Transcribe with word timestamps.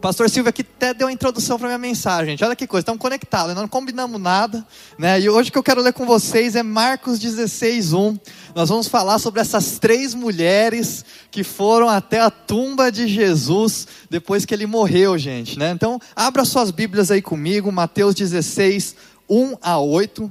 Pastor 0.00 0.28
Silvio 0.28 0.50
aqui 0.50 0.62
até 0.62 0.92
deu 0.92 1.08
a 1.08 1.12
introdução 1.12 1.58
para 1.58 1.68
minha 1.68 1.78
mensagem, 1.78 2.32
gente. 2.32 2.44
Olha 2.44 2.54
que 2.54 2.66
coisa, 2.66 2.82
estamos 2.82 3.00
conectados, 3.00 3.54
não 3.54 3.66
combinamos 3.66 4.20
nada, 4.20 4.66
né? 4.98 5.20
E 5.20 5.28
hoje 5.28 5.48
o 5.48 5.52
que 5.52 5.58
eu 5.58 5.62
quero 5.62 5.80
ler 5.80 5.92
com 5.92 6.04
vocês 6.04 6.56
é 6.56 6.62
Marcos 6.62 7.18
16, 7.18 7.92
1. 7.92 8.18
Nós 8.54 8.68
vamos 8.68 8.86
falar 8.86 9.18
sobre 9.18 9.40
essas 9.40 9.78
três 9.78 10.14
mulheres 10.14 11.04
que 11.30 11.42
foram 11.42 11.88
até 11.88 12.20
a 12.20 12.30
tumba 12.30 12.92
de 12.92 13.08
Jesus 13.08 13.86
depois 14.10 14.44
que 14.44 14.52
ele 14.54 14.66
morreu, 14.66 15.16
gente, 15.18 15.58
né? 15.58 15.70
Então, 15.70 15.98
abra 16.14 16.44
suas 16.44 16.70
Bíblias 16.70 17.10
aí 17.10 17.22
comigo, 17.22 17.72
Mateus 17.72 18.14
16, 18.14 18.96
1 19.28 19.56
a 19.62 19.78
8. 19.78 20.30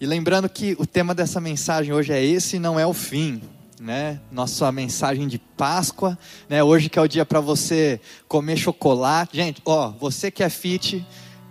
E 0.00 0.06
lembrando 0.06 0.48
que 0.48 0.76
o 0.78 0.86
tema 0.86 1.14
dessa 1.14 1.40
mensagem 1.40 1.92
hoje 1.92 2.12
é 2.12 2.24
esse, 2.24 2.58
não 2.58 2.78
é 2.78 2.86
o 2.86 2.92
fim 2.92 3.40
né? 3.82 4.20
Nossa 4.30 4.70
mensagem 4.70 5.26
de 5.26 5.38
Páscoa, 5.38 6.16
né? 6.48 6.62
Hoje 6.62 6.88
que 6.88 6.98
é 6.98 7.02
o 7.02 7.08
dia 7.08 7.26
para 7.26 7.40
você 7.40 8.00
comer 8.28 8.56
chocolate. 8.56 9.36
Gente, 9.36 9.60
ó, 9.64 9.90
você 9.90 10.30
que 10.30 10.42
é 10.42 10.48
fit, 10.48 11.04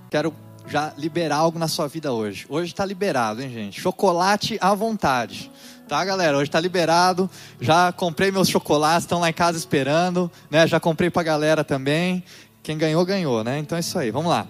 quero 0.10 0.34
já 0.66 0.94
liberar 0.98 1.38
algo 1.38 1.60
na 1.60 1.68
sua 1.68 1.88
vida 1.88 2.14
hoje. 2.14 2.46
Hoje 2.48 2.72
está 2.72 2.86
liberado, 2.86 3.42
hein, 3.42 3.52
gente? 3.52 3.82
Chocolate 3.82 4.58
à 4.62 4.74
vontade. 4.74 5.52
Tá, 5.90 6.04
galera? 6.06 6.38
Hoje 6.38 6.48
está 6.48 6.60
liberado. 6.60 7.30
Já 7.60 7.92
comprei 7.92 8.32
meus 8.32 8.48
chocolates, 8.48 9.04
estão 9.04 9.20
lá 9.20 9.30
em 9.30 9.34
casa 9.34 9.58
esperando, 9.58 10.32
né? 10.50 10.66
Já 10.66 10.80
comprei 10.80 11.10
para 11.10 11.22
a 11.22 11.26
galera 11.26 11.64
também. 11.66 12.24
Quem 12.64 12.78
ganhou, 12.78 13.06
ganhou, 13.06 13.44
né? 13.44 13.60
Então 13.60 13.76
é 13.76 13.82
isso 13.82 14.00
aí. 14.00 14.10
Vamos 14.10 14.32
lá. 14.32 14.48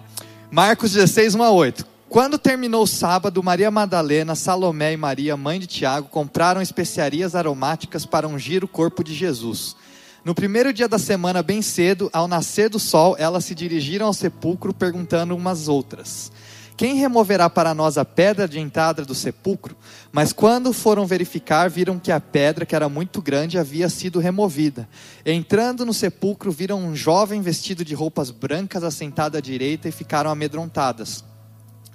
Marcos 0.52 0.92
16, 0.92 1.34
1 1.34 1.42
a 1.42 1.50
8. 1.50 1.91
Quando 2.12 2.36
terminou 2.36 2.82
o 2.82 2.86
sábado, 2.86 3.42
Maria 3.42 3.70
Madalena, 3.70 4.34
Salomé 4.34 4.92
e 4.92 4.98
Maria, 4.98 5.34
mãe 5.34 5.58
de 5.58 5.66
Tiago, 5.66 6.08
compraram 6.10 6.60
especiarias 6.60 7.34
aromáticas 7.34 8.04
para 8.04 8.28
ungir 8.28 8.62
o 8.62 8.68
corpo 8.68 9.02
de 9.02 9.14
Jesus. 9.14 9.74
No 10.22 10.34
primeiro 10.34 10.74
dia 10.74 10.86
da 10.86 10.98
semana, 10.98 11.42
bem 11.42 11.62
cedo, 11.62 12.10
ao 12.12 12.28
nascer 12.28 12.68
do 12.68 12.78
sol, 12.78 13.16
elas 13.18 13.46
se 13.46 13.54
dirigiram 13.54 14.08
ao 14.08 14.12
sepulcro, 14.12 14.74
perguntando 14.74 15.34
umas 15.34 15.68
outras: 15.68 16.30
Quem 16.76 16.96
removerá 16.96 17.48
para 17.48 17.72
nós 17.72 17.96
a 17.96 18.04
pedra 18.04 18.46
de 18.46 18.60
entrada 18.60 19.06
do 19.06 19.14
sepulcro? 19.14 19.74
Mas 20.12 20.34
quando 20.34 20.70
foram 20.74 21.06
verificar, 21.06 21.70
viram 21.70 21.98
que 21.98 22.12
a 22.12 22.20
pedra, 22.20 22.66
que 22.66 22.76
era 22.76 22.90
muito 22.90 23.22
grande, 23.22 23.56
havia 23.56 23.88
sido 23.88 24.20
removida. 24.20 24.86
Entrando 25.24 25.86
no 25.86 25.94
sepulcro, 25.94 26.52
viram 26.52 26.78
um 26.78 26.94
jovem 26.94 27.40
vestido 27.40 27.82
de 27.82 27.94
roupas 27.94 28.30
brancas 28.30 28.84
assentado 28.84 29.38
à 29.38 29.40
direita 29.40 29.88
e 29.88 29.92
ficaram 29.92 30.30
amedrontadas. 30.30 31.31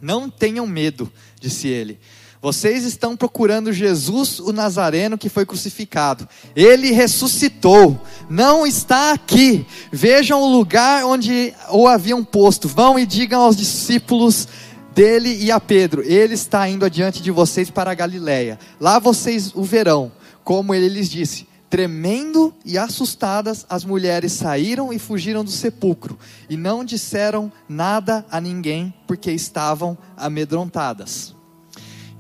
Não 0.02 0.30
tenham 0.30 0.68
medo, 0.68 1.12
disse 1.40 1.68
ele. 1.68 2.00
Vocês 2.40 2.84
estão 2.84 3.18
procurando 3.18 3.74
Jesus, 3.74 4.40
o 4.40 4.54
Nazareno, 4.54 5.18
que 5.18 5.28
foi 5.28 5.46
crucificado. 5.46 6.30
Ele 6.56 6.92
ressuscitou, 6.92 8.00
não 8.30 8.66
está 8.66 9.12
aqui. 9.12 9.66
Vejam 9.92 10.42
o 10.42 10.52
lugar 10.52 11.04
onde 11.04 11.54
o 11.72 11.88
haviam 11.88 12.24
posto. 12.24 12.68
Vão 12.68 13.00
e 13.00 13.06
digam 13.06 13.42
aos 13.42 13.58
discípulos 13.58 14.48
dele 14.94 15.36
e 15.44 15.52
a 15.52 15.60
Pedro: 15.60 16.04
Ele 16.04 16.36
está 16.36 16.70
indo 16.70 16.86
adiante 16.86 17.24
de 17.24 17.32
vocês 17.32 17.72
para 17.72 17.92
a 17.92 17.96
Galiléia. 17.96 18.60
Lá 18.80 19.00
vocês 19.00 19.52
o 19.56 19.64
verão, 19.64 20.12
como 20.44 20.76
ele 20.76 20.90
lhes 20.90 21.10
disse. 21.10 21.48
Tremendo 21.70 22.54
e 22.64 22.78
assustadas, 22.78 23.66
as 23.70 23.84
mulheres 23.84 24.32
saíram 24.32 24.94
e 24.94 25.00
fugiram 25.00 25.44
do 25.44 25.52
sepulcro, 25.52 26.18
e 26.50 26.56
não 26.56 26.86
disseram 26.86 27.52
nada 27.68 28.26
a 28.32 28.40
ninguém, 28.40 28.94
porque 29.06 29.32
estavam 29.32 29.98
amedrontadas. 30.16 31.36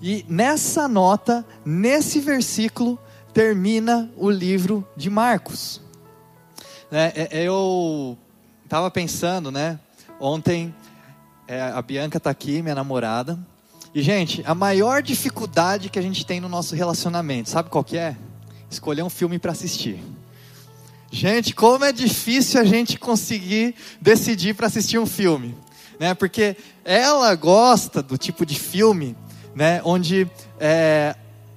E 0.01 0.25
nessa 0.27 0.87
nota, 0.87 1.45
nesse 1.65 2.19
versículo, 2.19 2.99
termina 3.33 4.11
o 4.17 4.29
livro 4.29 4.87
de 4.95 5.09
Marcos. 5.09 5.81
É, 6.91 7.29
é, 7.31 7.43
eu 7.43 8.17
estava 8.63 8.91
pensando, 8.91 9.51
né? 9.51 9.79
Ontem, 10.19 10.73
é, 11.47 11.61
a 11.61 11.81
Bianca 11.81 12.17
está 12.17 12.29
aqui, 12.29 12.61
minha 12.61 12.75
namorada. 12.75 13.39
E, 13.93 14.01
gente, 14.01 14.43
a 14.45 14.53
maior 14.53 15.01
dificuldade 15.01 15.89
que 15.89 15.97
a 15.97 16.01
gente 16.01 16.25
tem 16.25 16.39
no 16.39 16.49
nosso 16.49 16.75
relacionamento, 16.75 17.49
sabe 17.49 17.69
qual 17.69 17.83
que 17.83 17.97
é? 17.97 18.15
Escolher 18.69 19.03
um 19.03 19.09
filme 19.09 19.39
para 19.39 19.51
assistir. 19.51 19.99
Gente, 21.11 21.55
como 21.55 21.85
é 21.85 21.91
difícil 21.91 22.59
a 22.59 22.63
gente 22.63 22.99
conseguir 22.99 23.75
decidir 24.01 24.53
para 24.55 24.67
assistir 24.67 24.99
um 24.99 25.05
filme, 25.05 25.55
né? 25.99 26.13
Porque 26.13 26.57
ela 26.83 27.33
gosta 27.35 28.03
do 28.03 28.17
tipo 28.17 28.45
de 28.45 28.59
filme, 28.59 29.15
né? 29.55 29.81
Onde 29.85 30.29
é, 30.59 31.15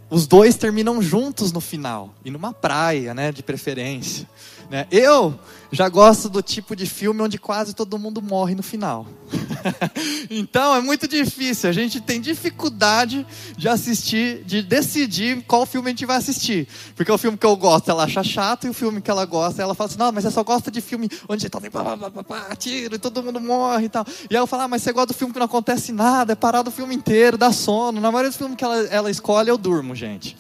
os 0.09 0.26
dois 0.26 0.56
terminam 0.56 1.03
juntos 1.03 1.50
no 1.53 1.60
final 1.60 2.15
e 2.25 2.31
numa 2.31 2.53
praia, 2.53 3.12
né? 3.12 3.32
De 3.32 3.43
preferência. 3.43 4.28
Né? 4.70 4.87
Eu 4.91 5.37
já 5.72 5.88
gosto 5.88 6.28
do 6.28 6.41
tipo 6.41 6.76
de 6.76 6.87
filme 6.87 7.20
onde 7.22 7.38
quase 7.38 7.75
todo 7.75 7.99
mundo 7.99 8.22
morre 8.22 8.54
no 8.54 8.62
final. 8.62 9.04
então 10.31 10.75
é 10.75 10.81
muito 10.81 11.06
difícil. 11.06 11.69
A 11.69 11.72
gente 11.72 12.00
tem 12.00 12.21
dificuldade 12.21 13.26
de 13.56 13.69
assistir, 13.69 14.43
de 14.44 14.62
decidir 14.62 15.43
qual 15.47 15.66
filme 15.66 15.88
a 15.88 15.91
gente 15.91 16.06
vai 16.06 16.16
assistir. 16.16 16.69
Porque 16.94 17.10
o 17.10 17.19
filme 17.19 17.37
que 17.37 17.47
eu 17.47 17.56
gosto 17.56 17.91
ela 17.91 18.04
acha 18.04 18.22
chato 18.22 18.66
e 18.66 18.70
o 18.70 18.75
filme 18.75 19.00
que 19.00 19.10
ela 19.10 19.25
gosta 19.25 19.62
ela 19.62 19.75
fala 19.75 19.88
assim: 19.88 19.99
não, 19.99 20.12
mas 20.12 20.25
você 20.25 20.31
só 20.31 20.43
gosta 20.43 20.70
de 20.70 20.81
filme 20.81 21.09
onde 21.28 21.49
tá 21.49 21.60
tiro 22.59 22.94
e 22.94 22.99
todo 22.99 23.22
mundo 23.22 23.41
morre 23.41 23.87
e 23.87 23.88
tal. 23.88 24.06
E 24.31 24.34
eu 24.34 24.47
falo: 24.47 24.62
ah, 24.65 24.69
mas 24.69 24.82
você 24.82 24.93
gosta 24.93 25.09
do 25.09 25.15
filme 25.15 25.32
que 25.32 25.38
não 25.38 25.47
acontece 25.47 25.93
nada, 25.93 26.32
é 26.32 26.37
parado 26.37 26.70
o 26.70 26.72
filme 26.72 26.94
inteiro, 26.94 27.37
dá 27.37 27.53
sono. 27.53 28.00
Na 28.00 28.10
maioria 28.10 28.31
dos 28.31 28.37
filmes 28.37 28.56
que 28.56 28.65
ela, 28.65 28.76
ela 28.87 29.10
escolhe, 29.10 29.49
eu 29.49 29.59
durmo, 29.59 29.94
gente. 29.94 30.37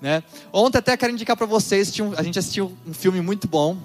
Né? 0.00 0.22
Ontem 0.52 0.78
até 0.78 0.96
quero 0.96 1.12
indicar 1.12 1.36
para 1.36 1.46
vocês, 1.46 1.92
a 2.16 2.22
gente 2.22 2.38
assistiu 2.38 2.76
um 2.86 2.92
filme 2.92 3.20
muito 3.20 3.48
bom, 3.48 3.78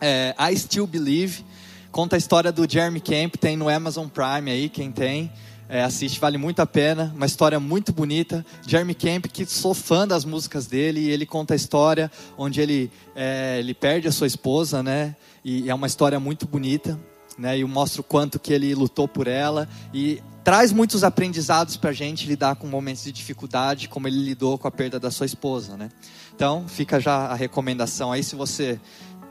é, 0.00 0.34
I 0.38 0.56
Still 0.56 0.86
Believe, 0.86 1.44
conta 1.90 2.16
a 2.16 2.18
história 2.18 2.52
do 2.52 2.70
Jeremy 2.70 3.00
Camp, 3.00 3.36
tem 3.36 3.56
no 3.56 3.68
Amazon 3.68 4.08
Prime 4.08 4.50
aí, 4.50 4.68
quem 4.68 4.92
tem, 4.92 5.32
é, 5.68 5.82
assiste, 5.82 6.18
vale 6.18 6.38
muito 6.38 6.60
a 6.60 6.66
pena, 6.66 7.12
uma 7.14 7.26
história 7.26 7.60
muito 7.60 7.92
bonita. 7.92 8.44
Jeremy 8.66 8.94
Camp, 8.94 9.26
que 9.26 9.44
sou 9.44 9.74
fã 9.74 10.08
das 10.08 10.24
músicas 10.24 10.66
dele, 10.66 11.00
e 11.00 11.10
ele 11.10 11.26
conta 11.26 11.52
a 11.52 11.56
história 11.56 12.10
onde 12.38 12.60
ele, 12.60 12.90
é, 13.14 13.58
ele 13.58 13.74
perde 13.74 14.08
a 14.08 14.12
sua 14.12 14.26
esposa, 14.26 14.82
né? 14.82 15.14
E 15.44 15.68
é 15.68 15.74
uma 15.74 15.86
história 15.86 16.18
muito 16.18 16.46
bonita, 16.46 16.98
né? 17.36 17.58
E 17.58 17.64
mostra 17.64 18.00
o 18.00 18.04
quanto 18.04 18.38
que 18.38 18.52
ele 18.52 18.74
lutou 18.74 19.06
por 19.06 19.26
ela 19.26 19.68
e 19.92 20.22
traz 20.42 20.72
muitos 20.72 21.04
aprendizados 21.04 21.76
para 21.76 21.90
a 21.90 21.92
gente 21.92 22.26
lidar 22.26 22.56
com 22.56 22.66
momentos 22.66 23.04
de 23.04 23.12
dificuldade, 23.12 23.88
como 23.88 24.08
ele 24.08 24.16
lidou 24.16 24.56
com 24.56 24.66
a 24.66 24.70
perda 24.70 24.98
da 24.98 25.10
sua 25.10 25.26
esposa, 25.26 25.76
né? 25.76 25.90
Então, 26.34 26.66
fica 26.66 26.98
já 26.98 27.26
a 27.26 27.34
recomendação 27.34 28.10
aí, 28.10 28.24
se 28.24 28.34
você 28.34 28.80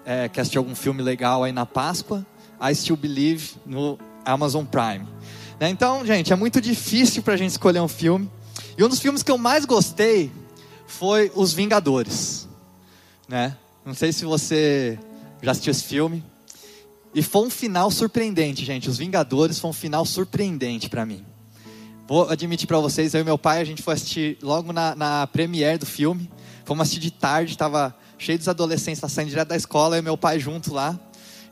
é, 0.05 0.29
quer 0.29 0.41
assistir 0.41 0.59
algum 0.59 0.75
filme 0.75 1.01
legal 1.01 1.43
aí 1.43 1.51
na 1.51 1.65
Páscoa, 1.65 2.23
I 2.61 2.75
Still 2.75 2.97
Believe 2.97 3.55
no 3.65 3.97
Amazon 4.25 4.65
Prime. 4.65 5.07
Né? 5.59 5.69
Então, 5.69 6.05
gente, 6.05 6.31
é 6.31 6.35
muito 6.35 6.61
difícil 6.61 7.23
para 7.23 7.33
a 7.33 7.37
gente 7.37 7.51
escolher 7.51 7.81
um 7.81 7.87
filme. 7.87 8.29
E 8.77 8.83
um 8.83 8.89
dos 8.89 8.99
filmes 8.99 9.23
que 9.23 9.31
eu 9.31 9.37
mais 9.37 9.65
gostei 9.65 10.31
foi 10.85 11.31
Os 11.35 11.53
Vingadores. 11.53 12.47
Né? 13.27 13.55
Não 13.85 13.93
sei 13.93 14.11
se 14.11 14.25
você 14.25 14.99
já 15.41 15.51
assistiu 15.51 15.71
esse 15.71 15.83
filme. 15.83 16.23
E 17.13 17.23
foi 17.23 17.47
um 17.47 17.49
final 17.49 17.89
surpreendente, 17.89 18.63
gente. 18.63 18.89
Os 18.89 18.97
Vingadores 18.97 19.59
foi 19.59 19.69
um 19.69 19.73
final 19.73 20.05
surpreendente 20.05 20.89
para 20.89 21.05
mim. 21.05 21.25
Vou 22.07 22.29
admitir 22.29 22.67
para 22.67 22.79
vocês, 22.79 23.13
eu 23.13 23.21
e 23.21 23.23
meu 23.23 23.37
pai, 23.37 23.59
a 23.59 23.65
gente 23.65 23.81
foi 23.81 23.93
assistir 23.93 24.37
logo 24.41 24.71
na, 24.71 24.95
na 24.95 25.27
premiere 25.27 25.77
do 25.77 25.85
filme. 25.85 26.29
Fomos 26.63 26.83
assistir 26.83 27.01
de 27.01 27.11
tarde, 27.11 27.51
estava 27.51 27.95
cheio 28.17 28.37
dos 28.37 28.47
adolescentes, 28.47 29.01
tá 29.01 29.09
saindo 29.09 29.29
direto 29.29 29.49
da 29.49 29.57
escola, 29.57 29.97
e 29.97 30.01
meu 30.01 30.17
pai 30.17 30.39
junto 30.39 30.73
lá. 30.73 30.97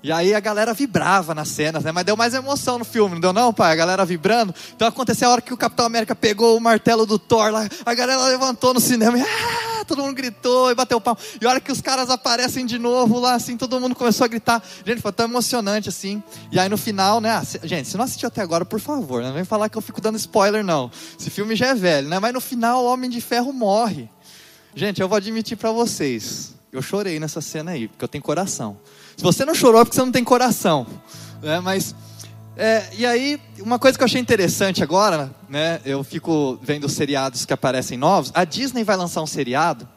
E 0.06 0.12
aí 0.12 0.36
a 0.36 0.40
galera 0.40 0.72
vibrava 0.72 1.34
nas 1.34 1.48
cenas, 1.48 1.84
né? 1.84 1.92
Mas 1.92 2.06
deu 2.06 2.16
mais 2.16 2.32
emoção 2.36 2.78
no 2.78 2.86
filme, 2.86 3.16
não 3.16 3.22
deu 3.22 3.34
não, 3.34 3.52
pai? 3.52 3.72
A 3.72 3.76
galera 3.76 4.06
vibrando. 4.06 4.54
Então 4.76 4.88
aconteceu 4.88 5.28
a 5.28 5.32
hora 5.32 5.42
que 5.42 5.52
o 5.52 5.58
Capitão 5.58 5.84
América 5.84 6.14
pegou 6.14 6.56
o 6.56 6.62
martelo 6.62 7.08
do 7.08 7.18
Thor 7.18 7.52
lá, 7.52 7.68
a 7.84 7.94
galera 7.96 8.24
levantou 8.28 8.72
no 8.72 8.80
cinema 8.80 9.18
e 9.18 9.22
ah, 9.24 9.84
todo 9.84 10.04
mundo 10.04 10.14
gritou 10.14 10.70
e 10.70 10.76
bateu 10.76 11.02
palmo. 11.02 11.20
E 11.42 11.44
a 11.48 11.50
hora 11.50 11.60
que 11.60 11.72
os 11.72 11.82
caras 11.82 12.12
aparecem 12.12 12.68
de 12.68 12.78
novo 12.78 13.18
lá, 13.20 13.34
assim, 13.34 13.58
todo 13.58 13.80
mundo 13.80 13.96
começou 13.96 14.26
a 14.26 14.28
gritar. 14.28 14.64
Gente, 14.86 15.02
foi 15.02 15.12
tão 15.12 15.26
emocionante 15.26 15.90
assim. 15.90 16.22
E 16.52 16.60
aí 16.60 16.70
no 16.70 16.78
final, 16.78 17.20
né? 17.20 17.32
Ah, 17.32 17.44
gente, 17.64 17.88
se 17.88 17.98
não 17.98 18.06
assistiu 18.06 18.28
até 18.28 18.44
agora, 18.44 18.64
por 18.64 18.80
favor, 18.80 19.24
não 19.24 19.34
vem 19.34 19.44
falar 19.44 19.70
que 19.70 19.78
eu 19.78 19.82
fico 19.82 20.00
dando 20.00 20.20
spoiler, 20.20 20.64
não. 20.64 20.92
Esse 21.20 21.32
filme 21.32 21.56
já 21.56 21.70
é 21.70 21.74
velho, 21.74 22.08
né? 22.08 22.20
Mas 22.20 22.32
no 22.32 22.40
final 22.40 22.84
o 22.84 22.94
Homem 22.94 23.10
de 23.10 23.22
Ferro 23.22 23.52
morre. 23.52 24.08
Gente, 24.76 25.02
eu 25.02 25.10
vou 25.10 25.18
admitir 25.18 25.58
para 25.58 25.72
vocês. 25.72 26.54
Eu 26.72 26.84
chorei 26.84 27.20
nessa 27.20 27.42
cena 27.42 27.72
aí, 27.72 27.88
porque 27.88 28.04
eu 28.04 28.08
tenho 28.08 28.24
coração. 28.24 28.78
Se 29.16 29.24
você 29.24 29.46
não 29.46 29.56
chorou 29.56 29.82
é 29.82 29.86
porque 29.86 29.96
você 29.96 30.04
não 30.04 30.12
tem 30.12 30.24
coração. 30.24 30.86
Né? 31.42 31.60
Mas, 31.60 31.96
é, 32.58 32.90
e 32.98 33.06
aí, 33.06 33.40
uma 33.60 33.80
coisa 33.80 33.98
que 33.98 34.04
eu 34.04 34.06
achei 34.06 34.20
interessante 34.20 34.84
agora, 34.84 35.34
né? 35.50 35.80
Eu 35.86 36.04
fico 36.04 36.60
vendo 36.62 36.90
seriados 36.90 37.46
que 37.46 37.54
aparecem 37.54 37.98
novos. 37.98 38.32
A 38.34 38.44
Disney 38.44 38.84
vai 38.84 38.98
lançar 38.98 39.22
um 39.22 39.28
seriado 39.28 39.88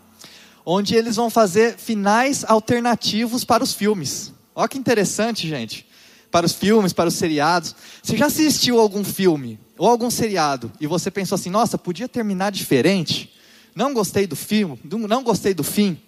onde 0.71 0.95
eles 0.95 1.17
vão 1.17 1.31
fazer 1.31 1.77
finais 1.79 2.45
alternativos 2.47 3.43
para 3.43 3.65
os 3.65 3.73
filmes. 3.73 4.35
Olha 4.55 4.69
que 4.69 4.77
interessante, 4.77 5.49
gente. 5.49 5.87
Para 6.31 6.45
os 6.45 6.53
filmes, 6.53 6.93
para 6.93 7.09
os 7.09 7.15
seriados. 7.15 7.75
Você 8.03 8.19
já 8.19 8.27
assistiu 8.27 8.79
algum 8.79 9.03
filme 9.03 9.59
ou 9.79 9.89
algum 9.89 10.11
seriado 10.11 10.71
e 10.79 10.87
você 10.87 11.11
pensou 11.11 11.37
assim: 11.37 11.49
nossa, 11.49 11.79
podia 11.79 12.07
terminar 12.07 12.53
diferente? 12.53 13.33
Não 13.75 13.95
gostei 13.95 14.27
do 14.27 14.37
filme, 14.37 14.79
não 14.85 15.23
gostei 15.23 15.55
do 15.55 15.65
fim. 15.65 15.99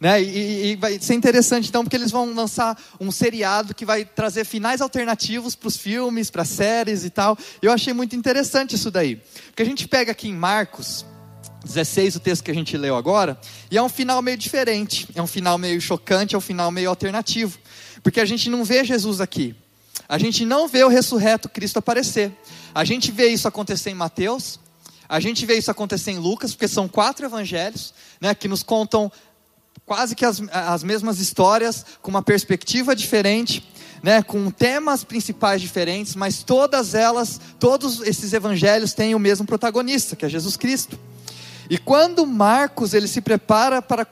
Né? 0.00 0.22
E, 0.22 0.72
e, 0.72 0.76
vai 0.76 0.98
ser 1.00 1.14
interessante 1.14 1.68
então, 1.68 1.82
porque 1.84 1.96
eles 1.96 2.10
vão 2.10 2.32
lançar 2.34 2.80
um 3.00 3.10
seriado 3.10 3.74
que 3.74 3.84
vai 3.84 4.04
trazer 4.04 4.44
finais 4.44 4.80
alternativos 4.80 5.54
para 5.54 5.68
os 5.68 5.76
filmes, 5.76 6.30
para 6.30 6.44
séries 6.44 7.04
e 7.04 7.10
tal. 7.10 7.36
Eu 7.60 7.72
achei 7.72 7.92
muito 7.92 8.14
interessante 8.14 8.74
isso 8.74 8.90
daí. 8.90 9.16
Porque 9.46 9.62
a 9.62 9.66
gente 9.66 9.88
pega 9.88 10.12
aqui 10.12 10.28
em 10.28 10.34
Marcos 10.34 11.04
16, 11.64 12.16
o 12.16 12.20
texto 12.20 12.44
que 12.44 12.50
a 12.50 12.54
gente 12.54 12.76
leu 12.76 12.94
agora, 12.94 13.38
e 13.70 13.78
é 13.78 13.82
um 13.82 13.88
final 13.88 14.20
meio 14.20 14.36
diferente, 14.36 15.08
é 15.14 15.22
um 15.22 15.26
final 15.26 15.56
meio 15.56 15.80
chocante, 15.80 16.34
é 16.34 16.38
um 16.38 16.40
final 16.40 16.70
meio 16.70 16.88
alternativo. 16.90 17.58
Porque 18.02 18.20
a 18.20 18.24
gente 18.24 18.50
não 18.50 18.64
vê 18.64 18.84
Jesus 18.84 19.20
aqui. 19.20 19.54
A 20.08 20.18
gente 20.18 20.44
não 20.44 20.68
vê 20.68 20.84
o 20.84 20.88
ressurreto 20.88 21.48
Cristo 21.48 21.78
aparecer. 21.78 22.32
A 22.74 22.84
gente 22.84 23.10
vê 23.10 23.28
isso 23.28 23.48
acontecer 23.48 23.90
em 23.90 23.94
Mateus, 23.94 24.60
a 25.08 25.20
gente 25.20 25.44
vê 25.46 25.56
isso 25.56 25.70
acontecer 25.70 26.12
em 26.12 26.18
Lucas, 26.18 26.52
porque 26.52 26.68
são 26.68 26.88
quatro 26.88 27.26
evangelhos 27.26 27.94
né, 28.20 28.34
que 28.34 28.48
nos 28.48 28.62
contam 28.62 29.12
quase 29.86 30.14
que 30.14 30.24
as, 30.24 30.42
as 30.50 30.82
mesmas 30.82 31.18
histórias, 31.18 31.84
com 32.00 32.10
uma 32.10 32.22
perspectiva 32.22 32.94
diferente, 32.94 33.68
né, 34.02 34.22
com 34.22 34.50
temas 34.50 35.02
principais 35.02 35.60
diferentes, 35.60 36.14
mas 36.14 36.42
todas 36.42 36.94
elas, 36.94 37.40
todos 37.58 38.00
esses 38.02 38.32
evangelhos 38.32 38.92
têm 38.92 39.14
o 39.14 39.18
mesmo 39.18 39.46
protagonista, 39.46 40.14
que 40.14 40.26
é 40.26 40.28
Jesus 40.28 40.56
Cristo. 40.56 40.98
E 41.70 41.78
quando 41.78 42.26
Marcos 42.26 42.92
ele 42.92 43.08
se 43.08 43.20
prepara 43.20 43.80
para 43.80 44.06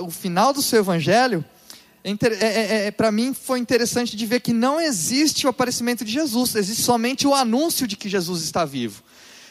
o 0.00 0.10
final 0.10 0.52
do 0.52 0.60
seu 0.60 0.80
evangelho, 0.80 1.44
é, 2.04 2.10
é, 2.10 2.46
é, 2.46 2.86
é 2.86 2.90
para 2.90 3.10
mim 3.10 3.34
foi 3.34 3.58
interessante 3.58 4.16
de 4.16 4.26
ver 4.26 4.40
que 4.40 4.52
não 4.52 4.80
existe 4.80 5.46
o 5.46 5.50
aparecimento 5.50 6.04
de 6.04 6.12
Jesus, 6.12 6.54
existe 6.54 6.82
somente 6.82 7.26
o 7.26 7.34
anúncio 7.34 7.86
de 7.86 7.96
que 7.96 8.08
Jesus 8.08 8.42
está 8.42 8.64
vivo. 8.64 9.02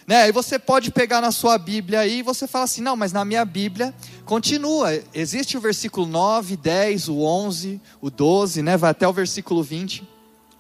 Né? 0.07 0.23
Aí 0.23 0.31
você 0.31 0.57
pode 0.57 0.89
pegar 0.89 1.19
na 1.19 1.33
sua 1.33 1.57
Bíblia 1.57 1.99
aí 1.99 2.19
e 2.19 2.23
você 2.23 2.47
fala 2.47 2.63
assim: 2.63 2.81
não, 2.81 2.95
mas 2.95 3.11
na 3.11 3.25
minha 3.25 3.43
Bíblia 3.43 3.93
continua. 4.23 4.97
Existe 5.13 5.57
o 5.57 5.61
versículo 5.61 6.07
9, 6.07 6.55
10, 6.55 7.09
o 7.09 7.19
11, 7.19 7.81
o 7.99 8.09
12, 8.09 8.61
né? 8.61 8.77
vai 8.77 8.91
até 8.91 9.05
o 9.05 9.11
versículo 9.11 9.61
20. 9.61 10.07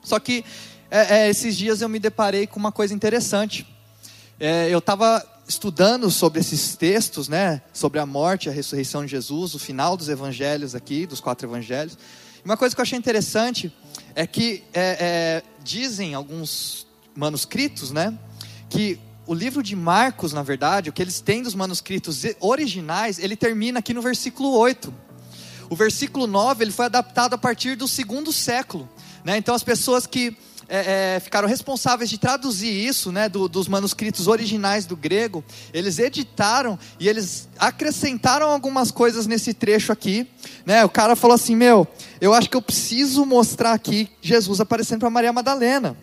Só 0.03 0.19
que 0.19 0.43
é, 0.91 1.19
é, 1.19 1.29
esses 1.29 1.55
dias 1.55 1.81
eu 1.81 1.87
me 1.87 1.97
deparei 1.97 2.45
com 2.45 2.59
uma 2.59 2.73
coisa 2.73 2.93
interessante. 2.93 3.65
É, 4.37 4.67
eu 4.69 4.79
estava 4.79 5.25
estudando 5.47 6.11
sobre 6.11 6.41
esses 6.41 6.75
textos, 6.75 7.29
né? 7.29 7.61
sobre 7.71 7.99
a 7.99 8.05
morte 8.05 8.49
a 8.49 8.51
ressurreição 8.51 9.05
de 9.05 9.11
Jesus, 9.11 9.55
o 9.55 9.59
final 9.59 9.95
dos 9.95 10.09
evangelhos 10.09 10.75
aqui, 10.75 11.05
dos 11.05 11.21
quatro 11.21 11.47
evangelhos. 11.47 11.97
Uma 12.43 12.57
coisa 12.57 12.75
que 12.75 12.81
eu 12.81 12.83
achei 12.83 12.97
interessante 12.97 13.73
é 14.13 14.27
que 14.27 14.63
é, 14.73 14.97
é, 14.99 15.43
dizem 15.63 16.13
alguns 16.13 16.85
manuscritos, 17.15 17.91
né, 17.91 18.17
que 18.69 18.99
o 19.27 19.33
livro 19.33 19.61
de 19.61 19.75
Marcos, 19.75 20.31
na 20.31 20.41
verdade, 20.41 20.89
o 20.89 20.93
que 20.93 21.01
eles 21.01 21.19
têm 21.19 21.43
dos 21.43 21.53
manuscritos 21.53 22.23
originais, 22.39 23.19
ele 23.19 23.35
termina 23.35 23.79
aqui 23.79 23.93
no 23.93 24.01
versículo 24.01 24.51
8. 24.57 24.93
O 25.69 25.75
versículo 25.75 26.25
9 26.25 26.63
ele 26.63 26.71
foi 26.71 26.85
adaptado 26.85 27.33
a 27.33 27.37
partir 27.37 27.75
do 27.75 27.89
segundo 27.89 28.31
século. 28.31 28.89
Né? 29.25 29.37
Então 29.37 29.53
as 29.53 29.63
pessoas 29.63 30.07
que 30.07 30.37
é, 30.69 31.15
é, 31.15 31.19
ficaram 31.19 31.47
responsáveis 31.47 32.09
de 32.09 32.17
traduzir 32.17 32.69
isso, 32.69 33.11
né, 33.11 33.29
do, 33.29 33.47
dos 33.47 33.67
manuscritos 33.67 34.27
originais 34.27 34.85
do 34.85 34.95
grego, 34.95 35.43
eles 35.73 35.97
editaram 35.99 36.77
e 36.99 37.07
eles 37.07 37.47
acrescentaram 37.57 38.49
algumas 38.49 38.91
coisas 38.91 39.27
nesse 39.27 39.53
trecho 39.53 39.91
aqui. 39.91 40.27
Né? 40.65 40.83
O 40.85 40.89
cara 40.89 41.15
falou 41.15 41.35
assim: 41.35 41.55
Meu, 41.55 41.87
eu 42.19 42.33
acho 42.33 42.49
que 42.49 42.57
eu 42.57 42.61
preciso 42.61 43.25
mostrar 43.25 43.73
aqui 43.73 44.09
Jesus 44.21 44.59
aparecendo 44.59 45.01
para 45.01 45.09
Maria 45.09 45.33
Madalena. 45.33 45.97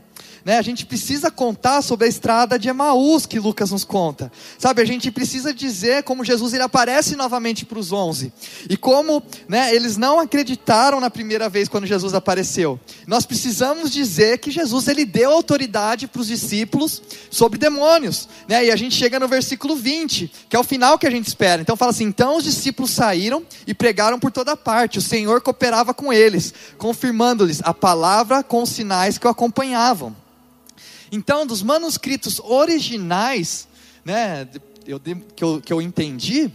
Né? 0.44 0.58
A 0.58 0.62
gente 0.62 0.84
precisa 0.84 1.30
contar 1.30 1.80
sobre 1.80 2.04
a 2.04 2.08
estrada 2.08 2.58
de 2.58 2.68
Emaús 2.68 3.24
que 3.24 3.40
Lucas 3.40 3.70
nos 3.70 3.82
conta. 3.82 4.30
Sabe, 4.58 4.82
a 4.82 4.84
gente 4.84 5.10
precisa 5.10 5.54
dizer 5.54 6.02
como 6.02 6.24
Jesus 6.24 6.52
ele 6.52 6.62
aparece 6.62 7.16
novamente 7.16 7.64
para 7.64 7.78
os 7.78 7.92
onze. 7.92 8.30
E 8.68 8.76
como 8.76 9.22
né, 9.48 9.74
eles 9.74 9.96
não 9.96 10.20
acreditaram 10.20 11.00
na 11.00 11.08
primeira 11.08 11.48
vez 11.48 11.66
quando 11.66 11.86
Jesus 11.86 12.12
apareceu. 12.12 12.78
Nós 13.06 13.24
precisamos 13.24 13.90
dizer 13.90 14.38
que 14.38 14.50
Jesus 14.50 14.86
ele 14.86 15.06
deu 15.06 15.30
autoridade 15.30 16.06
para 16.06 16.20
os 16.20 16.26
discípulos 16.26 17.02
sobre 17.30 17.58
demônios. 17.58 18.28
Né? 18.46 18.66
E 18.66 18.70
a 18.70 18.76
gente 18.76 18.94
chega 18.94 19.18
no 19.18 19.26
versículo 19.26 19.74
20, 19.74 20.30
que 20.48 20.56
é 20.56 20.58
o 20.58 20.64
final 20.64 20.98
que 20.98 21.06
a 21.06 21.10
gente 21.10 21.26
espera. 21.26 21.62
Então 21.62 21.76
fala 21.76 21.90
assim: 21.90 22.04
então 22.04 22.36
os 22.36 22.44
discípulos 22.44 22.90
saíram 22.90 23.42
e 23.66 23.72
pregaram 23.72 24.18
por 24.18 24.30
toda 24.30 24.54
parte. 24.54 24.98
O 24.98 25.02
Senhor 25.02 25.40
cooperava 25.40 25.94
com 25.94 26.12
eles, 26.12 26.52
confirmando-lhes 26.76 27.62
a 27.64 27.72
palavra 27.72 28.42
com 28.42 28.62
os 28.62 28.68
sinais 28.68 29.16
que 29.16 29.26
o 29.26 29.30
acompanhavam. 29.30 30.14
Então, 31.14 31.46
dos 31.46 31.62
manuscritos 31.62 32.40
originais, 32.40 33.68
né, 34.04 34.48
eu, 34.84 34.98
que, 34.98 35.44
eu, 35.44 35.60
que 35.60 35.72
eu 35.72 35.80
entendi, 35.80 36.50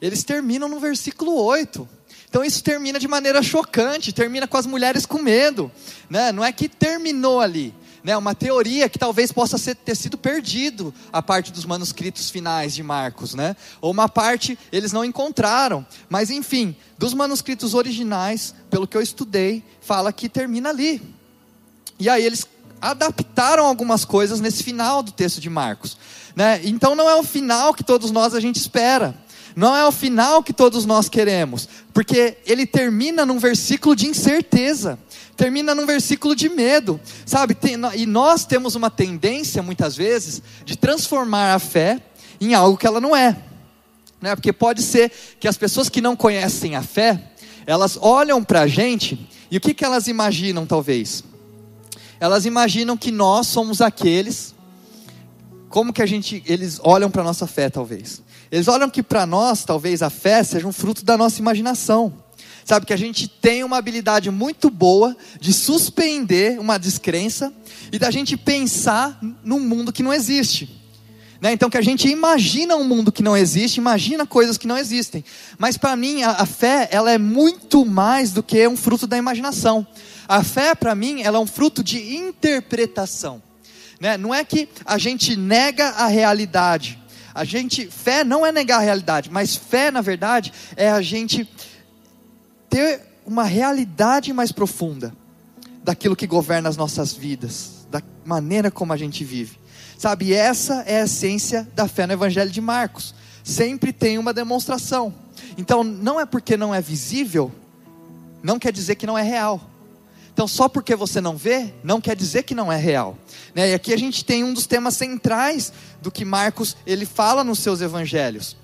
eles 0.00 0.24
terminam 0.24 0.70
no 0.70 0.80
versículo 0.80 1.34
8. 1.34 1.86
Então 2.26 2.42
isso 2.42 2.64
termina 2.64 2.98
de 2.98 3.06
maneira 3.06 3.42
chocante, 3.42 4.10
termina 4.10 4.48
com 4.48 4.56
as 4.56 4.64
mulheres 4.64 5.04
com 5.04 5.18
medo, 5.18 5.70
né? 6.08 6.32
Não 6.32 6.42
é 6.42 6.50
que 6.50 6.66
terminou 6.66 7.40
ali, 7.40 7.74
né? 8.02 8.16
Uma 8.16 8.34
teoria 8.34 8.88
que 8.88 8.98
talvez 8.98 9.32
possa 9.32 9.58
ser, 9.58 9.74
ter 9.74 9.94
sido 9.94 10.16
perdido 10.16 10.94
a 11.12 11.20
parte 11.20 11.52
dos 11.52 11.66
manuscritos 11.66 12.30
finais 12.30 12.74
de 12.74 12.82
Marcos, 12.82 13.34
né? 13.34 13.54
Ou 13.82 13.90
uma 13.90 14.08
parte 14.08 14.58
eles 14.72 14.92
não 14.92 15.04
encontraram, 15.04 15.86
mas 16.08 16.30
enfim, 16.30 16.74
dos 16.96 17.12
manuscritos 17.12 17.74
originais, 17.74 18.54
pelo 18.70 18.88
que 18.88 18.96
eu 18.96 19.02
estudei, 19.02 19.62
fala 19.82 20.10
que 20.10 20.26
termina 20.26 20.70
ali. 20.70 21.02
E 21.98 22.08
aí 22.08 22.24
eles 22.24 22.46
adaptaram 22.80 23.66
algumas 23.66 24.04
coisas 24.04 24.40
nesse 24.40 24.62
final 24.62 25.02
do 25.02 25.12
texto 25.12 25.40
de 25.40 25.50
Marcos. 25.50 25.96
Né? 26.34 26.60
Então 26.64 26.94
não 26.94 27.08
é 27.08 27.14
o 27.16 27.22
final 27.22 27.74
que 27.74 27.84
todos 27.84 28.10
nós 28.10 28.34
a 28.34 28.40
gente 28.40 28.56
espera. 28.56 29.14
Não 29.54 29.76
é 29.76 29.84
o 29.86 29.92
final 29.92 30.42
que 30.42 30.52
todos 30.52 30.86
nós 30.86 31.08
queremos, 31.08 31.68
porque 31.92 32.38
ele 32.46 32.64
termina 32.64 33.26
num 33.26 33.38
versículo 33.38 33.96
de 33.96 34.06
incerteza, 34.06 34.98
termina 35.36 35.74
num 35.74 35.86
versículo 35.86 36.36
de 36.36 36.48
medo, 36.48 37.00
sabe? 37.26 37.54
Tem, 37.54 37.74
e 37.96 38.06
nós 38.06 38.44
temos 38.44 38.76
uma 38.76 38.90
tendência, 38.90 39.62
muitas 39.62 39.96
vezes, 39.96 40.40
de 40.64 40.76
transformar 40.76 41.54
a 41.54 41.58
fé 41.58 42.00
em 42.40 42.54
algo 42.54 42.78
que 42.78 42.86
ela 42.86 43.00
não 43.00 43.14
é, 43.14 43.36
né? 44.20 44.36
Porque 44.36 44.52
pode 44.52 44.82
ser 44.82 45.10
que 45.40 45.48
as 45.48 45.56
pessoas 45.56 45.88
que 45.88 46.00
não 46.00 46.14
conhecem 46.14 46.76
a 46.76 46.82
fé, 46.82 47.20
elas 47.66 47.98
olham 48.00 48.42
para 48.44 48.62
a 48.62 48.66
gente 48.68 49.28
e 49.50 49.56
o 49.56 49.60
que, 49.60 49.74
que 49.74 49.84
elas 49.84 50.06
imaginam, 50.06 50.64
talvez? 50.64 51.24
Elas 52.20 52.44
imaginam 52.44 52.96
que 52.96 53.10
nós 53.10 53.46
somos 53.46 53.80
aqueles 53.80 54.54
como 55.68 55.92
que 55.92 56.02
a 56.02 56.06
gente 56.06 56.42
eles 56.46 56.78
olham 56.82 57.10
para 57.10 57.22
a 57.22 57.24
nossa 57.24 57.46
fé 57.46 57.68
talvez 57.68 58.22
eles 58.52 58.68
olham 58.68 58.90
que 58.90 59.02
para 59.02 59.26
nós 59.26 59.64
talvez 59.64 60.02
a 60.02 60.10
fé 60.10 60.42
seja 60.44 60.68
um 60.68 60.72
fruto 60.72 61.04
da 61.04 61.16
nossa 61.16 61.40
imaginação 61.40 62.12
sabe 62.64 62.86
que 62.86 62.92
a 62.92 62.98
gente 62.98 63.26
tem 63.26 63.64
uma 63.64 63.78
habilidade 63.78 64.30
muito 64.30 64.70
boa 64.70 65.16
de 65.40 65.52
suspender 65.52 66.60
uma 66.60 66.78
descrença 66.78 67.52
e 67.90 67.98
da 67.98 68.10
gente 68.10 68.36
pensar 68.36 69.18
num 69.42 69.58
mundo 69.58 69.92
que 69.92 70.02
não 70.02 70.12
existe 70.12 70.80
né? 71.40 71.52
Então 71.52 71.70
que 71.70 71.78
a 71.78 71.82
gente 71.82 72.06
imagina 72.08 72.76
um 72.76 72.84
mundo 72.84 73.10
que 73.10 73.22
não 73.22 73.36
existe, 73.36 73.78
imagina 73.78 74.26
coisas 74.26 74.58
que 74.58 74.66
não 74.66 74.76
existem. 74.76 75.24
Mas 75.58 75.78
para 75.78 75.96
mim 75.96 76.22
a, 76.22 76.32
a, 76.32 76.46
fé 76.46 76.88
ela 76.92 77.10
é 77.10 77.18
muito 77.18 77.86
mais 77.86 78.32
do 78.32 78.42
que 78.42 78.68
um 78.68 78.76
fruto 78.76 79.06
da 79.06 79.16
imaginação. 79.16 79.86
A 80.30 80.44
fé, 80.44 80.76
para 80.76 80.94
mim, 80.94 81.22
ela 81.22 81.38
é 81.38 81.40
um 81.40 81.46
fruto 81.46 81.82
de 81.82 82.14
interpretação. 82.14 83.42
Né? 83.98 84.16
Não 84.16 84.32
é 84.32 84.44
que 84.44 84.68
a 84.84 84.96
gente 84.96 85.34
nega 85.34 85.88
a 85.88 86.06
realidade. 86.06 87.02
A 87.34 87.42
gente, 87.42 87.86
fé 87.86 88.22
não 88.22 88.46
é 88.46 88.52
negar 88.52 88.76
a 88.76 88.80
realidade, 88.80 89.28
mas 89.28 89.56
fé, 89.56 89.90
na 89.90 90.00
verdade, 90.00 90.52
é 90.76 90.88
a 90.88 91.02
gente 91.02 91.50
ter 92.68 93.00
uma 93.26 93.42
realidade 93.42 94.32
mais 94.32 94.52
profunda 94.52 95.12
daquilo 95.82 96.14
que 96.14 96.28
governa 96.28 96.68
as 96.68 96.76
nossas 96.76 97.12
vidas, 97.12 97.88
da 97.90 98.00
maneira 98.24 98.70
como 98.70 98.92
a 98.92 98.96
gente 98.96 99.24
vive. 99.24 99.58
Sabe, 99.98 100.32
essa 100.32 100.84
é 100.86 101.00
a 101.00 101.04
essência 101.06 101.68
da 101.74 101.88
fé 101.88 102.06
no 102.06 102.12
Evangelho 102.12 102.52
de 102.52 102.60
Marcos. 102.60 103.16
Sempre 103.42 103.92
tem 103.92 104.16
uma 104.16 104.32
demonstração. 104.32 105.12
Então, 105.58 105.82
não 105.82 106.20
é 106.20 106.24
porque 106.24 106.56
não 106.56 106.72
é 106.72 106.80
visível, 106.80 107.50
não 108.44 108.60
quer 108.60 108.70
dizer 108.70 108.94
que 108.94 109.08
não 109.08 109.18
é 109.18 109.24
real. 109.24 109.69
Então, 110.32 110.46
só 110.46 110.68
porque 110.68 110.94
você 110.94 111.20
não 111.20 111.36
vê, 111.36 111.74
não 111.82 112.00
quer 112.00 112.16
dizer 112.16 112.44
que 112.44 112.54
não 112.54 112.72
é 112.72 112.76
real. 112.76 113.18
Né? 113.54 113.70
E 113.70 113.74
aqui 113.74 113.92
a 113.92 113.98
gente 113.98 114.24
tem 114.24 114.44
um 114.44 114.54
dos 114.54 114.66
temas 114.66 114.96
centrais 114.96 115.72
do 116.00 116.10
que 116.10 116.24
Marcos 116.24 116.76
ele 116.86 117.04
fala 117.04 117.44
nos 117.44 117.58
seus 117.58 117.80
evangelhos. 117.80 118.56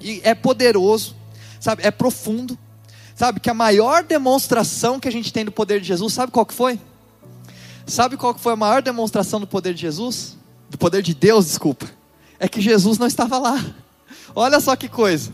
E 0.00 0.20
é 0.24 0.34
poderoso, 0.34 1.16
sabe? 1.60 1.82
É 1.82 1.90
profundo. 1.90 2.58
Sabe 3.14 3.38
que 3.38 3.48
a 3.48 3.54
maior 3.54 4.02
demonstração 4.02 4.98
que 4.98 5.08
a 5.08 5.12
gente 5.12 5.32
tem 5.32 5.44
do 5.44 5.52
poder 5.52 5.80
de 5.80 5.86
Jesus, 5.86 6.12
sabe 6.12 6.32
qual 6.32 6.44
que 6.44 6.52
foi? 6.52 6.80
Sabe 7.86 8.16
qual 8.16 8.34
que 8.34 8.40
foi 8.40 8.54
a 8.54 8.56
maior 8.56 8.82
demonstração 8.82 9.38
do 9.38 9.46
poder 9.46 9.72
de 9.72 9.82
Jesus? 9.82 10.36
Do 10.68 10.76
poder 10.76 11.00
de 11.00 11.14
Deus, 11.14 11.46
desculpa. 11.46 11.88
É 12.38 12.48
que 12.48 12.60
Jesus 12.60 12.98
não 12.98 13.06
estava 13.06 13.38
lá. 13.38 13.64
Olha 14.34 14.58
só 14.58 14.74
que 14.74 14.88
coisa. 14.88 15.32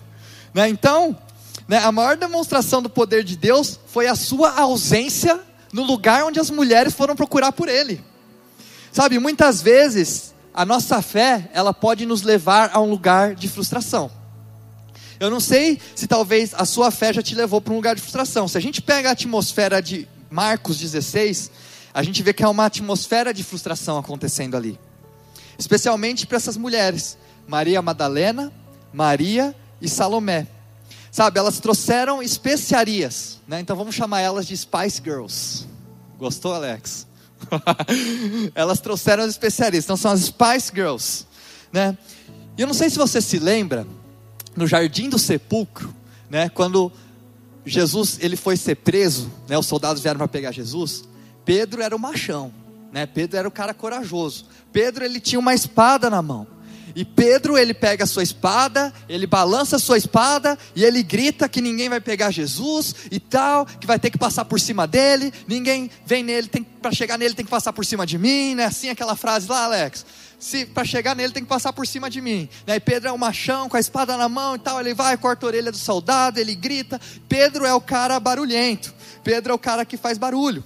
Né? 0.53 0.69
Então, 0.69 1.17
né, 1.67 1.79
a 1.79 1.91
maior 1.91 2.17
demonstração 2.17 2.83
do 2.83 2.91
poder 2.91 3.25
de 3.25 3.37
Deus 3.37 3.81
foi 3.87 4.09
a 4.09 4.15
sua 4.15 4.53
ausência 4.61 5.41
no 5.73 5.83
lugar 5.83 6.25
onde 6.25 6.41
as 6.41 6.50
mulheres 6.50 6.95
foram 6.95 7.15
procurar 7.15 7.53
por 7.53 7.69
ele. 7.69 8.03
Sabe, 8.93 9.19
muitas 9.19 9.62
vezes 9.62 10.35
a 10.53 10.65
nossa 10.65 11.00
fé, 11.00 11.49
ela 11.53 11.73
pode 11.73 12.05
nos 12.05 12.23
levar 12.23 12.71
a 12.73 12.81
um 12.81 12.91
lugar 12.91 13.35
de 13.35 13.49
frustração. 13.49 14.11
Eu 15.21 15.31
não 15.31 15.39
sei 15.39 15.79
se 15.95 16.07
talvez 16.07 16.55
a 16.55 16.65
sua 16.65 16.91
fé 16.91 17.12
já 17.12 17.23
te 17.23 17.35
levou 17.35 17.61
para 17.61 17.73
um 17.73 17.77
lugar 17.77 17.95
de 17.95 18.00
frustração. 18.00 18.49
Se 18.49 18.57
a 18.57 18.61
gente 18.61 18.81
pega 18.81 19.11
a 19.11 19.12
atmosfera 19.12 19.81
de 19.81 20.09
Marcos 20.31 20.79
16, 20.79 21.50
a 21.93 22.03
gente 22.03 22.23
vê 22.23 22.33
que 22.33 22.43
há 22.43 22.49
uma 22.49 22.65
atmosfera 22.65 23.33
de 23.33 23.45
frustração 23.45 23.99
acontecendo 23.99 24.57
ali. 24.57 24.79
Especialmente 25.59 26.27
para 26.27 26.39
essas 26.39 26.57
mulheres, 26.57 27.19
Maria 27.47 27.83
Madalena, 27.83 28.53
Maria 28.93 29.55
e 29.81 29.89
Salomé. 29.89 30.47
Sabe, 31.11 31.38
elas 31.38 31.59
trouxeram 31.59 32.23
especiarias, 32.23 33.40
né? 33.47 33.61
Então 33.61 33.75
vamos 33.76 33.95
chamar 33.95 34.21
elas 34.21 34.47
de 34.47 34.57
Spice 34.57 35.00
Girls. 35.02 35.67
Gostou, 36.19 36.55
Alex? 36.55 37.07
elas 38.55 38.81
trouxeram 38.81 39.25
as 39.25 39.31
especiarias, 39.31 39.85
então 39.85 39.97
são 39.97 40.12
as 40.12 40.21
Spice 40.21 40.71
Girls, 40.73 41.26
né? 41.73 41.97
E 42.57 42.61
eu 42.61 42.67
não 42.67 42.75
sei 42.75 42.90
se 42.90 42.99
você 42.99 43.21
se 43.21 43.38
lembra, 43.38 43.87
no 44.55 44.67
jardim 44.67 45.09
do 45.09 45.19
sepulcro, 45.19 45.95
né, 46.29 46.49
quando 46.49 46.93
Jesus 47.64 48.19
ele 48.21 48.37
foi 48.37 48.57
ser 48.57 48.76
preso, 48.76 49.31
né, 49.49 49.57
os 49.59 49.67
soldados 49.67 50.02
vieram 50.02 50.19
para 50.19 50.29
pegar 50.29 50.52
Jesus, 50.52 51.05
Pedro 51.45 51.83
era 51.83 51.97
o 51.97 51.99
machão, 51.99 52.52
né? 52.93 53.07
Pedro 53.07 53.38
era 53.38 53.49
o 53.49 53.50
cara 53.50 53.73
corajoso. 53.73 54.47
Pedro 54.73 55.05
ele 55.05 55.21
tinha 55.21 55.38
uma 55.38 55.55
espada 55.55 56.11
na 56.11 56.21
mão. 56.21 56.47
E 56.95 57.05
Pedro, 57.05 57.57
ele 57.57 57.75
pega 57.75 58.05
a 58.05 58.07
sua 58.07 58.23
espada, 58.23 58.93
ele 59.09 59.27
balança 59.27 59.77
a 59.77 59.79
sua 59.79 59.97
espada 59.99 60.59
e 60.75 60.85
ele 60.85 61.03
grita 61.03 61.49
que 61.49 61.61
ninguém 61.61 61.89
vai 61.89 62.01
pegar 62.01 62.31
Jesus 62.31 62.95
e 63.11 63.21
tal, 63.21 63.67
que 63.67 63.87
vai 63.87 63.99
ter 63.99 64.11
que 64.11 64.19
passar 64.19 64.45
por 64.45 64.61
cima 64.61 64.87
dele, 64.87 65.33
ninguém 65.47 65.91
vem 66.05 66.23
nele, 66.23 66.49
para 66.81 66.93
chegar 66.93 67.19
nele 67.19 67.35
tem 67.35 67.45
que 67.45 67.51
passar 67.51 67.73
por 67.73 67.85
cima 67.85 68.07
de 68.07 68.19
mim, 68.19 68.55
né? 68.55 68.65
Assim 68.65 68.89
aquela 68.89 69.15
frase 69.17 69.49
lá, 69.49 69.65
Alex. 69.65 70.05
Se 70.39 70.65
para 70.65 70.85
chegar 70.85 71.15
nele 71.15 71.33
tem 71.33 71.43
que 71.43 71.49
passar 71.49 71.73
por 71.73 71.87
cima 71.87 72.09
de 72.09 72.21
mim. 72.21 72.49
Né? 72.67 72.77
E 72.77 72.81
Pedro 72.81 73.11
é 73.11 73.13
um 73.13 73.19
machão 73.19 73.69
com 73.69 73.77
a 73.77 73.81
espada 73.81 74.17
na 74.17 74.29
mão 74.29 74.57
e 74.57 74.59
tal, 74.59 74.81
ele 74.81 74.95
vai, 74.95 75.17
corta 75.17 75.45
a 75.45 75.49
orelha 75.49 75.71
do 75.71 75.77
soldado, 75.77 76.41
ele 76.41 76.55
grita. 76.55 76.99
Pedro 77.29 77.67
é 77.67 77.75
o 77.75 77.81
cara 77.81 78.19
barulhento. 78.19 78.95
Pedro 79.23 79.53
é 79.53 79.55
o 79.55 79.59
cara 79.59 79.85
que 79.85 79.99
faz 79.99 80.17
barulho. 80.17 80.65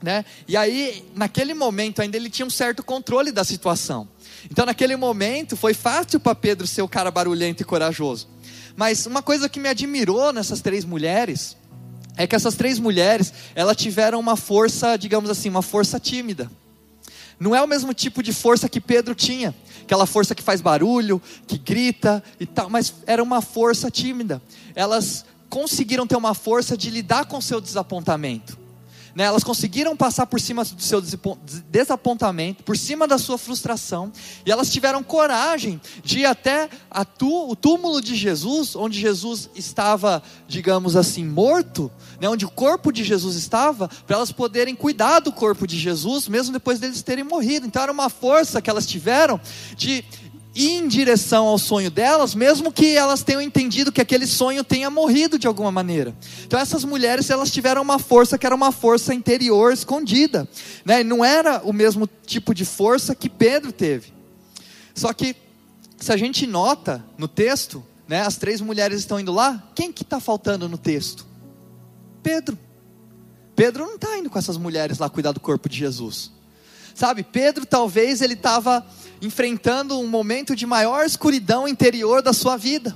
Né? 0.00 0.24
E 0.48 0.56
aí, 0.56 1.04
naquele 1.14 1.52
momento 1.52 2.00
ainda 2.00 2.16
ele 2.16 2.30
tinha 2.30 2.46
um 2.46 2.50
certo 2.50 2.82
controle 2.82 3.32
da 3.32 3.44
situação. 3.44 4.08
Então, 4.48 4.64
naquele 4.64 4.96
momento, 4.96 5.56
foi 5.56 5.74
fácil 5.74 6.20
para 6.20 6.34
Pedro 6.34 6.66
ser 6.66 6.82
o 6.82 6.88
cara 6.88 7.10
barulhento 7.10 7.62
e 7.62 7.66
corajoso. 7.66 8.28
Mas 8.76 9.06
uma 9.06 9.22
coisa 9.22 9.48
que 9.48 9.58
me 9.58 9.68
admirou 9.68 10.32
nessas 10.32 10.60
três 10.60 10.84
mulheres 10.84 11.56
é 12.16 12.26
que 12.26 12.36
essas 12.36 12.54
três 12.54 12.78
mulheres, 12.78 13.32
elas 13.54 13.76
tiveram 13.76 14.20
uma 14.20 14.36
força, 14.36 14.96
digamos 14.96 15.30
assim, 15.30 15.48
uma 15.48 15.62
força 15.62 15.98
tímida. 15.98 16.50
Não 17.38 17.54
é 17.54 17.62
o 17.62 17.66
mesmo 17.66 17.94
tipo 17.94 18.22
de 18.22 18.32
força 18.32 18.68
que 18.68 18.80
Pedro 18.80 19.14
tinha, 19.14 19.54
aquela 19.82 20.04
força 20.04 20.34
que 20.34 20.42
faz 20.42 20.60
barulho, 20.60 21.20
que 21.46 21.56
grita 21.56 22.22
e 22.38 22.44
tal, 22.44 22.68
mas 22.68 22.92
era 23.06 23.22
uma 23.22 23.40
força 23.40 23.90
tímida. 23.90 24.42
Elas 24.74 25.24
conseguiram 25.48 26.06
ter 26.06 26.16
uma 26.16 26.34
força 26.34 26.76
de 26.76 26.90
lidar 26.90 27.24
com 27.24 27.40
seu 27.40 27.60
desapontamento. 27.60 28.58
Né, 29.14 29.24
elas 29.24 29.42
conseguiram 29.42 29.96
passar 29.96 30.26
por 30.26 30.40
cima 30.40 30.64
do 30.64 30.82
seu 30.82 31.02
desapontamento, 31.68 32.62
por 32.62 32.76
cima 32.76 33.08
da 33.08 33.18
sua 33.18 33.36
frustração, 33.36 34.12
e 34.46 34.50
elas 34.52 34.70
tiveram 34.70 35.02
coragem 35.02 35.80
de 36.04 36.20
ir 36.20 36.26
até 36.26 36.68
tu, 37.18 37.50
o 37.50 37.56
túmulo 37.56 38.00
de 38.00 38.14
Jesus, 38.14 38.76
onde 38.76 39.00
Jesus 39.00 39.50
estava, 39.54 40.22
digamos 40.46 40.94
assim, 40.94 41.24
morto, 41.24 41.90
né, 42.20 42.28
onde 42.28 42.44
o 42.44 42.50
corpo 42.50 42.92
de 42.92 43.02
Jesus 43.02 43.34
estava, 43.36 43.88
para 44.06 44.16
elas 44.16 44.30
poderem 44.30 44.74
cuidar 44.74 45.20
do 45.20 45.32
corpo 45.32 45.66
de 45.66 45.78
Jesus, 45.78 46.28
mesmo 46.28 46.52
depois 46.52 46.78
deles 46.78 47.02
terem 47.02 47.24
morrido. 47.24 47.66
Então 47.66 47.82
era 47.82 47.92
uma 47.92 48.08
força 48.08 48.62
que 48.62 48.70
elas 48.70 48.86
tiveram 48.86 49.40
de 49.76 50.04
em 50.54 50.88
direção 50.88 51.46
ao 51.46 51.58
sonho 51.58 51.90
delas, 51.90 52.34
mesmo 52.34 52.72
que 52.72 52.96
elas 52.96 53.22
tenham 53.22 53.40
entendido 53.40 53.92
que 53.92 54.00
aquele 54.00 54.26
sonho 54.26 54.64
tenha 54.64 54.90
morrido 54.90 55.38
de 55.38 55.46
alguma 55.46 55.70
maneira. 55.70 56.14
Então 56.44 56.58
essas 56.58 56.84
mulheres 56.84 57.30
elas 57.30 57.50
tiveram 57.50 57.82
uma 57.82 57.98
força 57.98 58.36
que 58.36 58.46
era 58.46 58.54
uma 58.54 58.72
força 58.72 59.14
interior 59.14 59.72
escondida, 59.72 60.48
né? 60.84 61.04
Não 61.04 61.24
era 61.24 61.60
o 61.64 61.72
mesmo 61.72 62.08
tipo 62.26 62.52
de 62.52 62.64
força 62.64 63.14
que 63.14 63.28
Pedro 63.28 63.72
teve. 63.72 64.12
Só 64.94 65.12
que 65.12 65.36
se 65.98 66.12
a 66.12 66.16
gente 66.16 66.46
nota 66.46 67.04
no 67.16 67.28
texto, 67.28 67.84
né? 68.10 68.22
As 68.22 68.36
três 68.36 68.60
mulheres 68.60 68.98
estão 68.98 69.20
indo 69.20 69.30
lá. 69.30 69.62
Quem 69.72 69.92
que 69.92 70.02
está 70.02 70.18
faltando 70.18 70.68
no 70.68 70.76
texto? 70.76 71.24
Pedro. 72.20 72.58
Pedro 73.54 73.86
não 73.86 73.94
está 73.94 74.18
indo 74.18 74.28
com 74.28 74.36
essas 74.36 74.56
mulheres 74.56 74.98
lá 74.98 75.08
cuidar 75.08 75.30
do 75.30 75.38
corpo 75.38 75.68
de 75.68 75.78
Jesus. 75.78 76.32
Sabe, 76.92 77.22
Pedro 77.22 77.64
talvez 77.64 78.20
ele 78.20 78.34
estava 78.34 78.84
enfrentando 79.20 79.98
um 79.98 80.06
momento 80.06 80.56
de 80.56 80.66
maior 80.66 81.04
escuridão 81.04 81.68
interior 81.68 82.22
da 82.22 82.32
sua 82.32 82.56
vida. 82.56 82.94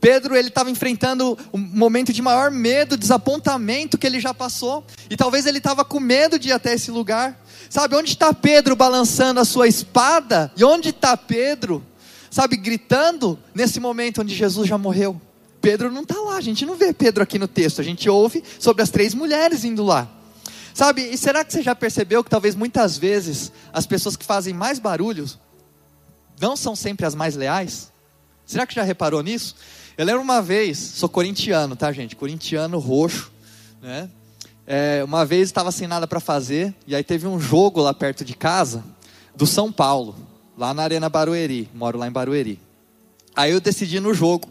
Pedro 0.00 0.34
ele 0.34 0.48
estava 0.48 0.70
enfrentando 0.70 1.36
um 1.52 1.58
momento 1.58 2.12
de 2.12 2.22
maior 2.22 2.50
medo, 2.50 2.96
desapontamento 2.96 3.98
que 3.98 4.06
ele 4.06 4.18
já 4.18 4.32
passou, 4.32 4.84
e 5.10 5.16
talvez 5.16 5.44
ele 5.44 5.58
estava 5.58 5.84
com 5.84 6.00
medo 6.00 6.38
de 6.38 6.48
ir 6.48 6.52
até 6.52 6.72
esse 6.72 6.90
lugar. 6.90 7.38
Sabe 7.68 7.94
onde 7.94 8.10
está 8.10 8.32
Pedro 8.32 8.74
balançando 8.74 9.40
a 9.40 9.44
sua 9.44 9.68
espada? 9.68 10.50
E 10.56 10.64
onde 10.64 10.88
está 10.88 11.16
Pedro, 11.16 11.84
sabe, 12.30 12.56
gritando 12.56 13.38
nesse 13.54 13.78
momento 13.78 14.22
onde 14.22 14.34
Jesus 14.34 14.66
já 14.66 14.78
morreu? 14.78 15.20
Pedro 15.60 15.92
não 15.92 16.02
está 16.02 16.18
lá, 16.18 16.36
a 16.36 16.40
gente 16.40 16.64
não 16.64 16.74
vê 16.74 16.94
Pedro 16.94 17.22
aqui 17.22 17.38
no 17.38 17.46
texto, 17.46 17.82
a 17.82 17.84
gente 17.84 18.08
ouve 18.08 18.42
sobre 18.58 18.82
as 18.82 18.88
três 18.88 19.12
mulheres 19.12 19.64
indo 19.64 19.84
lá. 19.84 20.08
Sabe, 20.72 21.02
e 21.02 21.18
será 21.18 21.44
que 21.44 21.52
você 21.52 21.62
já 21.62 21.74
percebeu 21.74 22.24
que 22.24 22.30
talvez 22.30 22.54
muitas 22.54 22.96
vezes 22.96 23.52
as 23.70 23.86
pessoas 23.86 24.16
que 24.16 24.24
fazem 24.24 24.54
mais 24.54 24.78
barulhos 24.78 25.38
não 26.40 26.56
são 26.56 26.74
sempre 26.74 27.06
as 27.06 27.14
mais 27.14 27.36
leais? 27.36 27.92
Será 28.46 28.66
que 28.66 28.74
já 28.74 28.82
reparou 28.82 29.22
nisso? 29.22 29.54
Eu 29.96 30.04
lembro 30.06 30.22
uma 30.22 30.40
vez, 30.40 30.78
sou 30.78 31.08
corintiano, 31.08 31.76
tá, 31.76 31.92
gente? 31.92 32.16
Corintiano 32.16 32.78
roxo, 32.78 33.30
né? 33.82 34.08
É, 34.66 35.02
uma 35.04 35.24
vez 35.24 35.48
estava 35.48 35.70
sem 35.72 35.86
nada 35.86 36.06
para 36.06 36.20
fazer, 36.20 36.74
e 36.86 36.94
aí 36.94 37.02
teve 37.02 37.26
um 37.26 37.40
jogo 37.40 37.80
lá 37.80 37.92
perto 37.92 38.24
de 38.24 38.34
casa, 38.34 38.84
do 39.34 39.46
São 39.46 39.72
Paulo, 39.72 40.14
lá 40.56 40.72
na 40.72 40.82
Arena 40.82 41.08
Barueri. 41.08 41.68
Moro 41.74 41.98
lá 41.98 42.06
em 42.06 42.12
Barueri. 42.12 42.60
Aí 43.34 43.52
eu 43.52 43.60
decidi 43.60 44.00
no 44.00 44.14
jogo. 44.14 44.48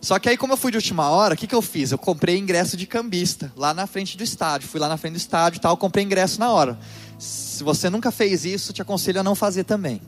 Só 0.00 0.18
que 0.18 0.28
aí, 0.28 0.36
como 0.36 0.52
eu 0.52 0.56
fui 0.56 0.70
de 0.70 0.76
última 0.76 1.08
hora, 1.08 1.34
o 1.34 1.36
que, 1.36 1.46
que 1.46 1.54
eu 1.54 1.62
fiz? 1.62 1.90
Eu 1.90 1.98
comprei 1.98 2.36
ingresso 2.36 2.76
de 2.76 2.86
cambista, 2.86 3.52
lá 3.56 3.72
na 3.72 3.86
frente 3.86 4.18
do 4.18 4.22
estádio. 4.22 4.68
Fui 4.68 4.78
lá 4.78 4.88
na 4.88 4.96
frente 4.96 5.14
do 5.14 5.18
estádio 5.18 5.58
e 5.58 5.60
tal, 5.60 5.76
comprei 5.76 6.04
ingresso 6.04 6.38
na 6.38 6.50
hora. 6.50 6.78
Se 7.18 7.64
você 7.64 7.88
nunca 7.88 8.10
fez 8.10 8.44
isso, 8.44 8.72
te 8.72 8.82
aconselho 8.82 9.20
a 9.20 9.22
não 9.22 9.34
fazer 9.34 9.64
também. 9.64 10.00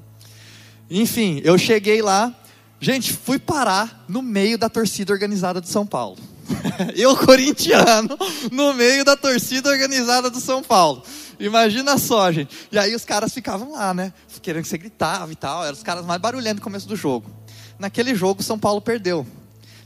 Enfim, 0.90 1.40
eu 1.44 1.58
cheguei 1.58 2.00
lá, 2.00 2.34
gente, 2.80 3.12
fui 3.12 3.38
parar 3.38 4.04
no 4.08 4.22
meio 4.22 4.56
da 4.56 4.68
torcida 4.68 5.12
organizada 5.12 5.60
de 5.60 5.68
São 5.68 5.86
Paulo. 5.86 6.18
eu, 6.94 7.16
corintiano, 7.16 8.16
no 8.52 8.72
meio 8.72 9.04
da 9.04 9.16
torcida 9.16 9.68
organizada 9.68 10.30
do 10.30 10.40
São 10.40 10.62
Paulo. 10.62 11.02
Imagina 11.38 11.98
só, 11.98 12.30
gente. 12.32 12.54
E 12.70 12.78
aí 12.78 12.94
os 12.94 13.04
caras 13.04 13.32
ficavam 13.34 13.72
lá, 13.72 13.92
né? 13.92 14.12
Querendo 14.40 14.62
que 14.62 14.68
você 14.68 14.78
gritava 14.78 15.30
e 15.32 15.36
tal. 15.36 15.64
Eram 15.64 15.74
os 15.74 15.82
caras 15.82 16.04
mais 16.04 16.20
barulhentos 16.20 16.56
no 16.56 16.62
começo 16.62 16.88
do 16.88 16.96
jogo. 16.96 17.30
Naquele 17.78 18.14
jogo, 18.14 18.42
São 18.42 18.58
Paulo 18.58 18.80
perdeu. 18.80 19.26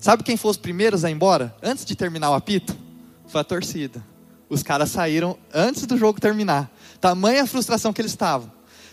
Sabe 0.00 0.22
quem 0.22 0.36
foi 0.36 0.50
os 0.50 0.56
primeiros 0.56 1.04
a 1.04 1.10
ir 1.10 1.14
embora? 1.14 1.54
Antes 1.62 1.84
de 1.84 1.96
terminar 1.96 2.30
o 2.30 2.34
apito? 2.34 2.76
Foi 3.26 3.40
a 3.40 3.44
torcida. 3.44 4.04
Os 4.48 4.62
caras 4.62 4.90
saíram 4.90 5.38
antes 5.52 5.86
do 5.86 5.96
jogo 5.96 6.20
terminar. 6.20 6.70
Tamanha 7.00 7.42
a 7.42 7.46
frustração 7.46 7.92
que 7.92 8.00
eles 8.00 8.12
estavam. 8.12 8.50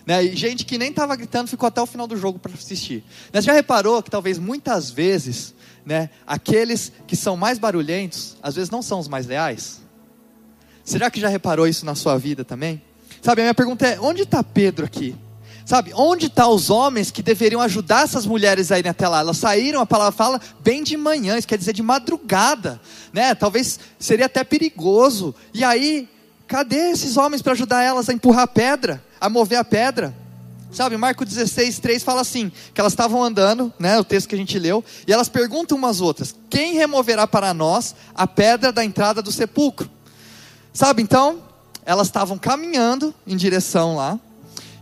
Né? 0.07 0.23
E 0.23 0.35
gente 0.37 0.63
que 0.63 0.77
nem 0.77 0.89
estava 0.89 1.13
gritando 1.17 1.49
ficou 1.49 1.67
até 1.67 1.81
o 1.81 1.85
final 1.85 2.07
do 2.07 2.15
jogo 2.15 2.39
para 2.39 2.53
assistir. 2.53 3.03
Né? 3.33 3.41
Você 3.41 3.47
já 3.47 3.53
reparou 3.53 4.01
que 4.01 4.09
talvez 4.09 4.39
muitas 4.39 4.89
vezes, 4.89 5.53
né, 5.85 6.09
aqueles 6.25 6.93
que 7.05 7.13
são 7.13 7.35
mais 7.35 7.59
barulhentos, 7.59 8.37
às 8.41 8.55
vezes 8.55 8.69
não 8.69 8.81
são 8.81 8.99
os 8.99 9.09
mais 9.09 9.27
leais? 9.27 9.81
Será 10.81 11.11
que 11.11 11.19
já 11.19 11.27
reparou 11.27 11.67
isso 11.67 11.85
na 11.85 11.93
sua 11.93 12.17
vida 12.17 12.45
também? 12.45 12.81
Sabe, 13.21 13.41
a 13.41 13.43
minha 13.43 13.53
pergunta 13.53 13.85
é: 13.85 13.99
onde 13.99 14.21
está 14.21 14.41
Pedro 14.41 14.85
aqui? 14.85 15.13
Sabe, 15.65 15.91
onde 15.93 16.27
estão 16.27 16.45
tá 16.45 16.55
os 16.55 16.69
homens 16.69 17.11
que 17.11 17.21
deveriam 17.21 17.59
ajudar 17.59 18.05
essas 18.05 18.25
mulheres 18.25 18.71
a 18.71 18.79
irem 18.79 18.89
até 18.89 19.05
lá? 19.05 19.19
Elas 19.19 19.35
saíram, 19.35 19.81
a 19.81 19.85
palavra 19.85 20.13
fala, 20.13 20.39
bem 20.61 20.81
de 20.81 20.95
manhã, 20.95 21.37
isso 21.37 21.45
quer 21.45 21.57
dizer 21.57 21.73
de 21.73 21.83
madrugada, 21.83 22.79
né? 23.11 23.35
Talvez 23.35 23.77
seria 23.99 24.27
até 24.27 24.45
perigoso. 24.45 25.35
E 25.53 25.65
aí, 25.65 26.07
cadê 26.47 26.91
esses 26.91 27.17
homens 27.17 27.41
para 27.41 27.53
ajudar 27.53 27.83
elas 27.83 28.09
a 28.09 28.13
empurrar 28.13 28.43
a 28.43 28.47
pedra, 28.47 29.03
a 29.19 29.29
mover 29.29 29.57
a 29.57 29.63
pedra? 29.63 30.15
Sabe, 30.71 30.97
Marco 30.97 31.25
16, 31.25 31.79
3 31.79 32.03
fala 32.03 32.21
assim: 32.21 32.51
que 32.73 32.79
elas 32.79 32.93
estavam 32.93 33.23
andando, 33.23 33.73
né, 33.79 33.97
o 33.99 34.03
texto 34.03 34.27
que 34.27 34.35
a 34.35 34.37
gente 34.37 34.57
leu, 34.59 34.83
e 35.07 35.13
elas 35.13 35.29
perguntam 35.29 35.77
umas 35.77 36.01
outras: 36.01 36.35
quem 36.49 36.73
removerá 36.73 37.25
para 37.25 37.53
nós 37.53 37.95
a 38.13 38.27
pedra 38.27 38.71
da 38.71 38.83
entrada 38.83 39.21
do 39.21 39.31
sepulcro? 39.31 39.89
Sabe, 40.73 41.01
então, 41.01 41.41
elas 41.85 42.07
estavam 42.07 42.37
caminhando 42.37 43.13
em 43.25 43.35
direção 43.35 43.95
lá, 43.95 44.19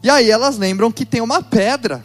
e 0.04 0.10
aí 0.10 0.30
elas 0.30 0.58
lembram 0.58 0.92
que 0.92 1.06
tem 1.06 1.22
uma 1.22 1.42
pedra 1.42 2.04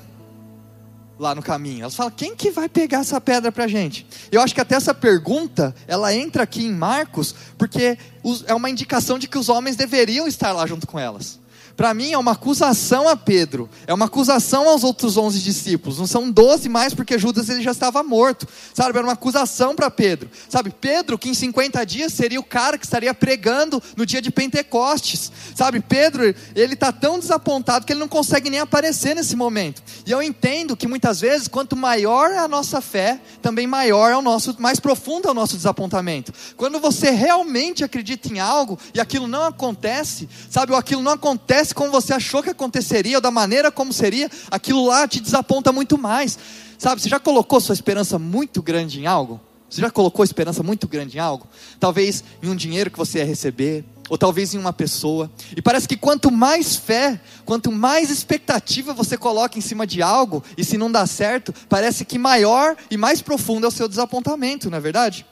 lá 1.20 1.34
no 1.34 1.42
caminho. 1.42 1.82
Elas 1.82 1.94
falam: 1.94 2.10
quem 2.10 2.34
que 2.34 2.50
vai 2.50 2.68
pegar 2.68 3.00
essa 3.00 3.20
pedra 3.20 3.52
para 3.52 3.64
a 3.64 3.68
gente? 3.68 4.06
Eu 4.32 4.40
acho 4.40 4.54
que 4.54 4.60
até 4.60 4.74
essa 4.74 4.94
pergunta 4.94 5.74
ela 5.86 6.12
entra 6.14 6.42
aqui 6.42 6.64
em 6.64 6.72
Marcos 6.72 7.34
porque 7.58 7.98
é 8.46 8.54
uma 8.54 8.70
indicação 8.70 9.18
de 9.18 9.28
que 9.28 9.38
os 9.38 9.48
homens 9.50 9.76
deveriam 9.76 10.26
estar 10.26 10.52
lá 10.52 10.66
junto 10.66 10.86
com 10.86 10.98
elas. 10.98 11.38
Para 11.80 11.94
mim 11.94 12.12
é 12.12 12.18
uma 12.18 12.32
acusação 12.32 13.08
a 13.08 13.16
Pedro, 13.16 13.66
é 13.86 13.94
uma 13.94 14.04
acusação 14.04 14.68
aos 14.68 14.84
outros 14.84 15.16
onze 15.16 15.40
discípulos. 15.40 15.98
Não 15.98 16.06
são 16.06 16.30
doze 16.30 16.68
mais 16.68 16.92
porque 16.92 17.18
Judas 17.18 17.48
ele 17.48 17.62
já 17.62 17.70
estava 17.70 18.02
morto, 18.02 18.46
sabe? 18.74 18.98
Era 18.98 19.06
uma 19.06 19.14
acusação 19.14 19.74
para 19.74 19.90
Pedro, 19.90 20.28
sabe? 20.46 20.68
Pedro 20.78 21.16
que 21.16 21.30
em 21.30 21.32
50 21.32 21.82
dias 21.86 22.12
seria 22.12 22.38
o 22.38 22.44
cara 22.44 22.76
que 22.76 22.84
estaria 22.84 23.14
pregando 23.14 23.82
no 23.96 24.04
dia 24.04 24.20
de 24.20 24.30
Pentecostes, 24.30 25.32
sabe? 25.54 25.80
Pedro 25.80 26.34
ele 26.54 26.74
está 26.74 26.92
tão 26.92 27.18
desapontado 27.18 27.86
que 27.86 27.94
ele 27.94 28.00
não 28.00 28.08
consegue 28.08 28.50
nem 28.50 28.60
aparecer 28.60 29.14
nesse 29.14 29.34
momento. 29.34 29.82
E 30.04 30.10
eu 30.10 30.22
entendo 30.22 30.76
que 30.76 30.86
muitas 30.86 31.18
vezes 31.18 31.48
quanto 31.48 31.74
maior 31.74 32.30
é 32.30 32.40
a 32.40 32.46
nossa 32.46 32.82
fé, 32.82 33.18
também 33.40 33.66
maior 33.66 34.10
é 34.10 34.16
o 34.18 34.20
nosso, 34.20 34.54
mais 34.60 34.78
profundo 34.78 35.28
é 35.28 35.30
o 35.30 35.34
nosso 35.34 35.56
desapontamento. 35.56 36.30
Quando 36.58 36.78
você 36.78 37.08
realmente 37.08 37.82
acredita 37.82 38.28
em 38.28 38.38
algo 38.38 38.78
e 38.92 39.00
aquilo 39.00 39.26
não 39.26 39.44
acontece, 39.44 40.28
sabe? 40.50 40.72
Ou 40.72 40.78
aquilo 40.78 41.00
não 41.00 41.12
acontece 41.12 41.69
acontece 41.70 41.74
como 41.74 41.90
você 41.90 42.12
achou 42.12 42.42
que 42.42 42.50
aconteceria, 42.50 43.16
ou 43.16 43.20
da 43.20 43.30
maneira 43.30 43.70
como 43.70 43.92
seria, 43.92 44.30
aquilo 44.50 44.86
lá 44.86 45.06
te 45.06 45.20
desaponta 45.20 45.72
muito 45.72 45.96
mais. 45.96 46.38
Sabe, 46.78 47.00
você 47.00 47.08
já 47.08 47.20
colocou 47.20 47.60
sua 47.60 47.72
esperança 47.72 48.18
muito 48.18 48.62
grande 48.62 49.00
em 49.00 49.06
algo? 49.06 49.40
Você 49.68 49.80
já 49.80 49.90
colocou 49.90 50.24
esperança 50.24 50.62
muito 50.62 50.88
grande 50.88 51.16
em 51.16 51.20
algo? 51.20 51.46
Talvez 51.78 52.24
em 52.42 52.48
um 52.48 52.56
dinheiro 52.56 52.90
que 52.90 52.98
você 52.98 53.18
ia 53.18 53.24
receber, 53.24 53.84
ou 54.08 54.18
talvez 54.18 54.52
em 54.52 54.58
uma 54.58 54.72
pessoa. 54.72 55.30
E 55.56 55.62
parece 55.62 55.86
que 55.86 55.96
quanto 55.96 56.30
mais 56.30 56.74
fé, 56.74 57.20
quanto 57.44 57.70
mais 57.70 58.10
expectativa 58.10 58.92
você 58.92 59.16
coloca 59.16 59.56
em 59.56 59.62
cima 59.62 59.86
de 59.86 60.02
algo, 60.02 60.42
e 60.56 60.64
se 60.64 60.76
não 60.76 60.90
dá 60.90 61.06
certo, 61.06 61.54
parece 61.68 62.04
que 62.04 62.18
maior 62.18 62.76
e 62.90 62.96
mais 62.96 63.22
profundo 63.22 63.64
é 63.66 63.68
o 63.68 63.72
seu 63.72 63.88
desapontamento, 63.88 64.68
não 64.68 64.78
é 64.78 64.80
verdade? 64.80 65.24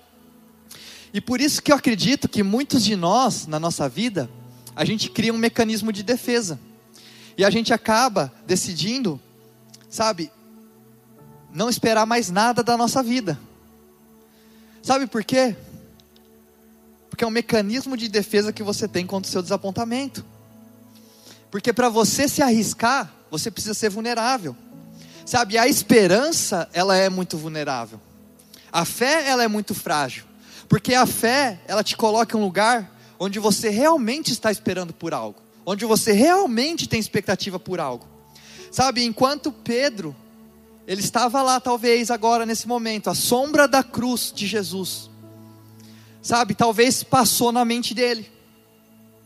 E 1.13 1.21
por 1.21 1.41
isso 1.41 1.61
que 1.63 1.73
eu 1.73 1.77
acredito 1.77 2.29
que 2.29 2.43
muitos 2.43 2.85
de 2.85 2.95
nós, 2.95 3.47
na 3.47 3.59
nossa 3.59 3.89
vida, 3.89 4.31
a 4.79 4.85
gente 4.85 5.11
cria 5.11 5.35
um 5.35 5.37
mecanismo 5.37 5.93
de 5.93 6.05
defesa. 6.05 6.57
E 7.37 7.45
a 7.45 7.51
gente 7.51 7.75
acaba 7.75 8.33
decidindo, 8.47 9.21
sabe, 9.91 10.31
não 11.53 11.69
esperar 11.69 12.07
mais 12.07 12.31
nada 12.31 12.63
da 12.63 12.77
nossa 12.77 13.03
vida. 13.03 13.37
Sabe 14.81 15.09
por 15.09 15.25
quê? 15.25 15.57
Porque 17.11 17.25
é 17.25 17.27
um 17.27 17.31
mecanismo 17.31 17.97
de 17.97 18.07
defesa 18.09 18.53
que 18.53 18.63
você 18.63 18.87
tem 18.87 19.05
contra 19.05 19.29
o 19.29 19.33
seu 19.33 19.43
desapontamento. 19.43 20.25
Porque 21.51 21.73
para 21.73 21.89
você 21.89 22.29
se 22.29 22.41
arriscar, 22.41 23.13
você 23.33 23.51
precisa 23.51 23.75
ser 23.75 23.91
vulnerável. 23.91 24.55
Sabe, 25.27 25.59
a 25.59 25.67
esperança, 25.67 26.69
ela 26.73 26.97
é 26.97 27.09
muito 27.09 27.37
vulnerável. 27.37 28.01
A 28.71 28.85
fé, 28.85 29.29
ela 29.29 29.43
é 29.43 29.49
muito 29.49 29.75
frágil. 29.75 30.23
Porque 30.69 30.95
a 30.95 31.05
fé, 31.05 31.59
ela 31.67 31.83
te 31.83 31.97
coloca 31.97 32.37
em 32.37 32.41
um 32.41 32.45
lugar 32.45 32.97
onde 33.19 33.39
você 33.39 33.69
realmente 33.69 34.33
está 34.33 34.51
esperando 34.51 34.93
por 34.93 35.13
algo, 35.13 35.41
onde 35.67 35.85
você 35.85 36.13
realmente 36.13 36.89
tem 36.89 37.01
expectativa 37.01 37.59
por 37.59 37.81
algo. 37.81 38.07
Sabe, 38.71 39.05
enquanto 39.05 39.51
Pedro, 39.51 40.15
ele 40.87 41.01
estava 41.01 41.43
lá, 41.43 41.61
talvez 41.61 42.11
agora 42.11 42.47
nesse 42.47 42.69
momento, 42.69 43.11
a 43.11 43.15
sombra 43.15 43.67
da 43.67 43.83
cruz 43.83 44.33
de 44.35 44.47
Jesus, 44.47 45.11
sabe, 46.23 46.55
talvez 46.55 47.03
passou 47.03 47.51
na 47.51 47.65
mente 47.65 47.95
dele, 47.95 48.31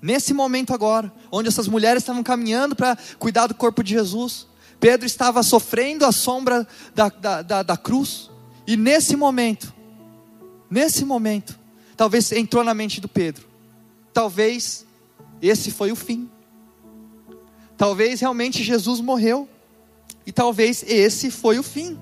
nesse 0.00 0.32
momento 0.32 0.72
agora, 0.72 1.12
onde 1.30 1.48
essas 1.48 1.68
mulheres 1.68 2.02
estavam 2.02 2.22
caminhando 2.22 2.74
para 2.74 2.96
cuidar 3.18 3.46
do 3.46 3.54
corpo 3.54 3.82
de 3.82 3.92
Jesus, 3.92 4.46
Pedro 4.80 5.06
estava 5.06 5.42
sofrendo 5.44 6.04
a 6.04 6.10
sombra 6.10 6.66
da, 6.94 7.08
da, 7.08 7.42
da, 7.42 7.62
da 7.62 7.76
cruz, 7.76 8.30
e 8.66 8.76
nesse 8.76 9.16
momento, 9.16 9.72
nesse 10.70 11.04
momento, 11.04 11.58
talvez 11.96 12.32
entrou 12.32 12.64
na 12.64 12.74
mente 12.74 13.00
do 13.00 13.08
Pedro: 13.08 13.51
talvez 14.12 14.86
esse 15.40 15.70
foi 15.70 15.90
o 15.90 15.96
fim. 15.96 16.30
Talvez 17.76 18.20
realmente 18.20 18.62
Jesus 18.62 19.00
morreu 19.00 19.48
e 20.26 20.32
talvez 20.32 20.84
esse 20.86 21.30
foi 21.30 21.58
o 21.58 21.62
fim. 21.62 21.98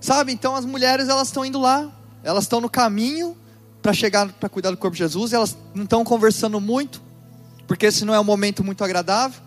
Sabe? 0.00 0.32
Então 0.32 0.54
as 0.54 0.64
mulheres 0.64 1.08
elas 1.08 1.28
estão 1.28 1.44
indo 1.44 1.58
lá, 1.58 1.90
elas 2.22 2.44
estão 2.44 2.60
no 2.60 2.70
caminho 2.70 3.36
para 3.82 3.92
chegar 3.92 4.30
para 4.32 4.48
cuidar 4.48 4.70
do 4.70 4.76
corpo 4.76 4.94
de 4.94 5.02
Jesus, 5.02 5.32
elas 5.32 5.56
não 5.74 5.84
estão 5.84 6.04
conversando 6.04 6.60
muito, 6.60 7.02
porque 7.66 7.86
esse 7.86 8.04
não 8.04 8.14
é 8.14 8.20
um 8.20 8.24
momento 8.24 8.62
muito 8.62 8.84
agradável, 8.84 9.40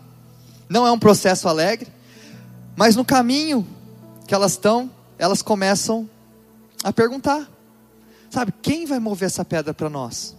não 0.68 0.86
é 0.86 0.92
um 0.92 0.98
processo 0.98 1.48
alegre, 1.48 1.88
mas 2.76 2.96
no 2.96 3.04
caminho 3.04 3.66
que 4.26 4.34
elas 4.34 4.52
estão, 4.52 4.90
elas 5.18 5.40
começam 5.42 6.08
a 6.82 6.92
perguntar: 6.92 7.48
sabe, 8.28 8.52
quem 8.60 8.86
vai 8.86 8.98
mover 8.98 9.26
essa 9.26 9.44
pedra 9.44 9.72
para 9.72 9.88
nós? 9.88 10.36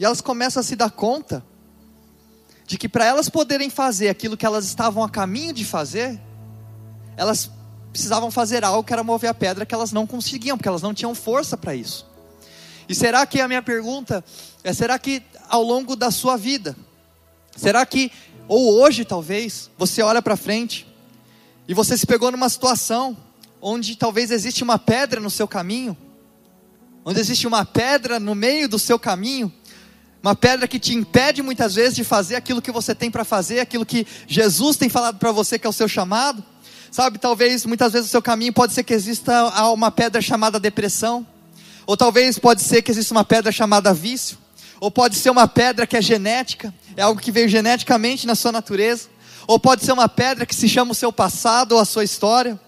E 0.00 0.04
elas 0.04 0.22
começam 0.22 0.62
a 0.62 0.64
se 0.64 0.74
dar 0.74 0.90
conta 0.90 1.44
de 2.66 2.78
que 2.78 2.88
para 2.88 3.04
elas 3.04 3.28
poderem 3.28 3.68
fazer 3.68 4.08
aquilo 4.08 4.34
que 4.34 4.46
elas 4.46 4.64
estavam 4.64 5.04
a 5.04 5.10
caminho 5.10 5.52
de 5.52 5.62
fazer, 5.62 6.18
elas 7.18 7.50
precisavam 7.92 8.30
fazer 8.30 8.64
algo 8.64 8.82
que 8.82 8.94
era 8.94 9.04
mover 9.04 9.28
a 9.28 9.34
pedra 9.34 9.66
que 9.66 9.74
elas 9.74 9.92
não 9.92 10.06
conseguiam, 10.06 10.56
porque 10.56 10.68
elas 10.68 10.80
não 10.80 10.94
tinham 10.94 11.14
força 11.14 11.54
para 11.54 11.74
isso. 11.74 12.08
E 12.88 12.94
será 12.94 13.26
que 13.26 13.42
a 13.42 13.46
minha 13.46 13.60
pergunta 13.60 14.24
é: 14.64 14.72
será 14.72 14.98
que 14.98 15.22
ao 15.50 15.62
longo 15.62 15.94
da 15.94 16.10
sua 16.10 16.34
vida, 16.34 16.74
será 17.54 17.84
que, 17.84 18.10
ou 18.48 18.80
hoje 18.80 19.04
talvez, 19.04 19.70
você 19.76 20.00
olha 20.00 20.22
para 20.22 20.34
frente 20.34 20.86
e 21.68 21.74
você 21.74 21.94
se 21.94 22.06
pegou 22.06 22.30
numa 22.30 22.48
situação 22.48 23.14
onde 23.60 23.96
talvez 23.96 24.30
existe 24.30 24.62
uma 24.62 24.78
pedra 24.78 25.20
no 25.20 25.28
seu 25.28 25.46
caminho, 25.46 25.94
onde 27.04 27.20
existe 27.20 27.46
uma 27.46 27.66
pedra 27.66 28.18
no 28.18 28.34
meio 28.34 28.66
do 28.66 28.78
seu 28.78 28.98
caminho, 28.98 29.52
uma 30.22 30.34
pedra 30.34 30.68
que 30.68 30.78
te 30.78 30.94
impede 30.94 31.42
muitas 31.42 31.74
vezes 31.74 31.94
de 31.94 32.04
fazer 32.04 32.36
aquilo 32.36 32.60
que 32.60 32.70
você 32.70 32.94
tem 32.94 33.10
para 33.10 33.24
fazer, 33.24 33.60
aquilo 33.60 33.86
que 33.86 34.06
Jesus 34.26 34.76
tem 34.76 34.88
falado 34.88 35.18
para 35.18 35.32
você 35.32 35.58
que 35.58 35.66
é 35.66 35.70
o 35.70 35.72
seu 35.72 35.88
chamado. 35.88 36.44
Sabe, 36.90 37.18
talvez 37.18 37.64
muitas 37.64 37.92
vezes 37.92 38.08
o 38.08 38.10
seu 38.10 38.20
caminho 38.20 38.52
pode 38.52 38.72
ser 38.72 38.82
que 38.82 38.92
exista 38.92 39.46
uma 39.72 39.90
pedra 39.90 40.20
chamada 40.20 40.58
depressão, 40.58 41.24
ou 41.86 41.96
talvez 41.96 42.38
pode 42.38 42.62
ser 42.62 42.82
que 42.82 42.90
exista 42.90 43.14
uma 43.14 43.24
pedra 43.24 43.52
chamada 43.52 43.94
vício, 43.94 44.36
ou 44.80 44.90
pode 44.90 45.14
ser 45.16 45.30
uma 45.30 45.46
pedra 45.46 45.86
que 45.86 45.96
é 45.96 46.02
genética, 46.02 46.74
é 46.96 47.02
algo 47.02 47.20
que 47.20 47.30
veio 47.30 47.48
geneticamente 47.48 48.26
na 48.26 48.34
sua 48.34 48.50
natureza, 48.50 49.08
ou 49.46 49.58
pode 49.58 49.84
ser 49.84 49.92
uma 49.92 50.08
pedra 50.08 50.44
que 50.44 50.54
se 50.54 50.68
chama 50.68 50.90
o 50.90 50.94
seu 50.94 51.12
passado 51.12 51.72
ou 51.72 51.80
a 51.80 51.84
sua 51.84 52.02
história, 52.02 52.58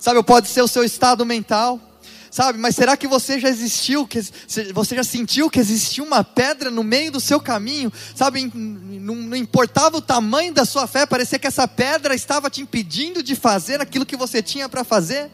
sabe, 0.00 0.16
ou 0.16 0.24
pode 0.24 0.48
ser 0.48 0.62
o 0.62 0.68
seu 0.68 0.84
estado 0.84 1.26
mental 1.26 1.80
sabe? 2.32 2.58
Mas 2.58 2.74
será 2.74 2.96
que 2.96 3.06
você 3.06 3.38
já 3.38 3.50
existiu, 3.50 4.06
que 4.06 4.18
você 4.72 4.96
já 4.96 5.04
sentiu 5.04 5.50
que 5.50 5.60
existia 5.60 6.02
uma 6.02 6.24
pedra 6.24 6.70
no 6.70 6.82
meio 6.82 7.12
do 7.12 7.20
seu 7.20 7.38
caminho, 7.38 7.92
sabe? 8.16 8.50
Não, 8.54 9.14
não 9.14 9.36
importava 9.36 9.98
o 9.98 10.00
tamanho 10.00 10.52
da 10.52 10.64
sua 10.64 10.86
fé, 10.86 11.04
parecia 11.04 11.38
que 11.38 11.46
essa 11.46 11.68
pedra 11.68 12.14
estava 12.14 12.48
te 12.48 12.62
impedindo 12.62 13.22
de 13.22 13.36
fazer 13.36 13.82
aquilo 13.82 14.06
que 14.06 14.16
você 14.16 14.42
tinha 14.42 14.68
para 14.68 14.82
fazer 14.82 15.30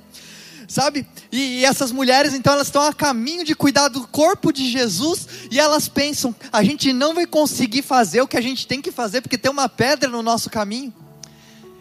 sabe? 0.67 1.07
E, 1.33 1.61
e, 1.61 1.65
essas 1.65 1.91
mulheres, 1.91 2.35
então, 2.35 2.53
elas 2.53 2.67
estão 2.67 2.83
a 2.83 2.93
caminho 2.93 3.43
de 3.43 3.55
cuidar 3.55 3.89
do 3.89 4.07
corpo 4.07 4.53
de 4.53 4.71
Jesus 4.71 5.27
e 5.51 5.59
elas 5.59 5.89
pensam: 5.89 6.35
a 6.53 6.63
gente 6.63 6.93
não 6.93 7.15
vai 7.15 7.27
conseguir 7.27 7.81
fazer 7.81 8.21
o 8.21 8.29
que 8.29 8.37
a 8.37 8.41
gente 8.43 8.67
tem 8.67 8.83
que 8.83 8.93
fazer 8.93 9.23
porque 9.23 9.39
tem 9.39 9.51
uma 9.51 9.67
pedra 9.67 10.11
no 10.11 10.23
nosso 10.23 10.51
caminho. 10.51 10.93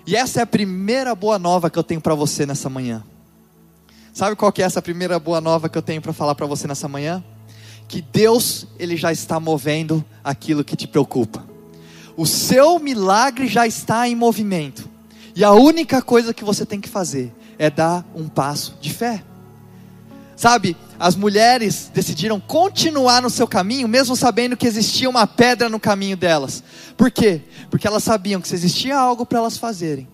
E 0.06 0.15
essa 0.15 0.39
é 0.39 0.43
a 0.43 0.47
primeira 0.47 1.13
boa 1.13 1.38
nova 1.38 1.69
que 1.69 1.77
eu 1.77 1.84
tenho 1.84 1.99
para 1.99 2.15
você 2.15 2.45
nessa 2.45 2.69
manhã. 2.69 3.03
Sabe 4.17 4.36
qual 4.36 4.51
que 4.51 4.63
é 4.63 4.65
essa 4.65 4.82
primeira 4.82 5.19
boa 5.19 5.39
nova 5.39 5.69
que 5.69 5.77
eu 5.77 5.82
tenho 5.84 6.01
para 6.01 6.12
falar 6.12 6.34
para 6.34 6.47
você 6.47 6.67
nessa 6.67 6.88
manhã? 6.88 7.23
Que 7.88 8.01
Deus, 8.01 8.65
ele 8.80 8.97
já 8.97 9.12
está 9.12 9.39
movendo 9.39 10.03
aquilo 10.23 10.63
que 10.63 10.75
te 10.75 10.88
preocupa. 10.88 11.45
O 12.15 12.25
seu 12.25 12.80
milagre 12.80 13.47
já 13.47 13.67
está 13.67 14.10
em 14.10 14.15
movimento. 14.15 14.89
E 15.36 15.43
a 15.43 15.51
única 15.51 16.01
coisa 16.01 16.34
que 16.34 16.43
você 16.43 16.65
tem 16.65 16.82
que 16.82 16.89
fazer 16.89 17.32
é 17.60 17.69
dar 17.69 18.03
um 18.15 18.27
passo 18.27 18.75
de 18.82 18.91
fé. 18.91 19.23
Sabe, 20.36 20.75
as 20.97 21.15
mulheres 21.15 21.91
decidiram 21.93 22.39
continuar 22.39 23.21
no 23.21 23.30
seu 23.30 23.47
caminho, 23.47 23.88
mesmo 23.88 24.15
sabendo 24.15 24.58
que 24.58 24.65
existia 24.65 25.08
uma 25.08 25.27
pedra 25.27 25.69
no 25.69 25.80
caminho 25.80 26.17
delas. 26.17 26.63
Por 26.97 27.12
quê? 27.12 27.43
Porque 27.69 27.86
elas 27.86 28.03
sabiam 28.03 28.41
que 28.41 28.47
se 28.47 28.56
existia 28.56 28.97
algo 28.97 29.27
para 29.27 29.38
elas 29.38 29.60
fazerem, 29.60 30.08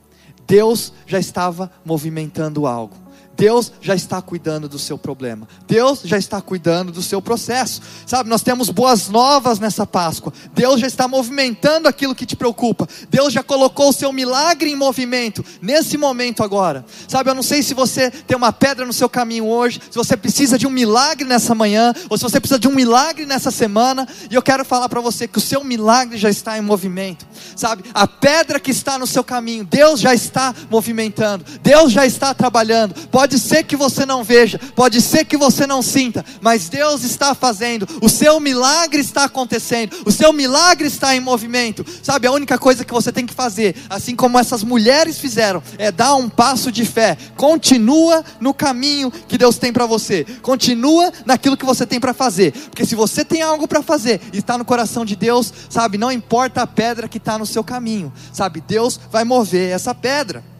Deus 0.45 0.91
já 1.07 1.19
estava 1.19 1.71
movimentando 1.85 2.67
algo. 2.67 3.02
Deus 3.43 3.73
já 3.81 3.93
está 3.93 4.21
cuidando 4.21 4.69
do 4.69 4.79
seu 4.79 4.97
problema. 4.97 5.45
Deus 5.67 5.99
já 6.05 6.17
está 6.17 6.39
cuidando 6.39 6.93
do 6.93 7.01
seu 7.01 7.21
processo. 7.21 7.81
Sabe, 8.05 8.29
nós 8.29 8.41
temos 8.41 8.69
boas 8.69 9.09
novas 9.09 9.59
nessa 9.59 9.85
Páscoa. 9.85 10.31
Deus 10.53 10.79
já 10.79 10.87
está 10.87 11.09
movimentando 11.09 11.89
aquilo 11.89 12.15
que 12.15 12.25
te 12.25 12.37
preocupa. 12.37 12.87
Deus 13.09 13.33
já 13.33 13.43
colocou 13.43 13.89
o 13.89 13.91
seu 13.91 14.13
milagre 14.13 14.71
em 14.71 14.77
movimento 14.77 15.43
nesse 15.61 15.97
momento 15.97 16.41
agora. 16.41 16.85
Sabe, 17.05 17.31
eu 17.31 17.35
não 17.35 17.43
sei 17.43 17.61
se 17.61 17.73
você 17.73 18.09
tem 18.09 18.37
uma 18.37 18.53
pedra 18.53 18.85
no 18.85 18.93
seu 18.93 19.09
caminho 19.09 19.45
hoje, 19.45 19.81
se 19.91 19.97
você 19.97 20.15
precisa 20.15 20.57
de 20.57 20.65
um 20.65 20.69
milagre 20.69 21.27
nessa 21.27 21.53
manhã, 21.53 21.93
ou 22.09 22.17
se 22.17 22.23
você 22.23 22.39
precisa 22.39 22.57
de 22.57 22.69
um 22.69 22.73
milagre 22.73 23.25
nessa 23.25 23.51
semana, 23.51 24.07
e 24.31 24.35
eu 24.35 24.41
quero 24.41 24.63
falar 24.63 24.87
para 24.87 25.01
você 25.01 25.27
que 25.27 25.37
o 25.37 25.41
seu 25.41 25.65
milagre 25.65 26.17
já 26.17 26.29
está 26.29 26.57
em 26.57 26.61
movimento. 26.61 27.27
sabe? 27.57 27.83
A 27.93 28.07
pedra 28.07 28.57
que 28.57 28.71
está 28.71 28.97
no 28.97 29.05
seu 29.05 29.21
caminho, 29.23 29.65
Deus 29.65 29.99
já 29.99 30.13
está 30.13 30.55
movimentando, 30.71 31.43
Deus 31.61 31.91
já 31.91 32.05
está 32.05 32.33
trabalhando. 32.33 32.93
Pode 33.09 33.32
ser 33.37 33.63
que 33.63 33.75
você 33.75 34.05
não 34.05 34.23
veja, 34.23 34.59
pode 34.75 35.01
ser 35.01 35.25
que 35.25 35.37
você 35.37 35.65
não 35.67 35.81
sinta, 35.81 36.25
mas 36.41 36.69
Deus 36.69 37.03
está 37.03 37.33
fazendo. 37.35 37.87
O 38.01 38.09
seu 38.09 38.39
milagre 38.39 39.01
está 39.01 39.25
acontecendo, 39.25 39.95
o 40.05 40.11
seu 40.11 40.33
milagre 40.33 40.87
está 40.87 41.15
em 41.15 41.19
movimento. 41.19 41.85
Sabe, 42.01 42.27
a 42.27 42.31
única 42.31 42.57
coisa 42.57 42.85
que 42.85 42.93
você 42.93 43.11
tem 43.11 43.25
que 43.25 43.33
fazer, 43.33 43.75
assim 43.89 44.15
como 44.15 44.39
essas 44.39 44.63
mulheres 44.63 45.17
fizeram, 45.17 45.61
é 45.77 45.91
dar 45.91 46.15
um 46.15 46.29
passo 46.29 46.71
de 46.71 46.85
fé. 46.85 47.17
Continua 47.35 48.23
no 48.39 48.53
caminho 48.53 49.11
que 49.11 49.37
Deus 49.37 49.57
tem 49.57 49.71
para 49.71 49.85
você. 49.85 50.25
Continua 50.41 51.11
naquilo 51.25 51.57
que 51.57 51.65
você 51.65 51.85
tem 51.85 51.99
para 51.99 52.13
fazer, 52.13 52.51
porque 52.51 52.85
se 52.85 52.95
você 52.95 53.23
tem 53.25 53.41
algo 53.41 53.67
para 53.67 53.81
fazer 53.81 54.21
e 54.31 54.37
está 54.37 54.57
no 54.57 54.65
coração 54.65 55.05
de 55.05 55.15
Deus, 55.15 55.53
sabe, 55.69 55.97
não 55.97 56.11
importa 56.11 56.61
a 56.61 56.67
pedra 56.67 57.07
que 57.07 57.17
está 57.17 57.37
no 57.37 57.45
seu 57.45 57.63
caminho, 57.63 58.11
sabe, 58.31 58.61
Deus 58.61 58.99
vai 59.11 59.23
mover 59.23 59.71
essa 59.71 59.93
pedra. 59.93 60.52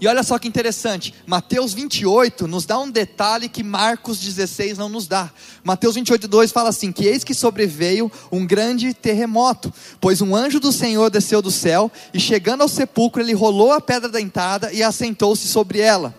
E 0.00 0.06
olha 0.08 0.22
só 0.22 0.38
que 0.38 0.48
interessante, 0.48 1.14
Mateus 1.26 1.72
28 1.72 2.46
nos 2.46 2.66
dá 2.66 2.78
um 2.78 2.90
detalhe 2.90 3.48
que 3.48 3.62
Marcos 3.62 4.18
16 4.18 4.76
não 4.78 4.88
nos 4.88 5.06
dá. 5.06 5.30
Mateus 5.62 5.94
28, 5.94 6.26
2 6.26 6.52
fala 6.52 6.68
assim: 6.68 6.92
Que 6.92 7.06
eis 7.06 7.24
que 7.24 7.34
sobreveio 7.34 8.10
um 8.30 8.46
grande 8.46 8.92
terremoto, 8.92 9.72
pois 10.00 10.20
um 10.20 10.34
anjo 10.34 10.58
do 10.58 10.72
Senhor 10.72 11.10
desceu 11.10 11.40
do 11.40 11.50
céu, 11.50 11.90
e 12.12 12.20
chegando 12.20 12.62
ao 12.62 12.68
sepulcro, 12.68 13.22
ele 13.22 13.32
rolou 13.32 13.72
a 13.72 13.80
pedra 13.80 14.08
da 14.08 14.20
entrada 14.20 14.72
e 14.72 14.82
assentou-se 14.82 15.46
sobre 15.46 15.80
ela. 15.80 16.14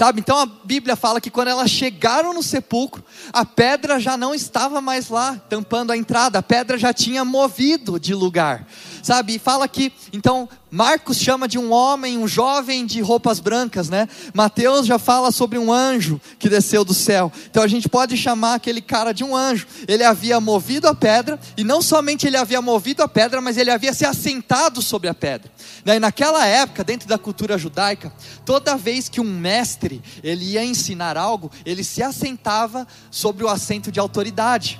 Sabe? 0.00 0.20
Então 0.20 0.38
a 0.38 0.46
Bíblia 0.46 0.96
fala 0.96 1.20
que 1.20 1.30
quando 1.30 1.48
elas 1.48 1.70
chegaram 1.70 2.32
no 2.32 2.42
sepulcro, 2.42 3.04
a 3.30 3.44
pedra 3.44 4.00
já 4.00 4.16
não 4.16 4.34
estava 4.34 4.80
mais 4.80 5.10
lá, 5.10 5.36
tampando 5.46 5.90
a 5.90 5.96
entrada, 5.96 6.38
a 6.38 6.42
pedra 6.42 6.78
já 6.78 6.90
tinha 6.90 7.22
movido 7.22 8.00
de 8.00 8.14
lugar. 8.14 8.66
Sabe? 9.02 9.34
E 9.34 9.38
fala 9.38 9.66
que, 9.66 9.92
então, 10.12 10.48
Marcos 10.70 11.18
chama 11.18 11.48
de 11.48 11.58
um 11.58 11.72
homem, 11.72 12.16
um 12.16 12.28
jovem 12.28 12.86
de 12.86 13.00
roupas 13.00 13.40
brancas, 13.40 13.88
né? 13.88 14.08
Mateus 14.32 14.86
já 14.86 14.98
fala 14.98 15.32
sobre 15.32 15.58
um 15.58 15.72
anjo 15.72 16.20
que 16.38 16.48
desceu 16.48 16.84
do 16.84 16.94
céu. 16.94 17.32
Então 17.50 17.62
a 17.62 17.66
gente 17.66 17.88
pode 17.88 18.16
chamar 18.16 18.54
aquele 18.54 18.80
cara 18.80 19.12
de 19.12 19.24
um 19.24 19.34
anjo. 19.34 19.66
Ele 19.88 20.04
havia 20.04 20.40
movido 20.40 20.86
a 20.86 20.94
pedra, 20.94 21.40
e 21.56 21.64
não 21.64 21.82
somente 21.82 22.26
ele 22.26 22.36
havia 22.36 22.62
movido 22.62 23.02
a 23.02 23.08
pedra, 23.08 23.40
mas 23.40 23.56
ele 23.56 23.70
havia 23.70 23.92
se 23.92 24.04
assentado 24.04 24.80
sobre 24.80 25.08
a 25.08 25.14
pedra. 25.14 25.50
E 25.84 25.98
naquela 25.98 26.46
época, 26.46 26.84
dentro 26.84 27.08
da 27.08 27.18
cultura 27.18 27.58
judaica, 27.58 28.12
toda 28.44 28.76
vez 28.76 29.08
que 29.08 29.20
um 29.20 29.24
mestre 29.24 30.00
ele 30.22 30.52
ia 30.52 30.64
ensinar 30.64 31.16
algo, 31.16 31.50
ele 31.64 31.82
se 31.82 32.02
assentava 32.02 32.86
sobre 33.10 33.44
o 33.44 33.48
assento 33.48 33.90
de 33.90 33.98
autoridade. 33.98 34.78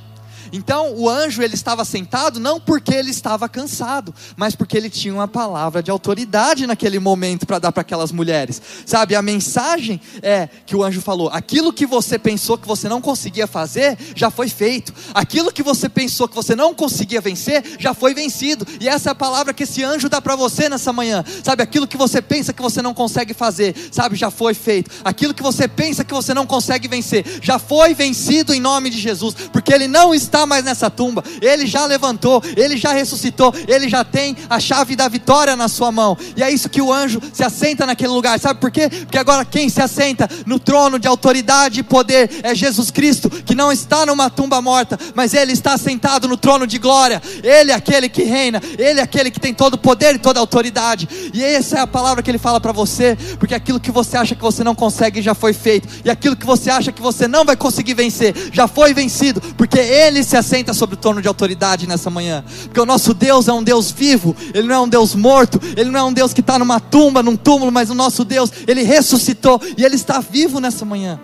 Então 0.53 0.95
o 0.97 1.09
anjo 1.09 1.43
ele 1.43 1.55
estava 1.55 1.85
sentado 1.85 2.41
não 2.41 2.61
porque 2.61 2.95
ele 2.95 3.11
estava 3.11 3.49
cansado, 3.49 4.15
mas 4.37 4.55
porque 4.55 4.77
ele 4.77 4.91
tinha 4.91 5.13
uma 5.13 5.29
palavra 5.29 5.83
de 5.83 5.91
autoridade 5.91 6.67
naquele 6.67 6.99
momento 6.99 7.47
para 7.47 7.59
dar 7.59 7.73
para 7.73 7.83
aquelas 7.83 8.13
mulheres. 8.13 8.61
Sabe, 8.85 9.15
a 9.15 9.23
mensagem 9.23 10.01
é 10.23 10.49
que 10.67 10.77
o 10.77 10.83
anjo 10.83 11.01
falou: 11.01 11.29
aquilo 11.33 11.73
que 11.73 11.87
você 11.87 12.19
pensou 12.19 12.59
que 12.59 12.67
você 12.67 12.89
não 12.89 13.01
conseguia 13.01 13.47
fazer, 13.47 13.97
já 14.15 14.31
foi 14.31 14.49
feito. 14.49 14.93
Aquilo 15.15 15.53
que 15.53 15.63
você 15.63 15.89
pensou 15.89 16.29
que 16.29 16.35
você 16.35 16.55
não 16.55 16.75
conseguia 16.75 17.21
vencer, 17.21 17.77
já 17.79 17.95
foi 17.95 18.15
vencido. 18.15 18.67
E 18.81 18.89
essa 18.89 19.11
é 19.11 19.13
a 19.13 19.15
palavra 19.15 19.55
que 19.55 19.65
esse 19.65 19.83
anjo 19.85 20.09
dá 20.09 20.21
para 20.21 20.37
você 20.37 20.69
nessa 20.69 20.93
manhã. 20.93 21.25
Sabe, 21.45 21.63
aquilo 21.63 21.87
que 21.87 21.97
você 21.97 22.21
pensa 22.23 22.53
que 22.53 22.63
você 22.63 22.83
não 22.83 22.95
consegue 22.95 23.35
fazer, 23.35 23.75
sabe, 23.93 24.17
já 24.17 24.31
foi 24.31 24.55
feito. 24.55 24.91
Aquilo 25.05 25.35
que 25.35 25.43
você 25.43 25.69
pensa 25.69 26.05
que 26.05 26.15
você 26.15 26.35
não 26.35 26.47
consegue 26.47 26.89
vencer, 26.89 27.25
já 27.43 27.59
foi 27.59 27.95
vencido 27.95 28.53
em 28.53 28.61
nome 28.61 28.91
de 28.91 28.99
Jesus, 28.99 29.35
porque 29.53 29.73
ele 29.73 29.89
não 29.89 30.15
está 30.15 30.40
está 30.41 30.47
mais 30.47 30.65
nessa 30.65 30.89
tumba, 30.89 31.23
ele 31.41 31.67
já 31.67 31.85
levantou, 31.85 32.43
ele 32.57 32.77
já 32.77 32.93
ressuscitou, 32.93 33.55
ele 33.69 33.89
já 33.89 34.03
tem 34.05 34.37
a 34.49 34.59
chave 34.59 34.97
da 34.97 35.07
vitória 35.09 35.55
na 35.55 35.69
sua 35.69 35.93
mão. 35.93 36.17
E 36.37 36.43
é 36.43 36.51
isso 36.51 36.69
que 36.69 36.81
o 36.81 36.93
anjo 36.93 37.21
se 37.33 37.45
assenta 37.45 37.85
naquele 37.85 38.13
lugar. 38.13 38.39
Sabe 38.41 38.59
por 38.61 38.71
quê? 38.71 38.89
Porque 38.89 39.19
agora 39.19 39.45
quem 39.45 39.69
se 39.69 39.83
assenta 39.83 40.29
no 40.47 40.59
trono 40.59 40.99
de 40.99 41.07
autoridade 41.07 41.81
e 41.81 41.83
poder 41.83 42.31
é 42.43 42.55
Jesus 42.55 42.91
Cristo, 42.91 43.29
que 43.29 43.55
não 43.55 43.71
está 43.71 44.07
numa 44.07 44.31
tumba 44.31 44.63
morta, 44.63 44.99
mas 45.15 45.35
ele 45.35 45.53
está 45.53 45.77
sentado 45.77 46.27
no 46.27 46.37
trono 46.37 46.67
de 46.67 46.79
glória. 46.79 47.21
Ele 47.43 47.71
é 47.71 47.75
aquele 47.75 48.09
que 48.09 48.23
reina, 48.23 48.63
ele 48.79 49.01
é 49.01 49.03
aquele 49.03 49.31
que 49.31 49.41
tem 49.41 49.53
todo 49.53 49.75
o 49.75 49.79
poder 49.79 50.15
e 50.15 50.19
toda 50.19 50.39
a 50.39 50.43
autoridade. 50.43 51.09
E 51.35 51.43
essa 51.43 51.79
é 51.79 51.81
a 51.81 51.87
palavra 51.87 52.23
que 52.23 52.31
ele 52.31 52.39
fala 52.39 52.61
para 52.61 52.73
você, 52.73 53.17
porque 53.39 53.55
aquilo 53.55 53.81
que 53.81 53.91
você 53.91 54.17
acha 54.17 54.35
que 54.35 54.43
você 54.43 54.65
não 54.65 54.75
consegue 54.75 55.21
já 55.21 55.35
foi 55.35 55.53
feito, 55.53 55.89
e 56.05 56.11
aquilo 56.11 56.37
que 56.37 56.47
você 56.47 56.71
acha 56.71 56.93
que 56.93 57.03
você 57.03 57.29
não 57.29 57.45
vai 57.45 57.57
conseguir 57.57 57.95
vencer 57.95 58.35
já 58.53 58.67
foi 58.67 58.95
vencido, 58.95 59.41
porque 59.57 59.79
ele 59.79 60.23
se 60.31 60.37
assenta 60.37 60.73
sobre 60.73 60.95
o 60.95 60.99
trono 60.99 61.21
de 61.21 61.29
autoridade 61.29 61.87
nessa 61.87 62.09
manhã, 62.09 62.45
porque 62.65 62.81
o 62.81 62.87
nosso 62.87 63.13
Deus 63.13 63.49
é 63.49 63.53
um 63.53 63.63
Deus 63.63 63.91
vivo, 63.91 64.35
Ele 64.55 64.69
não 64.69 64.75
é 64.75 64.81
um 64.81 64.89
Deus 64.89 65.15
morto, 65.15 65.61
Ele 65.77 65.91
não 65.91 66.01
é 66.01 66.03
um 66.05 66.13
Deus 66.13 66.33
que 66.33 66.41
está 66.41 66.59
numa 66.59 66.79
tumba, 66.79 67.23
num 67.23 67.37
túmulo, 67.37 67.73
mas 67.73 67.91
o 67.91 67.95
nosso 67.95 68.25
Deus, 68.25 68.51
Ele 68.67 68.83
ressuscitou 68.83 69.61
e 69.77 69.85
Ele 69.85 69.97
está 69.97 70.21
vivo 70.21 70.61
nessa 70.61 70.85
manhã. 70.85 71.21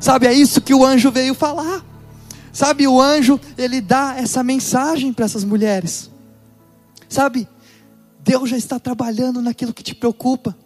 Sabe, 0.00 0.26
é 0.26 0.32
isso 0.32 0.60
que 0.60 0.74
o 0.74 0.84
anjo 0.84 1.10
veio 1.10 1.34
falar. 1.34 1.84
Sabe, 2.52 2.88
o 2.88 3.00
anjo, 3.00 3.38
ele 3.58 3.82
dá 3.82 4.14
essa 4.16 4.42
mensagem 4.42 5.12
para 5.12 5.26
essas 5.26 5.44
mulheres. 5.44 6.10
Sabe, 7.06 7.46
Deus 8.20 8.48
já 8.48 8.56
está 8.56 8.78
trabalhando 8.78 9.42
naquilo 9.42 9.74
que 9.74 9.82
te 9.82 9.94
preocupa. 9.94 10.56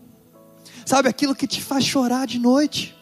Sabe, 0.86 1.08
aquilo 1.08 1.34
que 1.34 1.48
te 1.48 1.60
faz 1.60 1.84
chorar 1.84 2.28
de 2.28 2.38
noite. 2.38 2.96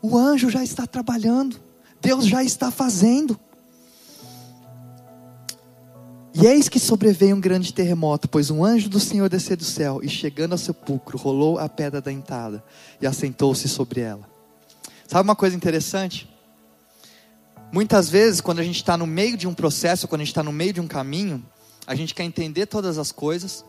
O 0.00 0.16
anjo 0.16 0.48
já 0.48 0.62
está 0.62 0.86
trabalhando. 0.86 1.65
Deus 2.06 2.24
já 2.24 2.44
está 2.44 2.70
fazendo. 2.70 3.36
E 6.32 6.46
eis 6.46 6.68
que 6.68 6.78
sobreveio 6.78 7.34
um 7.34 7.40
grande 7.40 7.74
terremoto, 7.74 8.28
pois 8.28 8.48
um 8.48 8.64
anjo 8.64 8.88
do 8.88 9.00
Senhor 9.00 9.28
desceu 9.28 9.56
do 9.56 9.64
céu 9.64 10.00
e, 10.00 10.08
chegando 10.08 10.52
ao 10.52 10.58
sepulcro, 10.58 11.18
rolou 11.18 11.58
a 11.58 11.68
pedra 11.68 12.00
da 12.00 12.12
entrada 12.12 12.62
e 13.00 13.08
assentou-se 13.08 13.68
sobre 13.68 14.02
ela. 14.02 14.28
Sabe 15.08 15.28
uma 15.28 15.34
coisa 15.34 15.56
interessante? 15.56 16.30
Muitas 17.72 18.08
vezes, 18.08 18.40
quando 18.40 18.60
a 18.60 18.62
gente 18.62 18.76
está 18.76 18.96
no 18.96 19.06
meio 19.06 19.36
de 19.36 19.48
um 19.48 19.54
processo, 19.54 20.06
quando 20.06 20.20
a 20.20 20.24
gente 20.24 20.32
está 20.32 20.44
no 20.44 20.52
meio 20.52 20.74
de 20.74 20.80
um 20.80 20.86
caminho, 20.86 21.44
a 21.88 21.96
gente 21.96 22.14
quer 22.14 22.22
entender 22.22 22.66
todas 22.66 22.98
as 22.98 23.10
coisas, 23.10 23.64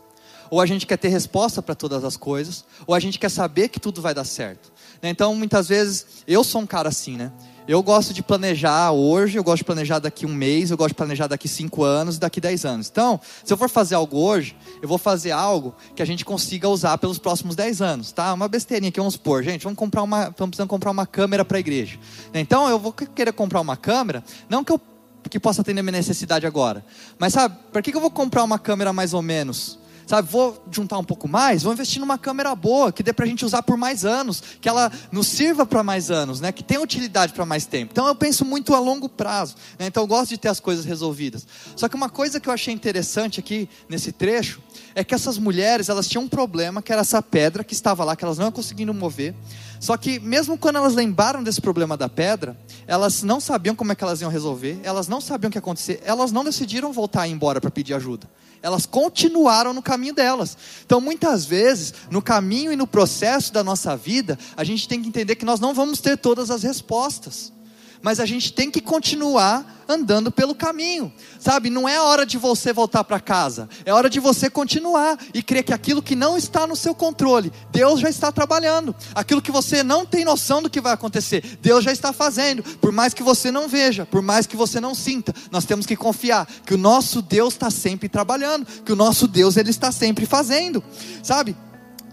ou 0.48 0.60
a 0.60 0.66
gente 0.66 0.86
quer 0.86 0.96
ter 0.96 1.08
resposta 1.08 1.60
para 1.60 1.74
todas 1.74 2.04
as 2.04 2.16
coisas, 2.16 2.64
ou 2.86 2.94
a 2.94 3.00
gente 3.00 3.18
quer 3.18 3.30
saber 3.30 3.68
que 3.68 3.80
tudo 3.80 4.00
vai 4.00 4.14
dar 4.14 4.24
certo. 4.24 4.72
Então, 5.02 5.34
muitas 5.34 5.68
vezes, 5.68 6.06
eu 6.24 6.44
sou 6.44 6.60
um 6.60 6.66
cara 6.66 6.88
assim, 6.88 7.16
né? 7.16 7.32
Eu 7.68 7.82
gosto 7.82 8.14
de 8.14 8.22
planejar 8.22 8.92
hoje, 8.92 9.36
eu 9.36 9.44
gosto 9.44 9.58
de 9.58 9.64
planejar 9.64 9.98
daqui 9.98 10.24
um 10.24 10.32
mês, 10.32 10.70
eu 10.70 10.76
gosto 10.78 10.88
de 10.88 10.94
planejar 10.94 11.26
daqui 11.26 11.46
cinco 11.46 11.84
anos 11.84 12.18
daqui 12.18 12.40
dez 12.40 12.64
anos. 12.64 12.88
Então, 12.90 13.20
se 13.44 13.52
eu 13.52 13.58
for 13.58 13.68
fazer 13.68 13.94
algo 13.94 14.16
hoje, 14.16 14.56
eu 14.80 14.88
vou 14.88 14.96
fazer 14.96 15.32
algo 15.32 15.74
que 15.94 16.00
a 16.00 16.04
gente 16.06 16.24
consiga 16.24 16.66
usar 16.66 16.96
pelos 16.96 17.18
próximos 17.18 17.54
dez 17.54 17.82
anos, 17.82 18.10
tá? 18.10 18.32
Uma 18.32 18.48
besteirinha 18.48 18.90
que 18.90 18.98
vamos 18.98 19.14
supor, 19.14 19.42
gente, 19.42 19.64
vamos 19.64 19.78
comprar 19.78 20.02
uma, 20.02 20.28
estamos 20.28 20.48
precisando 20.52 20.68
comprar 20.70 20.90
uma 20.90 21.06
câmera 21.06 21.44
para 21.44 21.58
a 21.58 21.60
igreja. 21.60 21.98
Então, 22.32 22.70
eu 22.70 22.78
vou 22.78 22.90
querer 22.90 23.34
comprar 23.34 23.60
uma 23.60 23.76
câmera, 23.76 24.24
não 24.48 24.64
que 24.64 24.72
eu 24.72 24.80
que 25.28 25.38
possa 25.38 25.60
atender 25.60 25.82
minha 25.82 25.92
necessidade 25.92 26.46
agora, 26.46 26.82
mas 27.18 27.34
sabe, 27.34 27.54
para 27.70 27.82
que 27.82 27.94
eu 27.94 28.00
vou 28.00 28.10
comprar 28.10 28.42
uma 28.44 28.58
câmera 28.58 28.94
mais 28.94 29.12
ou 29.12 29.20
menos? 29.20 29.77
Sabe, 30.08 30.26
vou 30.32 30.60
juntar 30.70 30.96
um 30.96 31.04
pouco 31.04 31.28
mais, 31.28 31.62
vou 31.62 31.72
investir 31.72 32.00
numa 32.00 32.16
câmera 32.16 32.54
boa, 32.54 32.90
que 32.90 33.02
dê 33.02 33.12
para 33.12 33.26
a 33.26 33.28
gente 33.28 33.44
usar 33.44 33.62
por 33.62 33.76
mais 33.76 34.06
anos, 34.06 34.42
que 34.58 34.66
ela 34.66 34.90
nos 35.12 35.26
sirva 35.26 35.66
para 35.66 35.82
mais 35.82 36.10
anos, 36.10 36.40
né, 36.40 36.50
que 36.50 36.64
tenha 36.64 36.80
utilidade 36.80 37.34
para 37.34 37.44
mais 37.44 37.66
tempo. 37.66 37.92
Então 37.92 38.06
eu 38.06 38.14
penso 38.14 38.42
muito 38.42 38.74
a 38.74 38.78
longo 38.78 39.06
prazo, 39.06 39.54
né, 39.78 39.86
então 39.86 40.02
eu 40.02 40.06
gosto 40.06 40.30
de 40.30 40.38
ter 40.38 40.48
as 40.48 40.60
coisas 40.60 40.86
resolvidas. 40.86 41.46
Só 41.76 41.90
que 41.90 41.94
uma 41.94 42.08
coisa 42.08 42.40
que 42.40 42.48
eu 42.48 42.52
achei 42.54 42.72
interessante 42.72 43.38
aqui 43.38 43.68
nesse 43.86 44.10
trecho 44.10 44.62
é 44.94 45.04
que 45.04 45.14
essas 45.14 45.36
mulheres 45.36 45.90
elas 45.90 46.08
tinham 46.08 46.24
um 46.24 46.28
problema 46.28 46.80
que 46.80 46.90
era 46.90 47.02
essa 47.02 47.20
pedra 47.20 47.62
que 47.62 47.74
estava 47.74 48.02
lá, 48.02 48.16
que 48.16 48.24
elas 48.24 48.38
não 48.38 48.46
iam 48.46 48.52
conseguindo 48.52 48.94
mover. 48.94 49.34
Só 49.80 49.96
que 49.96 50.18
mesmo 50.18 50.58
quando 50.58 50.76
elas 50.76 50.94
lembraram 50.94 51.42
desse 51.42 51.60
problema 51.60 51.96
da 51.96 52.08
pedra, 52.08 52.58
elas 52.86 53.22
não 53.22 53.40
sabiam 53.40 53.74
como 53.74 53.92
é 53.92 53.94
que 53.94 54.02
elas 54.02 54.20
iam 54.20 54.30
resolver, 54.30 54.78
elas 54.82 55.08
não 55.08 55.20
sabiam 55.20 55.48
o 55.48 55.52
que 55.52 55.58
ia 55.58 55.60
acontecer, 55.60 56.00
elas 56.04 56.32
não 56.32 56.44
decidiram 56.44 56.92
voltar 56.92 57.28
embora 57.28 57.60
para 57.60 57.70
pedir 57.70 57.94
ajuda 57.94 58.28
elas 58.60 58.86
continuaram 58.86 59.72
no 59.72 59.80
caminho 59.80 60.14
delas. 60.14 60.58
Então, 60.84 61.00
muitas 61.00 61.44
vezes, 61.44 61.94
no 62.10 62.20
caminho 62.20 62.72
e 62.72 62.76
no 62.76 62.88
processo 62.88 63.52
da 63.52 63.62
nossa 63.62 63.96
vida, 63.96 64.38
a 64.56 64.64
gente 64.64 64.88
tem 64.88 65.00
que 65.00 65.08
entender 65.08 65.36
que 65.36 65.44
nós 65.44 65.60
não 65.60 65.72
vamos 65.72 66.00
ter 66.00 66.16
todas 66.16 66.50
as 66.50 66.64
respostas 66.64 67.52
mas 68.02 68.20
a 68.20 68.26
gente 68.26 68.52
tem 68.52 68.70
que 68.70 68.80
continuar 68.80 69.76
andando 69.88 70.30
pelo 70.30 70.54
caminho, 70.54 71.10
sabe? 71.40 71.70
Não 71.70 71.88
é 71.88 71.98
hora 71.98 72.26
de 72.26 72.36
você 72.36 72.72
voltar 72.72 73.02
para 73.04 73.18
casa, 73.18 73.68
é 73.86 73.92
hora 73.92 74.10
de 74.10 74.20
você 74.20 74.50
continuar 74.50 75.18
e 75.32 75.42
crer 75.42 75.64
que 75.64 75.72
aquilo 75.72 76.02
que 76.02 76.14
não 76.14 76.36
está 76.36 76.66
no 76.66 76.76
seu 76.76 76.94
controle, 76.94 77.50
Deus 77.70 78.00
já 78.00 78.10
está 78.10 78.30
trabalhando. 78.30 78.94
Aquilo 79.14 79.40
que 79.40 79.50
você 79.50 79.82
não 79.82 80.04
tem 80.04 80.24
noção 80.24 80.62
do 80.62 80.68
que 80.68 80.80
vai 80.80 80.92
acontecer, 80.92 81.58
Deus 81.62 81.82
já 81.82 81.92
está 81.92 82.12
fazendo. 82.12 82.62
Por 82.62 82.92
mais 82.92 83.14
que 83.14 83.22
você 83.22 83.50
não 83.50 83.66
veja, 83.66 84.04
por 84.04 84.20
mais 84.20 84.46
que 84.46 84.56
você 84.56 84.78
não 84.78 84.94
sinta, 84.94 85.34
nós 85.50 85.64
temos 85.64 85.86
que 85.86 85.96
confiar 85.96 86.46
que 86.66 86.74
o 86.74 86.78
nosso 86.78 87.22
Deus 87.22 87.54
está 87.54 87.70
sempre 87.70 88.08
trabalhando, 88.08 88.66
que 88.84 88.92
o 88.92 88.96
nosso 88.96 89.26
Deus 89.26 89.56
ele 89.56 89.70
está 89.70 89.90
sempre 89.90 90.26
fazendo, 90.26 90.84
sabe? 91.22 91.56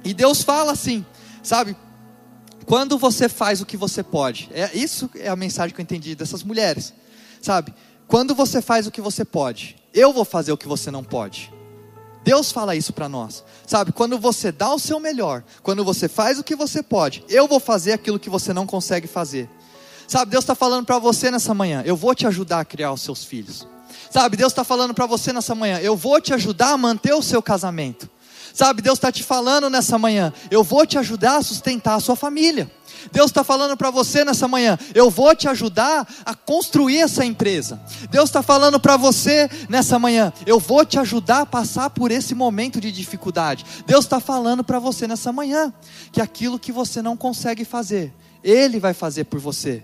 E 0.03 0.13
Deus 0.13 0.41
fala 0.41 0.71
assim, 0.71 1.05
sabe? 1.43 1.75
Quando 2.65 2.97
você 2.97 3.30
faz 3.30 3.62
o 3.62 3.65
que 3.65 3.78
você 3.78 4.01
pode, 4.01 4.49
é 4.54 4.71
isso 4.73 5.10
é 5.15 5.30
a 5.30 5.36
mensagem 5.36 5.73
que 5.73 5.80
eu 5.80 5.84
entendi 5.84 6.15
dessas 6.15 6.41
mulheres, 6.41 6.93
sabe? 7.41 7.73
Quando 8.08 8.34
você 8.34 8.62
faz 8.62 8.88
o 8.88 8.91
que 8.91 9.01
você 9.01 9.23
pode, 9.23 9.75
eu 9.93 10.12
vou 10.12 10.25
fazer 10.25 10.51
o 10.51 10.58
que 10.58 10.67
você 10.67 10.89
não 10.89 11.04
pode. 11.04 11.54
Deus 12.23 12.51
fala 12.51 12.75
isso 12.75 12.91
para 12.91 13.08
nós. 13.08 13.43
Sabe, 13.67 13.91
quando 13.91 14.17
você 14.17 14.51
dá 14.51 14.73
o 14.73 14.80
seu 14.80 14.99
melhor, 14.99 15.43
quando 15.62 15.86
você 15.86 16.08
faz 16.08 16.39
o 16.39 16.43
que 16.43 16.56
você 16.56 16.82
pode, 16.82 17.23
eu 17.30 17.47
vou 17.47 17.60
fazer 17.60 17.93
aquilo 17.93 18.19
que 18.19 18.32
você 18.32 18.51
não 18.51 18.65
consegue 18.65 19.08
fazer. 19.08 19.47
Sabe, 20.08 20.32
Deus 20.32 20.43
está 20.43 20.56
falando 20.56 20.86
para 20.86 20.97
você 20.97 21.30
nessa 21.30 21.54
manhã: 21.54 21.84
eu 21.86 21.95
vou 21.95 22.15
te 22.15 22.25
ajudar 22.25 22.62
a 22.62 22.65
criar 22.65 22.91
os 22.91 23.01
seus 23.01 23.23
filhos. 23.23 23.67
Sabe, 24.10 24.38
Deus 24.38 24.51
está 24.51 24.63
falando 24.63 24.93
para 24.93 25.06
você 25.06 25.32
nessa 25.32 25.54
manhã: 25.54 25.80
eu 25.80 25.95
vou 25.95 26.19
te 26.19 26.34
ajudar 26.34 26.71
a 26.71 26.78
manter 26.78 27.13
o 27.13 27.21
seu 27.21 27.43
casamento. 27.43 28.10
Sabe, 28.55 28.81
Deus 28.81 28.97
está 28.97 29.11
te 29.11 29.21
falando 29.21 29.69
nessa 29.69 29.99
manhã: 29.99 30.31
eu 30.49 30.63
vou 30.63 30.85
te 30.85 30.97
ajudar 30.97 31.35
a 31.35 31.43
sustentar 31.43 31.95
a 31.95 31.99
sua 31.99 32.15
família. 32.15 32.71
Deus 33.11 33.29
está 33.29 33.43
falando 33.43 33.75
para 33.75 33.91
você 33.91 34.23
nessa 34.23 34.47
manhã: 34.47 34.79
eu 34.93 35.09
vou 35.09 35.35
te 35.35 35.49
ajudar 35.49 36.07
a 36.25 36.33
construir 36.33 36.99
essa 36.99 37.25
empresa. 37.25 37.81
Deus 38.09 38.29
está 38.29 38.41
falando 38.41 38.79
para 38.79 38.95
você 38.95 39.49
nessa 39.67 39.99
manhã: 39.99 40.31
eu 40.45 40.57
vou 40.57 40.85
te 40.85 40.97
ajudar 40.97 41.41
a 41.41 41.45
passar 41.45 41.89
por 41.89 42.11
esse 42.11 42.33
momento 42.33 42.79
de 42.79 42.93
dificuldade. 42.93 43.65
Deus 43.85 44.05
está 44.05 44.21
falando 44.21 44.63
para 44.63 44.79
você 44.79 45.05
nessa 45.05 45.33
manhã 45.33 45.73
que 46.13 46.21
aquilo 46.21 46.57
que 46.57 46.71
você 46.71 47.01
não 47.01 47.17
consegue 47.17 47.65
fazer, 47.65 48.13
Ele 48.41 48.79
vai 48.79 48.93
fazer 48.93 49.25
por 49.25 49.37
você 49.37 49.83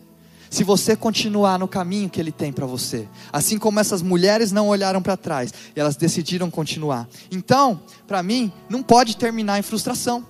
se 0.51 0.65
você 0.65 0.97
continuar 0.97 1.57
no 1.57 1.67
caminho 1.67 2.09
que 2.09 2.19
Ele 2.19 2.31
tem 2.31 2.51
para 2.51 2.65
você. 2.65 3.07
Assim 3.31 3.57
como 3.57 3.79
essas 3.79 4.01
mulheres 4.01 4.51
não 4.51 4.67
olharam 4.67 5.01
para 5.01 5.15
trás, 5.15 5.53
elas 5.73 5.95
decidiram 5.95 6.51
continuar. 6.51 7.07
Então, 7.31 7.81
para 8.05 8.21
mim, 8.21 8.51
não 8.69 8.83
pode 8.83 9.15
terminar 9.15 9.57
em 9.57 9.61
frustração. 9.61 10.27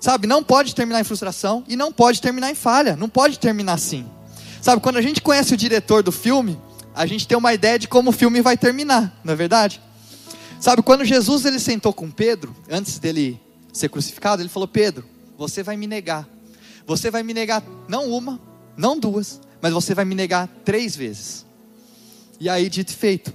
Sabe, 0.00 0.28
não 0.28 0.44
pode 0.44 0.76
terminar 0.76 1.00
em 1.00 1.04
frustração 1.04 1.64
e 1.66 1.74
não 1.74 1.92
pode 1.92 2.22
terminar 2.22 2.52
em 2.52 2.54
falha, 2.54 2.94
não 2.94 3.08
pode 3.08 3.40
terminar 3.40 3.72
assim. 3.72 4.06
Sabe, 4.62 4.80
quando 4.80 4.96
a 4.96 5.02
gente 5.02 5.20
conhece 5.20 5.52
o 5.52 5.56
diretor 5.56 6.04
do 6.04 6.12
filme, 6.12 6.56
a 6.94 7.04
gente 7.04 7.26
tem 7.26 7.36
uma 7.36 7.52
ideia 7.52 7.80
de 7.80 7.88
como 7.88 8.10
o 8.10 8.12
filme 8.12 8.40
vai 8.40 8.56
terminar, 8.56 9.20
não 9.24 9.32
é 9.32 9.36
verdade? 9.36 9.82
Sabe, 10.60 10.82
quando 10.82 11.04
Jesus 11.04 11.44
ele 11.44 11.58
sentou 11.58 11.92
com 11.92 12.08
Pedro, 12.12 12.54
antes 12.70 13.00
dele 13.00 13.40
ser 13.72 13.88
crucificado, 13.88 14.40
ele 14.40 14.48
falou: 14.48 14.68
Pedro, 14.68 15.04
você 15.36 15.64
vai 15.64 15.76
me 15.76 15.88
negar. 15.88 16.28
Você 16.86 17.10
vai 17.10 17.24
me 17.24 17.34
negar 17.34 17.64
não 17.88 18.08
uma, 18.12 18.40
não 18.76 18.98
duas, 18.98 19.40
mas 19.60 19.72
você 19.72 19.94
vai 19.94 20.04
me 20.04 20.14
negar 20.14 20.48
três 20.64 20.94
vezes. 20.94 21.44
E 22.38 22.48
aí, 22.48 22.68
dito 22.68 22.90
e 22.90 22.96
feito, 22.96 23.32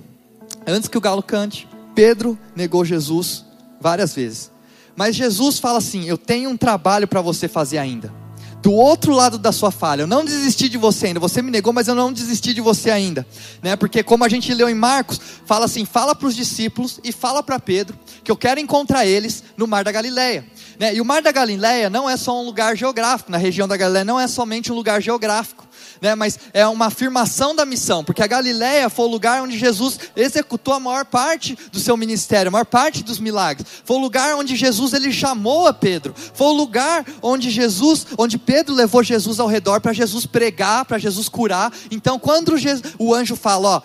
antes 0.68 0.88
que 0.88 0.98
o 0.98 1.02
galo 1.02 1.24
cante, 1.24 1.68
Pedro 1.96 2.38
negou 2.56 2.86
Jesus 2.86 3.46
várias 3.80 4.14
vezes. 4.14 4.52
Mas 4.96 5.16
Jesus 5.16 5.60
fala 5.60 5.80
assim: 5.80 6.06
Eu 6.06 6.18
tenho 6.18 6.50
um 6.50 6.58
trabalho 6.58 7.08
para 7.08 7.22
você 7.22 7.48
fazer 7.48 7.78
ainda. 7.78 8.14
Do 8.62 8.72
outro 8.72 9.12
lado 9.12 9.40
da 9.40 9.52
sua 9.52 9.72
falha, 9.72 10.04
eu 10.04 10.08
não 10.08 10.24
desisti 10.24 10.70
de 10.70 10.78
você 10.78 11.08
ainda. 11.08 11.20
Você 11.20 11.42
me 11.42 11.50
negou, 11.50 11.74
mas 11.74 11.88
eu 11.88 11.96
não 11.96 12.14
desisti 12.14 12.54
de 12.54 12.62
você 12.62 12.92
ainda, 12.92 13.26
né? 13.62 13.76
Porque 13.76 14.04
como 14.04 14.24
a 14.24 14.30
gente 14.30 14.54
leu 14.54 14.70
em 14.70 14.76
Marcos, 14.76 15.20
fala 15.46 15.66
assim: 15.66 15.84
fala 15.84 16.14
para 16.14 16.28
os 16.28 16.36
discípulos 16.36 17.00
e 17.04 17.12
fala 17.12 17.42
para 17.42 17.60
Pedro 17.60 17.98
que 18.24 18.30
eu 18.30 18.38
quero 18.38 18.60
encontrar 18.60 19.06
eles 19.06 19.44
no 19.58 19.66
Mar 19.66 19.84
da 19.84 19.92
Galileia. 19.92 20.46
Né? 20.82 20.96
E 20.96 21.00
o 21.00 21.06
Mar 21.06 21.22
da 21.22 21.32
Galileia 21.32 21.92
não 21.92 22.10
é 22.10 22.18
só 22.18 22.42
um 22.42 22.44
lugar 22.44 22.76
geográfico, 22.76 23.32
na 23.32 23.38
região 23.38 23.68
da 23.68 23.78
Galileia 23.78 24.04
não 24.04 24.20
é 24.20 24.28
somente 24.28 24.72
um 24.72 24.76
lugar 24.76 25.00
geográfico 25.00 25.70
né, 26.02 26.16
mas 26.16 26.40
é 26.52 26.66
uma 26.68 26.88
afirmação 26.88 27.56
da 27.56 27.64
missão, 27.64 28.04
porque 28.04 28.24
a 28.24 28.28
Galiléia 28.28 28.90
foi 28.90 29.06
o 29.06 29.10
lugar 29.10 29.44
onde 29.44 29.58
Jesus 29.58 30.00
executou 30.16 30.74
a 30.74 30.80
maior 30.80 31.06
parte 31.06 31.56
do 31.72 31.80
seu 31.80 31.96
ministério, 31.96 32.50
a 32.50 32.52
maior 32.52 32.66
parte 32.66 33.04
dos 33.04 33.20
milagres. 33.20 33.68
Foi 33.86 33.98
o 33.98 34.00
lugar 34.00 34.36
onde 34.36 34.56
Jesus 34.56 34.94
ele 34.94 35.12
chamou 35.12 35.68
a 35.68 35.74
Pedro. 35.74 36.16
Foi 36.34 36.48
o 36.48 36.54
lugar 36.54 37.06
onde 37.22 37.52
Jesus, 37.52 38.08
onde 38.18 38.40
Pedro 38.40 38.74
levou 38.74 39.04
Jesus 39.04 39.40
ao 39.40 39.48
redor 39.48 39.80
para 39.80 39.94
Jesus 39.94 40.26
pregar, 40.26 40.86
para 40.86 40.98
Jesus 40.98 41.30
curar. 41.30 41.72
Então, 41.92 42.18
quando 42.18 42.56
o 42.98 43.14
anjo 43.14 43.36
fala, 43.36 43.78
ó, 43.78 43.82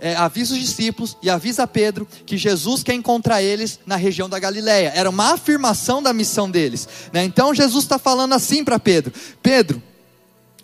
é, 0.00 0.16
avisa 0.16 0.54
os 0.54 0.60
discípulos 0.60 1.16
e 1.22 1.28
avisa 1.28 1.66
Pedro 1.66 2.08
que 2.26 2.36
Jesus 2.36 2.82
quer 2.82 2.94
encontrar 2.94 3.42
eles 3.42 3.78
na 3.86 3.96
região 3.96 4.28
da 4.28 4.38
Galiléia. 4.38 4.92
Era 4.94 5.10
uma 5.10 5.34
afirmação 5.34 6.02
da 6.02 6.12
missão 6.12 6.50
deles. 6.50 6.88
Né? 7.12 7.24
Então 7.24 7.54
Jesus 7.54 7.84
está 7.84 7.98
falando 7.98 8.34
assim 8.34 8.64
para 8.64 8.78
Pedro: 8.78 9.12
Pedro, 9.42 9.82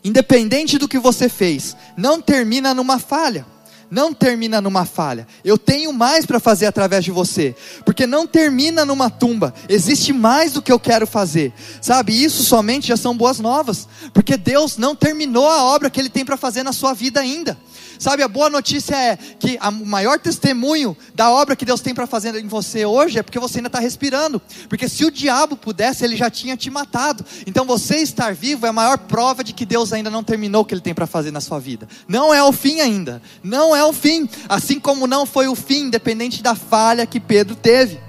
Independente 0.06 0.78
do 0.78 0.86
que 0.86 1.00
você 1.00 1.28
fez, 1.28 1.76
não 1.96 2.20
termina 2.20 2.72
numa 2.72 2.96
falha. 2.96 3.44
Não 3.90 4.14
termina 4.14 4.60
numa 4.60 4.84
falha. 4.84 5.26
Eu 5.44 5.58
tenho 5.58 5.92
mais 5.92 6.24
para 6.24 6.38
fazer 6.38 6.66
através 6.66 7.04
de 7.04 7.10
você. 7.10 7.56
Porque 7.84 8.06
não 8.06 8.24
termina 8.24 8.84
numa 8.84 9.10
tumba. 9.10 9.52
Existe 9.68 10.12
mais 10.12 10.52
do 10.52 10.62
que 10.62 10.70
eu 10.70 10.78
quero 10.78 11.08
fazer. 11.08 11.52
Sabe, 11.80 12.22
isso 12.22 12.44
somente 12.44 12.86
já 12.86 12.96
são 12.96 13.16
boas 13.16 13.40
novas. 13.40 13.88
Porque 14.14 14.36
Deus 14.36 14.76
não 14.76 14.94
terminou 14.94 15.48
a 15.48 15.64
obra 15.64 15.90
que 15.90 15.98
Ele 15.98 16.08
tem 16.08 16.24
para 16.24 16.36
fazer 16.36 16.62
na 16.62 16.72
sua 16.72 16.94
vida 16.94 17.18
ainda. 17.18 17.58
Sabe, 17.98 18.22
a 18.22 18.28
boa 18.28 18.50
notícia 18.50 18.94
é 18.94 19.16
que 19.16 19.58
o 19.62 19.86
maior 19.86 20.18
testemunho 20.18 20.96
da 21.14 21.30
obra 21.30 21.56
que 21.56 21.64
Deus 21.64 21.80
tem 21.80 21.94
para 21.94 22.06
fazer 22.06 22.34
em 22.34 22.46
você 22.46 22.84
hoje 22.84 23.18
é 23.18 23.22
porque 23.22 23.38
você 23.38 23.58
ainda 23.58 23.68
está 23.68 23.78
respirando. 23.78 24.40
Porque 24.68 24.88
se 24.88 25.04
o 25.04 25.10
diabo 25.10 25.56
pudesse, 25.56 26.04
ele 26.04 26.16
já 26.16 26.30
tinha 26.30 26.56
te 26.56 26.70
matado. 26.70 27.24
Então 27.46 27.64
você 27.64 27.96
estar 27.98 28.34
vivo 28.34 28.66
é 28.66 28.68
a 28.68 28.72
maior 28.72 28.98
prova 28.98 29.42
de 29.42 29.52
que 29.52 29.64
Deus 29.64 29.92
ainda 29.92 30.10
não 30.10 30.22
terminou 30.22 30.62
o 30.62 30.64
que 30.64 30.74
ele 30.74 30.80
tem 30.80 30.94
para 30.94 31.06
fazer 31.06 31.30
na 31.30 31.40
sua 31.40 31.58
vida. 31.58 31.88
Não 32.08 32.32
é 32.32 32.42
o 32.42 32.52
fim 32.52 32.80
ainda. 32.80 33.22
Não 33.42 33.74
é 33.74 33.84
o 33.84 33.92
fim. 33.92 34.28
Assim 34.48 34.78
como 34.78 35.06
não 35.06 35.26
foi 35.26 35.48
o 35.48 35.54
fim, 35.54 35.84
independente 35.84 36.42
da 36.42 36.54
falha 36.54 37.06
que 37.06 37.20
Pedro 37.20 37.54
teve. 37.54 38.00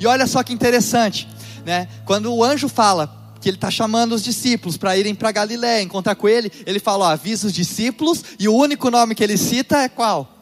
E 0.00 0.06
olha 0.06 0.26
só 0.26 0.42
que 0.42 0.52
interessante, 0.52 1.28
né? 1.64 1.88
Quando 2.04 2.32
o 2.32 2.42
anjo 2.42 2.68
fala 2.68 3.23
que 3.44 3.50
ele 3.50 3.58
está 3.58 3.70
chamando 3.70 4.14
os 4.14 4.24
discípulos 4.24 4.78
para 4.78 4.96
irem 4.96 5.14
para 5.14 5.30
Galiléia, 5.30 5.82
encontrar 5.82 6.14
com 6.14 6.26
ele, 6.26 6.50
ele 6.64 6.78
fala, 6.78 7.04
ó, 7.04 7.08
avisa 7.10 7.46
os 7.46 7.52
discípulos, 7.52 8.24
e 8.38 8.48
o 8.48 8.54
único 8.54 8.90
nome 8.90 9.14
que 9.14 9.22
ele 9.22 9.36
cita 9.36 9.82
é 9.82 9.88
qual? 9.90 10.34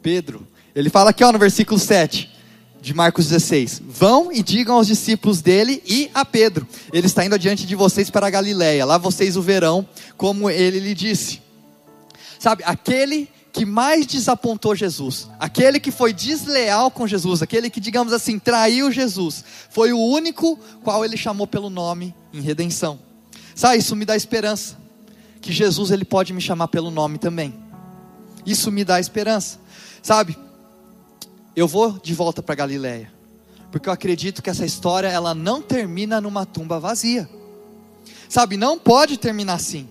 Pedro. 0.00 0.48
Ele 0.74 0.88
fala 0.88 1.10
aqui 1.10 1.22
ó, 1.22 1.30
no 1.30 1.38
versículo 1.38 1.78
7 1.78 2.30
de 2.80 2.94
Marcos 2.94 3.26
16: 3.28 3.82
Vão 3.86 4.32
e 4.32 4.42
digam 4.42 4.76
aos 4.76 4.86
discípulos 4.86 5.42
dele 5.42 5.82
e 5.86 6.10
a 6.14 6.24
Pedro: 6.24 6.66
Ele 6.90 7.06
está 7.06 7.22
indo 7.22 7.34
adiante 7.34 7.66
de 7.66 7.76
vocês 7.76 8.08
para 8.08 8.28
a 8.28 8.30
Galiléia, 8.30 8.86
lá 8.86 8.96
vocês 8.96 9.36
o 9.36 9.42
verão, 9.42 9.86
como 10.16 10.48
ele 10.48 10.80
lhe 10.80 10.94
disse. 10.94 11.42
Sabe, 12.38 12.62
aquele 12.64 13.28
que 13.52 13.66
mais 13.66 14.06
desapontou 14.06 14.74
Jesus, 14.74 15.28
aquele 15.38 15.78
que 15.78 15.90
foi 15.90 16.12
desleal 16.12 16.90
com 16.90 17.06
Jesus, 17.06 17.42
aquele 17.42 17.68
que, 17.68 17.80
digamos 17.80 18.12
assim, 18.12 18.38
traiu 18.38 18.90
Jesus, 18.90 19.44
foi 19.68 19.92
o 19.92 19.98
único 19.98 20.58
qual 20.82 21.04
ele 21.04 21.18
chamou 21.18 21.46
pelo 21.46 21.68
nome 21.68 22.14
em 22.32 22.40
redenção. 22.40 22.98
Sabe, 23.54 23.78
isso 23.78 23.94
me 23.94 24.06
dá 24.06 24.16
esperança, 24.16 24.78
que 25.40 25.52
Jesus 25.52 25.90
ele 25.90 26.04
pode 26.04 26.32
me 26.32 26.40
chamar 26.40 26.68
pelo 26.68 26.90
nome 26.90 27.18
também. 27.18 27.54
Isso 28.46 28.72
me 28.72 28.84
dá 28.84 28.98
esperança. 28.98 29.60
Sabe, 30.02 30.36
eu 31.54 31.68
vou 31.68 31.98
de 32.02 32.14
volta 32.14 32.42
para 32.42 32.54
Galiléia, 32.54 33.12
porque 33.70 33.86
eu 33.86 33.92
acredito 33.92 34.42
que 34.42 34.48
essa 34.48 34.64
história 34.64 35.08
ela 35.08 35.34
não 35.34 35.60
termina 35.60 36.22
numa 36.22 36.46
tumba 36.46 36.80
vazia. 36.80 37.28
Sabe, 38.30 38.56
não 38.56 38.78
pode 38.78 39.18
terminar 39.18 39.54
assim. 39.54 39.86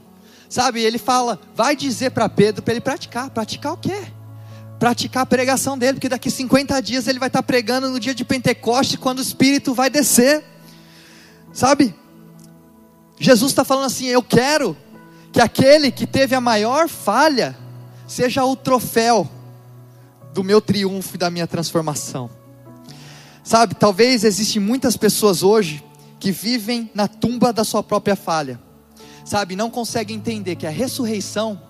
Sabe, 0.52 0.82
ele 0.82 0.98
fala, 0.98 1.40
vai 1.56 1.78
dizer 1.78 2.12
para 2.12 2.28
Pedro 2.28 2.62
para 2.62 2.74
ele 2.74 2.82
praticar. 2.82 3.30
Praticar 3.30 3.72
o 3.72 3.78
quê? 3.78 4.04
Praticar 4.78 5.24
a 5.24 5.26
pregação 5.26 5.78
dele, 5.78 5.94
porque 5.94 6.10
daqui 6.10 6.30
50 6.30 6.82
dias 6.82 7.08
ele 7.08 7.20
vai 7.20 7.30
estar 7.30 7.42
tá 7.42 7.44
pregando 7.44 7.88
no 7.88 7.98
dia 7.98 8.14
de 8.14 8.26
Pentecoste, 8.26 8.98
quando 8.98 9.20
o 9.20 9.22
Espírito 9.22 9.74
vai 9.74 9.90
descer. 9.90 10.44
Sabe? 11.54 11.96
Jesus 13.18 13.54
está 13.54 13.64
falando 13.64 13.86
assim: 13.86 14.08
eu 14.08 14.22
quero 14.22 14.76
que 15.32 15.40
aquele 15.40 15.90
que 15.90 16.06
teve 16.06 16.36
a 16.36 16.42
maior 16.42 16.90
falha 16.90 17.58
seja 18.06 18.44
o 18.44 18.54
troféu 18.54 19.32
do 20.34 20.44
meu 20.44 20.60
triunfo 20.60 21.16
e 21.16 21.18
da 21.18 21.30
minha 21.30 21.48
transformação. 21.48 22.30
Sabe, 23.42 23.74
talvez 23.74 24.26
existem 24.26 24.62
muitas 24.62 24.98
pessoas 24.98 25.44
hoje 25.44 25.82
que 26.20 26.30
vivem 26.30 26.92
na 26.94 27.08
tumba 27.08 27.54
da 27.54 27.64
sua 27.64 27.82
própria 27.82 28.18
falha 28.18 28.60
sabe, 29.32 29.56
não 29.56 29.70
consegue 29.70 30.14
entender 30.14 30.58
que 30.58 30.68
a 30.68 30.70
ressurreição 30.70 31.62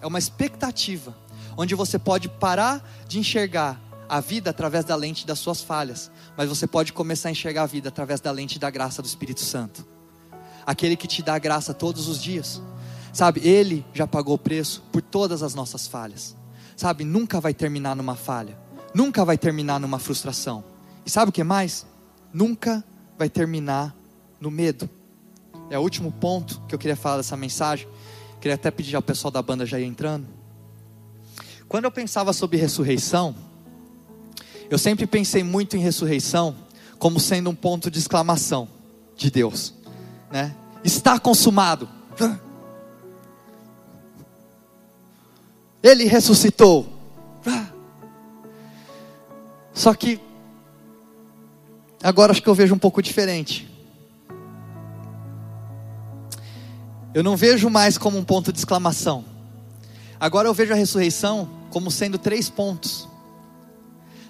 é 0.00 0.06
uma 0.06 0.18
expectativa, 0.18 1.14
onde 1.54 1.74
você 1.74 1.98
pode 1.98 2.30
parar 2.30 2.82
de 3.06 3.18
enxergar 3.18 3.78
a 4.08 4.20
vida 4.20 4.48
através 4.48 4.86
da 4.86 4.96
lente 4.96 5.26
das 5.26 5.38
suas 5.38 5.60
falhas, 5.60 6.10
mas 6.34 6.48
você 6.48 6.66
pode 6.66 6.94
começar 6.94 7.28
a 7.28 7.32
enxergar 7.32 7.64
a 7.64 7.66
vida 7.66 7.90
através 7.90 8.22
da 8.22 8.30
lente 8.30 8.58
da 8.58 8.70
graça 8.70 9.02
do 9.02 9.04
Espírito 9.04 9.42
Santo. 9.42 9.86
Aquele 10.64 10.96
que 10.96 11.06
te 11.06 11.22
dá 11.22 11.38
graça 11.38 11.74
todos 11.74 12.08
os 12.08 12.22
dias. 12.22 12.62
Sabe, 13.12 13.46
ele 13.46 13.84
já 13.92 14.06
pagou 14.06 14.36
o 14.36 14.38
preço 14.38 14.82
por 14.90 15.02
todas 15.02 15.42
as 15.42 15.54
nossas 15.54 15.86
falhas. 15.86 16.34
Sabe, 16.74 17.04
nunca 17.04 17.38
vai 17.38 17.52
terminar 17.52 17.94
numa 17.94 18.16
falha, 18.16 18.58
nunca 18.94 19.26
vai 19.26 19.36
terminar 19.36 19.78
numa 19.78 19.98
frustração. 19.98 20.64
E 21.04 21.10
sabe 21.10 21.28
o 21.28 21.32
que 21.32 21.44
mais? 21.44 21.84
Nunca 22.32 22.82
vai 23.18 23.28
terminar 23.28 23.94
no 24.40 24.50
medo 24.50 24.88
é 25.70 25.78
o 25.78 25.82
último 25.82 26.10
ponto 26.10 26.60
que 26.68 26.74
eu 26.74 26.78
queria 26.78 26.96
falar 26.96 27.18
dessa 27.18 27.36
mensagem. 27.36 27.86
Queria 28.40 28.56
até 28.56 28.70
pedir 28.70 28.96
ao 28.96 29.02
pessoal 29.02 29.30
da 29.30 29.40
banda 29.40 29.64
já 29.64 29.78
ir 29.78 29.84
entrando. 29.84 30.26
Quando 31.68 31.84
eu 31.84 31.90
pensava 31.92 32.32
sobre 32.32 32.58
ressurreição, 32.58 33.34
eu 34.68 34.76
sempre 34.76 35.06
pensei 35.06 35.44
muito 35.44 35.76
em 35.76 35.80
ressurreição 35.80 36.56
como 36.98 37.20
sendo 37.20 37.48
um 37.48 37.54
ponto 37.54 37.88
de 37.90 37.98
exclamação 37.98 38.68
de 39.16 39.30
Deus, 39.30 39.72
né? 40.32 40.54
Está 40.82 41.18
consumado. 41.20 41.88
Ele 45.82 46.04
ressuscitou. 46.04 46.88
Só 49.72 49.94
que 49.94 50.20
agora 52.02 52.32
acho 52.32 52.42
que 52.42 52.48
eu 52.48 52.54
vejo 52.54 52.74
um 52.74 52.78
pouco 52.78 53.00
diferente. 53.00 53.69
Eu 57.12 57.24
não 57.24 57.36
vejo 57.36 57.68
mais 57.68 57.98
como 57.98 58.18
um 58.18 58.24
ponto 58.24 58.52
de 58.52 58.58
exclamação. 58.58 59.24
Agora 60.18 60.46
eu 60.46 60.54
vejo 60.54 60.72
a 60.72 60.76
ressurreição 60.76 61.48
como 61.70 61.90
sendo 61.90 62.18
três 62.18 62.48
pontos. 62.48 63.08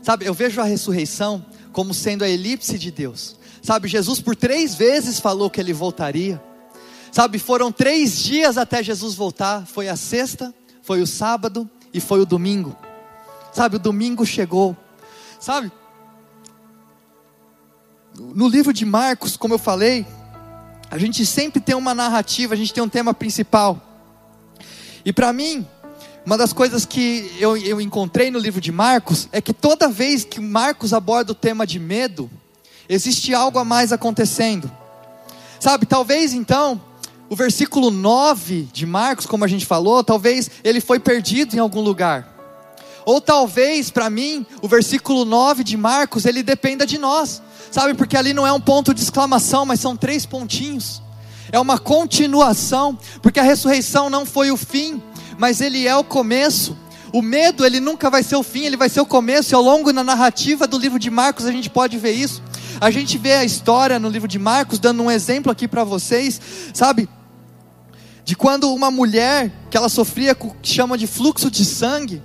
Sabe, 0.02 0.24
eu 0.24 0.32
vejo 0.32 0.60
a 0.60 0.64
ressurreição 0.64 1.44
como 1.72 1.92
sendo 1.92 2.24
a 2.24 2.28
elipse 2.28 2.78
de 2.78 2.90
Deus. 2.90 3.36
Sabe, 3.62 3.88
Jesus 3.88 4.20
por 4.20 4.34
três 4.34 4.74
vezes 4.74 5.20
falou 5.20 5.50
que 5.50 5.60
ele 5.60 5.72
voltaria. 5.72 6.42
Sabe, 7.12 7.38
foram 7.38 7.70
três 7.70 8.18
dias 8.18 8.56
até 8.56 8.82
Jesus 8.82 9.14
voltar. 9.14 9.66
Foi 9.66 9.88
a 9.88 9.96
sexta, 9.96 10.54
foi 10.82 11.02
o 11.02 11.06
sábado 11.06 11.68
e 11.92 12.00
foi 12.00 12.20
o 12.20 12.26
domingo. 12.26 12.74
Sabe, 13.52 13.76
o 13.76 13.80
domingo 13.80 14.24
chegou. 14.24 14.74
Sabe, 15.38 15.70
no 18.16 18.48
livro 18.48 18.72
de 18.72 18.84
Marcos, 18.84 19.36
como 19.36 19.54
eu 19.54 19.58
falei, 19.58 20.06
a 20.90 20.98
gente 20.98 21.24
sempre 21.24 21.60
tem 21.60 21.74
uma 21.76 21.94
narrativa, 21.94 22.52
a 22.52 22.56
gente 22.56 22.74
tem 22.74 22.82
um 22.82 22.88
tema 22.88 23.14
principal. 23.14 23.80
E 25.04 25.12
para 25.12 25.32
mim, 25.32 25.66
uma 26.26 26.36
das 26.36 26.52
coisas 26.52 26.84
que 26.84 27.32
eu, 27.38 27.56
eu 27.56 27.80
encontrei 27.80 28.30
no 28.30 28.38
livro 28.38 28.60
de 28.60 28.72
Marcos 28.72 29.28
é 29.30 29.40
que 29.40 29.54
toda 29.54 29.88
vez 29.88 30.24
que 30.24 30.40
Marcos 30.40 30.92
aborda 30.92 31.30
o 31.30 31.34
tema 31.34 31.64
de 31.64 31.78
medo, 31.78 32.28
existe 32.88 33.32
algo 33.32 33.58
a 33.58 33.64
mais 33.64 33.92
acontecendo. 33.92 34.70
Sabe, 35.60 35.86
talvez 35.86 36.34
então, 36.34 36.80
o 37.28 37.36
versículo 37.36 37.92
9 37.92 38.68
de 38.72 38.84
Marcos, 38.84 39.26
como 39.26 39.44
a 39.44 39.48
gente 39.48 39.64
falou, 39.64 40.02
talvez 40.02 40.50
ele 40.64 40.80
foi 40.80 40.98
perdido 40.98 41.54
em 41.54 41.60
algum 41.60 41.80
lugar. 41.80 42.26
Ou 43.04 43.20
talvez, 43.20 43.90
para 43.90 44.10
mim, 44.10 44.44
o 44.60 44.66
versículo 44.66 45.24
9 45.24 45.62
de 45.62 45.76
Marcos, 45.76 46.24
ele 46.26 46.42
dependa 46.42 46.84
de 46.84 46.98
nós. 46.98 47.40
Sabe, 47.70 47.94
porque 47.94 48.16
ali 48.16 48.32
não 48.32 48.46
é 48.46 48.52
um 48.52 48.60
ponto 48.60 48.92
de 48.92 49.02
exclamação, 49.02 49.64
mas 49.64 49.80
são 49.80 49.96
três 49.96 50.26
pontinhos. 50.26 51.02
É 51.52 51.58
uma 51.58 51.78
continuação, 51.78 52.98
porque 53.22 53.40
a 53.40 53.42
ressurreição 53.42 54.08
não 54.08 54.24
foi 54.24 54.50
o 54.50 54.56
fim, 54.56 55.02
mas 55.38 55.60
ele 55.60 55.86
é 55.86 55.96
o 55.96 56.04
começo. 56.04 56.76
O 57.12 57.22
medo, 57.22 57.66
ele 57.66 57.80
nunca 57.80 58.08
vai 58.08 58.22
ser 58.22 58.36
o 58.36 58.42
fim, 58.42 58.64
ele 58.64 58.76
vai 58.76 58.88
ser 58.88 59.00
o 59.00 59.06
começo, 59.06 59.52
e 59.52 59.56
ao 59.56 59.62
longo 59.62 59.92
da 59.92 60.04
narrativa 60.04 60.66
do 60.66 60.78
livro 60.78 60.98
de 60.98 61.10
Marcos 61.10 61.44
a 61.46 61.52
gente 61.52 61.68
pode 61.68 61.98
ver 61.98 62.12
isso. 62.12 62.40
A 62.80 62.90
gente 62.90 63.18
vê 63.18 63.34
a 63.34 63.44
história 63.44 63.98
no 63.98 64.08
livro 64.08 64.28
de 64.28 64.38
Marcos, 64.38 64.78
dando 64.78 65.02
um 65.02 65.10
exemplo 65.10 65.50
aqui 65.50 65.66
para 65.66 65.82
vocês, 65.82 66.40
sabe? 66.72 67.08
De 68.24 68.36
quando 68.36 68.72
uma 68.72 68.90
mulher 68.90 69.50
que 69.70 69.76
ela 69.76 69.88
sofria 69.88 70.34
com 70.34 70.48
o 70.48 70.54
que 70.54 70.72
chama 70.72 70.96
de 70.96 71.06
fluxo 71.06 71.50
de 71.50 71.64
sangue, 71.64 72.22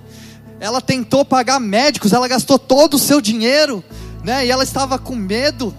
ela 0.60 0.80
tentou 0.80 1.24
pagar 1.24 1.58
médicos, 1.58 2.12
ela 2.12 2.28
gastou 2.28 2.58
todo 2.58 2.94
o 2.94 2.98
seu 2.98 3.20
dinheiro, 3.20 3.84
né? 4.26 4.44
E 4.44 4.50
ela 4.50 4.64
estava 4.64 4.98
com 4.98 5.14
medo, 5.14 5.72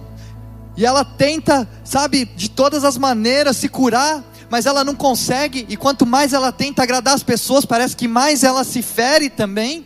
e 0.78 0.86
ela 0.86 1.04
tenta, 1.04 1.68
sabe, 1.84 2.24
de 2.24 2.50
todas 2.50 2.86
as 2.86 2.98
maneiras 2.98 3.58
se 3.58 3.68
curar, 3.68 4.24
mas 4.50 4.66
ela 4.66 4.86
não 4.86 4.96
consegue, 4.96 5.66
e 5.68 5.76
quanto 5.76 6.06
mais 6.06 6.32
ela 6.32 6.50
tenta 6.50 6.82
agradar 6.82 7.14
as 7.14 7.24
pessoas, 7.24 7.66
parece 7.66 7.94
que 7.94 8.08
mais 8.08 8.46
ela 8.46 8.64
se 8.64 8.82
fere 8.82 9.30
também. 9.30 9.86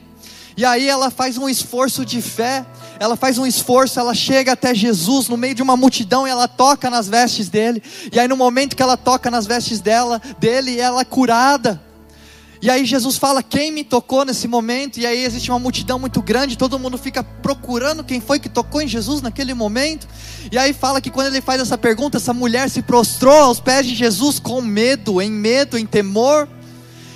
E 0.56 0.64
aí 0.64 0.88
ela 0.88 1.10
faz 1.10 1.40
um 1.40 1.50
esforço 1.50 2.06
de 2.06 2.22
fé, 2.22 2.64
ela 3.00 3.16
faz 3.16 3.40
um 3.40 3.48
esforço, 3.48 4.00
ela 4.00 4.14
chega 4.14 4.52
até 4.52 4.76
Jesus 4.76 5.28
no 5.28 5.38
meio 5.38 5.56
de 5.56 5.64
uma 5.64 5.76
multidão 5.76 6.28
e 6.28 6.30
ela 6.30 6.48
toca 6.48 6.88
nas 6.88 7.08
vestes 7.08 7.50
dele. 7.50 7.82
E 8.12 8.20
aí 8.20 8.28
no 8.28 8.38
momento 8.38 8.76
que 8.76 8.84
ela 8.84 8.96
toca 8.96 9.32
nas 9.32 9.48
vestes 9.48 9.80
dela, 9.80 10.22
dele, 10.38 10.80
ela 10.80 11.02
é 11.02 11.06
curada. 11.06 11.82
E 12.62 12.70
aí 12.70 12.86
Jesus 12.86 13.18
fala: 13.18 13.42
Quem 13.42 13.72
me 13.72 13.84
tocou 13.84 14.24
nesse 14.24 14.48
momento? 14.48 15.00
E 15.00 15.06
aí 15.06 15.26
existe 15.26 15.50
uma 15.50 15.58
multidão 15.58 15.98
muito 15.98 16.22
grande, 16.22 16.58
todo 16.58 16.78
mundo 16.78 16.98
fica 16.98 17.24
procurando 17.24 18.04
quem 18.04 18.22
foi 18.22 18.40
que 18.40 18.48
tocou 18.48 18.82
em 18.82 18.88
Jesus 18.88 19.22
naquele 19.22 19.54
momento. 19.54 20.08
E 20.52 20.58
aí 20.58 20.72
fala 20.72 21.02
que 21.02 21.10
quando 21.10 21.28
ele 21.28 21.42
faz 21.42 21.60
essa 21.60 21.78
pergunta, 21.78 22.18
essa 22.18 22.34
mulher 22.34 22.70
se 22.70 22.84
prostrou 22.84 23.36
aos 23.36 23.60
pés 23.60 23.88
de 23.88 23.96
Jesus 23.96 24.38
com 24.38 24.62
medo, 24.62 25.20
em 25.20 25.32
medo, 25.32 25.76
em 25.78 25.88
temor. 25.88 26.48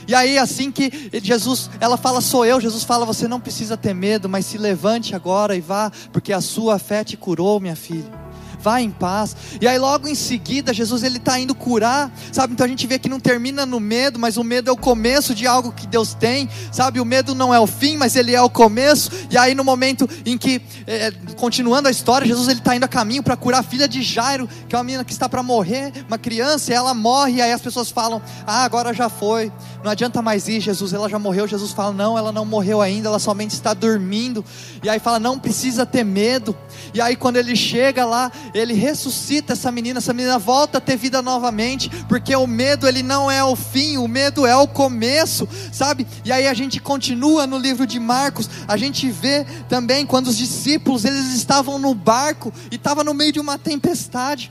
E 0.07 0.15
aí 0.15 0.37
assim 0.37 0.71
que 0.71 0.91
Jesus, 1.21 1.69
ela 1.79 1.95
fala: 1.95 2.21
"Sou 2.21 2.43
eu". 2.43 2.59
Jesus 2.59 2.83
fala: 2.83 3.05
"Você 3.05 3.27
não 3.27 3.39
precisa 3.39 3.77
ter 3.77 3.93
medo, 3.93 4.27
mas 4.27 4.47
se 4.47 4.57
levante 4.57 5.13
agora 5.13 5.55
e 5.55 5.61
vá, 5.61 5.91
porque 6.11 6.33
a 6.33 6.41
sua 6.41 6.79
fé 6.79 7.03
te 7.03 7.15
curou, 7.15 7.59
minha 7.59 7.75
filha" 7.75 8.24
vá 8.65 8.81
em 8.81 8.89
paz. 8.89 9.35
E 9.61 9.67
aí 9.67 9.77
logo 9.77 10.07
em 10.07 10.15
seguida, 10.15 10.73
Jesus 10.73 11.03
ele 11.03 11.17
está 11.17 11.39
indo 11.39 11.53
curar, 11.53 12.11
sabe? 12.31 12.53
Então 12.53 12.65
a 12.65 12.67
gente 12.67 12.87
vê 12.87 12.97
que 12.97 13.07
não 13.07 13.19
termina 13.19 13.63
no 13.63 13.79
medo, 13.79 14.17
mas 14.17 14.37
o 14.37 14.43
medo 14.43 14.71
é 14.71 14.73
o 14.73 14.77
começo 14.77 15.35
de 15.35 15.45
algo 15.45 15.71
que 15.71 15.85
Deus 15.85 16.15
tem, 16.15 16.49
sabe? 16.71 16.99
O 16.99 17.05
medo 17.05 17.35
não 17.35 17.53
é 17.53 17.59
o 17.59 17.67
fim, 17.67 17.95
mas 17.95 18.15
ele 18.15 18.33
é 18.33 18.41
o 18.41 18.49
começo. 18.49 19.11
E 19.29 19.37
aí 19.37 19.53
no 19.53 19.63
momento 19.63 20.09
em 20.25 20.35
que, 20.35 20.59
é, 20.87 21.11
continuando 21.37 21.87
a 21.87 21.91
história, 21.91 22.25
Jesus 22.25 22.47
ele 22.47 22.57
está 22.57 22.75
indo 22.75 22.85
a 22.85 22.87
caminho 22.87 23.21
para 23.21 23.37
curar 23.37 23.59
a 23.59 23.63
filha 23.63 23.87
de 23.87 24.01
Jairo, 24.01 24.49
que 24.67 24.73
é 24.73 24.77
uma 24.79 24.83
menina 24.83 25.05
que 25.05 25.13
está 25.13 25.29
para 25.29 25.43
morrer, 25.43 25.93
uma 26.07 26.17
criança, 26.17 26.71
e 26.71 26.73
ela 26.73 26.95
morre. 26.95 27.33
E 27.33 27.41
aí 27.43 27.51
as 27.51 27.61
pessoas 27.61 27.91
falam: 27.91 28.19
Ah, 28.47 28.63
agora 28.63 28.95
já 28.95 29.09
foi, 29.09 29.51
não 29.83 29.91
adianta 29.91 30.23
mais 30.23 30.47
ir, 30.47 30.59
Jesus, 30.59 30.91
ela 30.91 31.07
já 31.07 31.19
morreu. 31.19 31.47
Jesus 31.47 31.71
fala: 31.71 31.93
Não, 31.93 32.17
ela 32.17 32.31
não 32.31 32.45
morreu 32.45 32.81
ainda, 32.81 33.09
ela 33.09 33.19
somente 33.19 33.51
está 33.51 33.75
dormindo. 33.75 34.43
E 34.81 34.89
aí 34.89 34.97
fala: 34.97 35.19
Não 35.19 35.37
precisa 35.37 35.85
ter 35.85 36.03
medo. 36.03 36.57
E 36.95 36.99
aí 36.99 37.15
quando 37.15 37.35
ele 37.37 37.55
chega 37.55 38.05
lá, 38.05 38.31
ele 38.59 38.73
ressuscita 38.73 39.53
essa 39.53 39.71
menina, 39.71 39.97
essa 39.97 40.13
menina 40.13 40.39
volta 40.39 40.77
a 40.77 40.81
ter 40.81 40.95
vida 40.95 41.21
novamente, 41.21 41.89
porque 42.07 42.33
o 42.35 42.47
medo 42.47 42.87
ele 42.87 43.03
não 43.03 43.29
é 43.29 43.43
o 43.43 43.55
fim, 43.55 43.97
o 43.97 44.07
medo 44.07 44.45
é 44.45 44.55
o 44.55 44.67
começo, 44.67 45.47
sabe? 45.73 46.07
E 46.23 46.31
aí 46.31 46.47
a 46.47 46.53
gente 46.53 46.79
continua 46.79 47.45
no 47.45 47.57
livro 47.57 47.85
de 47.85 47.99
Marcos, 47.99 48.49
a 48.67 48.77
gente 48.77 49.09
vê 49.11 49.45
também 49.67 50.05
quando 50.05 50.27
os 50.27 50.37
discípulos 50.37 51.03
eles 51.03 51.33
estavam 51.33 51.77
no 51.77 51.93
barco 51.93 52.53
e 52.71 52.75
estava 52.75 53.03
no 53.03 53.13
meio 53.13 53.33
de 53.33 53.41
uma 53.41 53.57
tempestade. 53.57 54.49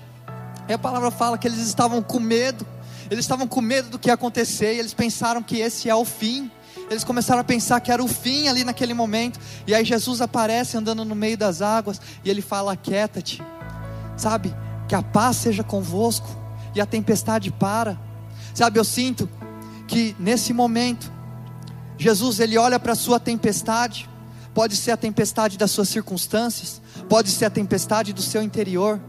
E 0.69 0.73
a 0.73 0.79
palavra 0.79 1.11
fala 1.11 1.39
que 1.39 1.49
eles 1.49 1.61
estavam 1.61 2.03
com 2.03 2.21
medo. 2.21 2.67
Eles 3.11 3.25
estavam 3.25 3.47
com 3.47 3.61
medo 3.61 3.91
do 3.91 3.99
que 3.99 4.09
ia 4.09 4.15
acontecer 4.15 4.75
e 4.75 4.79
eles 4.79 4.95
pensaram 4.95 5.43
que 5.43 5.59
esse 5.59 5.91
é 5.91 5.95
o 5.95 6.05
fim 6.05 6.51
eles 6.91 7.05
começaram 7.05 7.41
a 7.41 7.45
pensar 7.45 7.81
que 7.81 7.91
era 7.91 8.03
o 8.03 8.09
fim 8.09 8.49
ali 8.49 8.65
naquele 8.65 8.93
momento. 8.93 9.41
E 9.67 9.75
aí 9.75 9.85
Jesus 9.85 10.21
aparece 10.21 10.77
andando 10.77 11.05
no 11.05 11.15
meio 11.15 11.37
das 11.37 11.63
águas 11.63 12.01
e 12.25 12.31
ele 12.31 12.43
fala: 12.43 12.73
Aquieta-te, 12.73 13.43
sabe? 14.17 14.55
Que 14.89 14.95
a 14.95 15.03
paz 15.03 15.37
seja 15.37 15.63
convosco 15.63 16.29
e 16.75 16.81
a 16.81 16.87
tempestade 16.87 17.51
para. 17.51 17.99
Sabe, 18.55 18.79
eu 18.79 18.85
sinto 18.85 19.29
que 19.87 20.15
nesse 20.19 20.53
momento, 20.53 21.13
Jesus 21.99 22.41
ele 22.41 22.57
olha 22.59 22.79
para 22.79 22.93
a 22.93 22.97
sua 22.97 23.21
tempestade, 23.21 24.09
pode 24.53 24.77
ser 24.77 24.93
a 24.93 24.97
tempestade 24.97 25.59
das 25.59 25.71
suas 25.71 25.89
circunstâncias, 25.89 26.81
pode 27.09 27.31
ser 27.31 27.45
a 27.47 27.51
tempestade 27.51 28.13
do 28.13 28.23
seu 28.23 28.43
interior. 28.43 29.01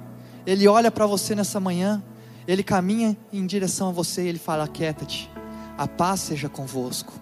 Ele 0.46 0.68
olha 0.68 0.92
para 0.92 1.06
você 1.06 1.34
nessa 1.36 1.60
manhã, 1.60 2.04
ele 2.48 2.64
caminha 2.64 3.18
em 3.34 3.46
direção 3.46 3.90
a 3.90 3.92
você 3.92 4.24
e 4.24 4.28
ele 4.28 4.40
fala: 4.40 4.66
Aquieta-te, 4.66 5.30
a 5.78 5.88
paz 5.88 6.22
seja 6.22 6.50
convosco. 6.50 7.14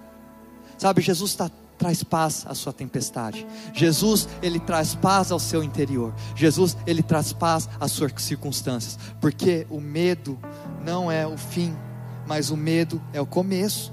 Sabe, 0.78 1.02
Jesus 1.02 1.36
tá, 1.36 1.50
traz 1.78 2.04
paz 2.04 2.46
à 2.48 2.54
sua 2.54 2.72
tempestade. 2.72 3.46
Jesus, 3.74 4.28
ele 4.42 4.60
traz 4.60 4.96
paz 4.96 5.32
ao 5.32 5.40
seu 5.40 5.64
interior. 5.64 6.14
Jesus, 6.36 6.78
ele 6.86 7.04
traz 7.04 7.34
paz 7.34 7.70
às 7.80 7.92
suas 7.92 8.12
circunstâncias. 8.18 8.98
Porque 9.20 9.68
o 9.70 9.80
medo 9.80 10.38
não 10.84 11.12
é 11.12 11.26
o 11.26 11.38
fim, 11.38 11.76
mas 12.26 12.50
o 12.50 12.58
medo 12.58 13.02
é 13.12 13.20
o 13.20 13.26
começo. 13.26 13.92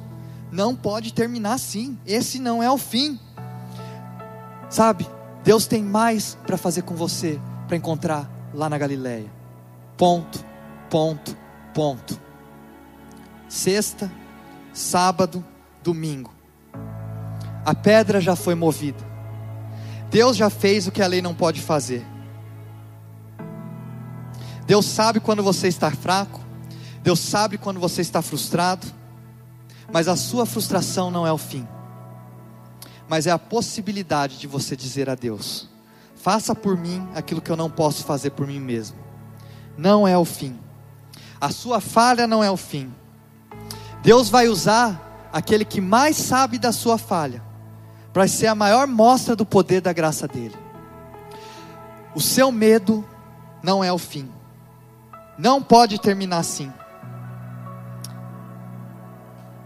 Não 0.50 0.74
pode 0.74 1.12
terminar 1.12 1.54
assim. 1.54 1.98
Esse 2.06 2.38
não 2.38 2.62
é 2.62 2.70
o 2.70 2.78
fim. 2.78 3.18
Sabe, 4.68 5.06
Deus 5.42 5.66
tem 5.66 5.82
mais 5.82 6.38
para 6.46 6.56
fazer 6.56 6.82
com 6.82 6.94
você, 6.94 7.40
para 7.66 7.76
encontrar 7.76 8.30
lá 8.54 8.68
na 8.68 8.78
Galileia. 8.78 9.30
Ponto, 9.96 10.44
ponto, 10.88 11.36
ponto. 11.74 12.20
Sexta, 13.48 14.10
sábado, 14.72 15.44
domingo 15.82 16.39
a 17.64 17.74
pedra 17.74 18.20
já 18.20 18.34
foi 18.34 18.54
movida. 18.54 19.04
Deus 20.10 20.36
já 20.36 20.50
fez 20.50 20.86
o 20.86 20.92
que 20.92 21.02
a 21.02 21.06
lei 21.06 21.22
não 21.22 21.34
pode 21.34 21.60
fazer. 21.60 22.04
Deus 24.66 24.86
sabe 24.86 25.20
quando 25.20 25.42
você 25.42 25.68
está 25.68 25.90
fraco. 25.90 26.40
Deus 27.02 27.20
sabe 27.20 27.58
quando 27.58 27.78
você 27.78 28.00
está 28.00 28.22
frustrado. 28.22 28.86
Mas 29.92 30.08
a 30.08 30.16
sua 30.16 30.46
frustração 30.46 31.10
não 31.10 31.26
é 31.26 31.32
o 31.32 31.38
fim. 31.38 31.66
Mas 33.08 33.26
é 33.26 33.30
a 33.30 33.38
possibilidade 33.38 34.38
de 34.38 34.46
você 34.46 34.74
dizer 34.74 35.10
a 35.10 35.14
Deus: 35.14 35.68
faça 36.14 36.54
por 36.54 36.76
mim 36.76 37.06
aquilo 37.14 37.40
que 37.40 37.50
eu 37.50 37.56
não 37.56 37.70
posso 37.70 38.04
fazer 38.04 38.30
por 38.30 38.46
mim 38.46 38.60
mesmo. 38.60 38.96
Não 39.76 40.06
é 40.06 40.16
o 40.16 40.24
fim. 40.24 40.58
A 41.40 41.50
sua 41.50 41.80
falha 41.80 42.26
não 42.26 42.42
é 42.42 42.50
o 42.50 42.56
fim. 42.56 42.92
Deus 44.02 44.28
vai 44.28 44.48
usar 44.48 45.28
aquele 45.32 45.64
que 45.64 45.80
mais 45.80 46.16
sabe 46.16 46.58
da 46.58 46.72
sua 46.72 46.98
falha 46.98 47.49
para 48.12 48.26
ser 48.26 48.46
a 48.48 48.54
maior 48.54 48.86
mostra 48.86 49.36
do 49.36 49.46
poder 49.46 49.80
da 49.80 49.92
graça 49.92 50.26
dele. 50.26 50.56
O 52.14 52.20
seu 52.20 52.50
medo 52.50 53.04
não 53.62 53.84
é 53.84 53.92
o 53.92 53.98
fim. 53.98 54.28
Não 55.38 55.62
pode 55.62 56.00
terminar 56.00 56.38
assim. 56.38 56.72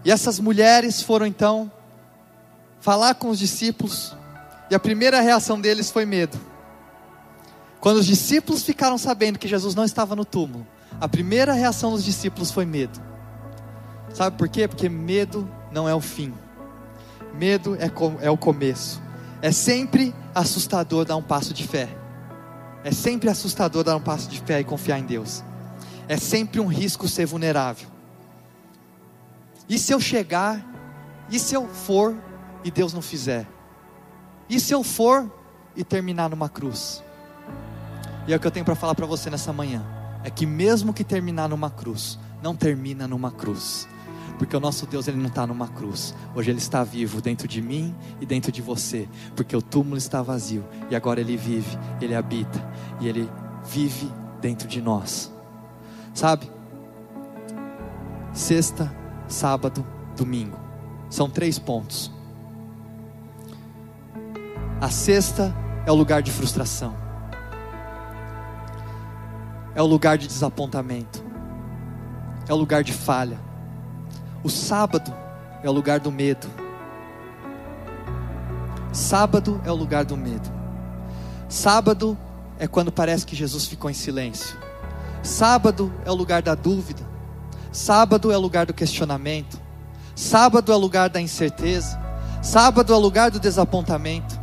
E 0.04 0.10
essas 0.10 0.38
mulheres 0.38 1.00
foram 1.00 1.26
então 1.26 1.72
falar 2.80 3.14
com 3.14 3.30
os 3.30 3.38
discípulos. 3.38 4.14
E 4.70 4.74
a 4.74 4.78
primeira 4.78 5.20
reação 5.20 5.58
deles 5.58 5.90
foi 5.90 6.04
medo. 6.04 6.38
Quando 7.80 7.96
os 7.98 8.06
discípulos 8.06 8.62
ficaram 8.62 8.98
sabendo 8.98 9.38
que 9.38 9.48
Jesus 9.48 9.74
não 9.74 9.84
estava 9.84 10.14
no 10.14 10.24
túmulo, 10.24 10.66
a 11.00 11.08
primeira 11.08 11.52
reação 11.52 11.90
dos 11.90 12.04
discípulos 12.04 12.50
foi 12.50 12.64
medo. 12.64 13.00
Sabe 14.12 14.36
por 14.36 14.48
quê? 14.48 14.68
Porque 14.68 14.88
medo 14.88 15.48
não 15.72 15.88
é 15.88 15.94
o 15.94 16.00
fim, 16.00 16.32
medo 17.38 17.76
é, 17.76 17.90
é 18.20 18.30
o 18.30 18.36
começo. 18.36 19.02
É 19.42 19.52
sempre 19.52 20.14
assustador 20.34 21.04
dar 21.04 21.16
um 21.16 21.22
passo 21.22 21.52
de 21.52 21.66
fé. 21.66 21.88
É 22.82 22.90
sempre 22.90 23.28
assustador 23.28 23.84
dar 23.84 23.96
um 23.96 24.00
passo 24.00 24.28
de 24.28 24.40
fé 24.40 24.60
e 24.60 24.64
confiar 24.64 24.98
em 24.98 25.04
Deus. 25.04 25.42
É 26.08 26.16
sempre 26.16 26.60
um 26.60 26.66
risco 26.66 27.08
ser 27.08 27.26
vulnerável. 27.26 27.88
E 29.68 29.78
se 29.78 29.92
eu 29.92 30.00
chegar, 30.00 30.64
e 31.30 31.38
se 31.38 31.54
eu 31.54 31.66
for 31.66 32.16
e 32.62 32.70
Deus 32.70 32.92
não 32.92 33.00
fizer? 33.00 33.46
E 34.48 34.60
se 34.60 34.74
eu 34.74 34.82
for 34.82 35.30
e 35.74 35.82
terminar 35.82 36.28
numa 36.28 36.48
cruz? 36.48 37.02
E 38.26 38.32
é 38.32 38.36
o 38.36 38.40
que 38.40 38.46
eu 38.46 38.50
tenho 38.50 38.64
para 38.64 38.74
falar 38.74 38.94
para 38.94 39.06
você 39.06 39.30
nessa 39.30 39.52
manhã: 39.52 39.84
é 40.22 40.30
que 40.30 40.46
mesmo 40.46 40.92
que 40.92 41.04
terminar 41.04 41.48
numa 41.48 41.70
cruz, 41.70 42.18
não 42.42 42.54
termina 42.54 43.06
numa 43.08 43.30
cruz. 43.30 43.88
Porque 44.38 44.56
o 44.56 44.60
nosso 44.60 44.86
Deus 44.86 45.06
ele 45.08 45.16
não 45.16 45.28
está 45.28 45.46
numa 45.46 45.68
cruz. 45.68 46.14
Hoje 46.34 46.50
ele 46.50 46.58
está 46.58 46.82
vivo 46.82 47.20
dentro 47.20 47.46
de 47.46 47.62
mim 47.62 47.94
e 48.20 48.26
dentro 48.26 48.50
de 48.50 48.60
você. 48.60 49.08
Porque 49.36 49.56
o 49.56 49.62
túmulo 49.62 49.96
está 49.96 50.22
vazio 50.22 50.64
e 50.90 50.96
agora 50.96 51.20
ele 51.20 51.36
vive, 51.36 51.78
ele 52.00 52.14
habita 52.14 52.60
e 53.00 53.08
ele 53.08 53.28
vive 53.64 54.10
dentro 54.40 54.66
de 54.66 54.80
nós. 54.80 55.32
Sabe? 56.12 56.50
Sexta, 58.32 58.94
sábado, 59.28 59.86
domingo. 60.16 60.58
São 61.08 61.30
três 61.30 61.58
pontos. 61.58 62.10
A 64.80 64.90
sexta 64.90 65.54
é 65.86 65.92
o 65.92 65.94
lugar 65.94 66.22
de 66.22 66.32
frustração 66.32 67.04
é 69.74 69.82
o 69.82 69.86
lugar 69.86 70.16
de 70.16 70.26
desapontamento, 70.26 71.22
é 72.48 72.52
o 72.52 72.56
lugar 72.56 72.82
de 72.84 72.92
falha. 72.92 73.38
O 74.44 74.50
sábado 74.50 75.12
é 75.62 75.68
o 75.68 75.72
lugar 75.72 75.98
do 75.98 76.12
medo. 76.12 76.46
Sábado 78.92 79.60
é 79.64 79.72
o 79.72 79.74
lugar 79.74 80.04
do 80.04 80.16
medo. 80.16 80.48
Sábado 81.48 82.16
é 82.58 82.68
quando 82.68 82.92
parece 82.92 83.26
que 83.26 83.34
Jesus 83.34 83.64
ficou 83.66 83.90
em 83.90 83.94
silêncio. 83.94 84.56
Sábado 85.22 85.92
é 86.04 86.10
o 86.10 86.14
lugar 86.14 86.42
da 86.42 86.54
dúvida. 86.54 87.02
Sábado 87.72 88.30
é 88.30 88.36
o 88.36 88.40
lugar 88.40 88.66
do 88.66 88.74
questionamento. 88.74 89.58
Sábado 90.14 90.70
é 90.70 90.74
o 90.76 90.78
lugar 90.78 91.08
da 91.08 91.20
incerteza. 91.20 91.98
Sábado 92.42 92.92
é 92.92 92.96
o 92.96 93.00
lugar 93.00 93.30
do 93.32 93.40
desapontamento. 93.40 94.38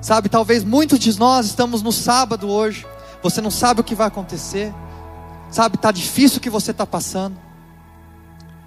Sabe, 0.00 0.28
talvez 0.28 0.64
muitos 0.64 0.98
de 0.98 1.16
nós 1.16 1.46
estamos 1.46 1.80
no 1.80 1.92
sábado 1.92 2.48
hoje 2.48 2.84
você 3.22 3.40
não 3.40 3.50
sabe 3.50 3.80
o 3.80 3.84
que 3.84 3.94
vai 3.94 4.08
acontecer, 4.08 4.74
sabe, 5.48 5.76
está 5.76 5.92
difícil 5.92 6.38
o 6.38 6.40
que 6.40 6.50
você 6.50 6.72
está 6.72 6.84
passando. 6.84 7.38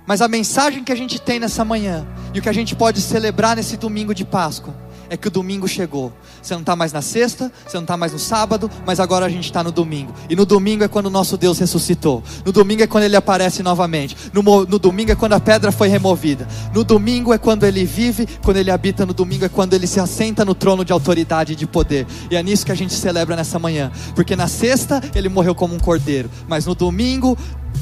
Mas 0.05 0.21
a 0.21 0.27
mensagem 0.27 0.83
que 0.83 0.91
a 0.91 0.95
gente 0.95 1.19
tem 1.19 1.39
nessa 1.39 1.65
manhã 1.65 2.05
e 2.33 2.39
o 2.39 2.41
que 2.41 2.49
a 2.49 2.53
gente 2.53 2.75
pode 2.75 3.01
celebrar 3.01 3.55
nesse 3.55 3.77
domingo 3.77 4.13
de 4.13 4.23
Páscoa 4.23 4.85
é 5.09 5.17
que 5.17 5.27
o 5.27 5.31
domingo 5.31 5.67
chegou. 5.67 6.11
Você 6.41 6.53
não 6.53 6.61
está 6.61 6.75
mais 6.75 6.91
na 6.91 7.01
sexta, 7.01 7.51
você 7.65 7.77
não 7.77 7.83
está 7.83 7.97
mais 7.97 8.11
no 8.13 8.19
sábado, 8.19 8.69
mas 8.85 8.99
agora 8.99 9.25
a 9.25 9.29
gente 9.29 9.45
está 9.45 9.63
no 9.63 9.71
domingo. 9.71 10.13
E 10.29 10.35
no 10.35 10.45
domingo 10.45 10.83
é 10.83 10.87
quando 10.87 11.07
o 11.07 11.09
nosso 11.09 11.37
Deus 11.37 11.59
ressuscitou. 11.59 12.23
No 12.45 12.51
domingo 12.51 12.83
é 12.83 12.87
quando 12.87 13.03
ele 13.03 13.15
aparece 13.15 13.63
novamente. 13.63 14.15
No, 14.33 14.41
no 14.41 14.79
domingo 14.79 15.11
é 15.11 15.15
quando 15.15 15.33
a 15.33 15.39
pedra 15.39 15.71
foi 15.71 15.87
removida. 15.87 16.47
No 16.73 16.83
domingo 16.83 17.33
é 17.33 17.37
quando 17.37 17.63
ele 17.63 17.85
vive, 17.85 18.27
quando 18.43 18.57
ele 18.57 18.71
habita. 18.71 19.05
No 19.05 19.13
domingo 19.13 19.45
é 19.45 19.49
quando 19.49 19.73
ele 19.73 19.87
se 19.87 19.99
assenta 19.99 20.43
no 20.43 20.55
trono 20.55 20.83
de 20.83 20.91
autoridade 20.91 21.53
e 21.53 21.55
de 21.55 21.67
poder. 21.67 22.05
E 22.29 22.35
é 22.35 22.43
nisso 22.43 22.65
que 22.65 22.71
a 22.71 22.75
gente 22.75 22.93
celebra 22.93 23.35
nessa 23.35 23.59
manhã. 23.59 23.91
Porque 24.15 24.35
na 24.35 24.47
sexta 24.47 25.01
ele 25.13 25.29
morreu 25.29 25.55
como 25.55 25.75
um 25.75 25.79
cordeiro, 25.79 26.29
mas 26.47 26.65
no 26.65 26.75
domingo 26.75 27.37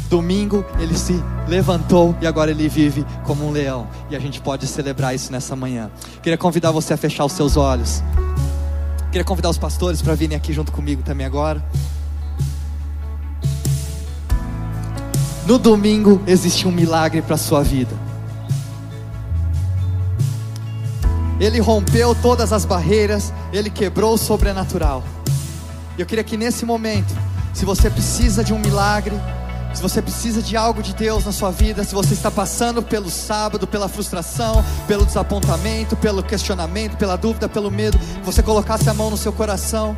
Domingo 0.10 0.66
ele 0.80 0.98
se 0.98 1.14
levantou 1.48 2.16
e 2.22 2.28
agora 2.28 2.52
ele 2.52 2.70
vive 2.70 3.06
como 3.26 3.48
um 3.48 3.52
leão. 3.52 3.88
E 4.10 4.16
a 4.16 4.20
gente 4.20 4.40
pode 4.40 4.68
celebrar 4.68 5.16
isso 5.16 5.32
nessa 5.32 5.56
manhã. 5.56 5.90
Queria 6.22 6.38
convidar 6.38 6.72
você 6.72 6.94
a 6.94 6.98
fechar 6.98 7.26
os 7.26 7.34
seus 7.34 7.58
olhos. 7.58 8.04
Queria 9.12 9.24
convidar 9.24 9.50
os 9.50 9.58
pastores 9.58 10.02
para 10.02 10.16
virem 10.16 10.36
aqui 10.36 10.54
junto 10.54 10.72
comigo 10.72 11.04
também 11.04 11.26
agora. 11.26 11.64
No 15.46 15.58
domingo 15.58 16.22
existe 16.26 16.68
um 16.68 16.72
milagre 16.72 17.22
para 17.22 17.36
a 17.36 17.38
sua 17.38 17.62
vida. 17.62 17.96
Ele 21.40 21.60
rompeu 21.60 22.16
todas 22.16 22.54
as 22.54 22.64
barreiras, 22.64 23.34
ele 23.52 23.70
quebrou 23.70 24.14
o 24.14 24.18
sobrenatural. 24.18 25.04
Eu 25.98 26.06
queria 26.06 26.24
que 26.24 26.38
nesse 26.38 26.66
momento, 26.66 27.14
se 27.54 27.66
você 27.66 27.90
precisa 27.90 28.44
de 28.44 28.54
um 28.54 28.60
milagre, 28.60 29.16
se 29.74 29.82
você 29.82 30.02
precisa 30.02 30.42
de 30.42 30.56
algo 30.56 30.82
de 30.82 30.94
Deus 30.94 31.26
na 31.26 31.32
sua 31.32 31.52
vida, 31.52 31.84
se 31.84 31.94
você 31.94 32.14
está 32.14 32.30
passando 32.30 32.82
pelo 32.82 33.10
sábado, 33.10 33.66
pela 33.68 33.90
frustração, 33.90 34.64
pelo 34.88 35.06
desapontamento, 35.06 35.96
pelo 35.98 36.24
questionamento, 36.24 36.96
pela 36.98 37.16
dúvida, 37.16 37.50
pelo 37.50 37.72
medo, 37.72 38.00
você 38.24 38.44
colocasse 38.44 38.90
a 38.90 38.94
mão 38.94 39.10
no 39.10 39.18
seu 39.18 39.34
coração 39.34 39.98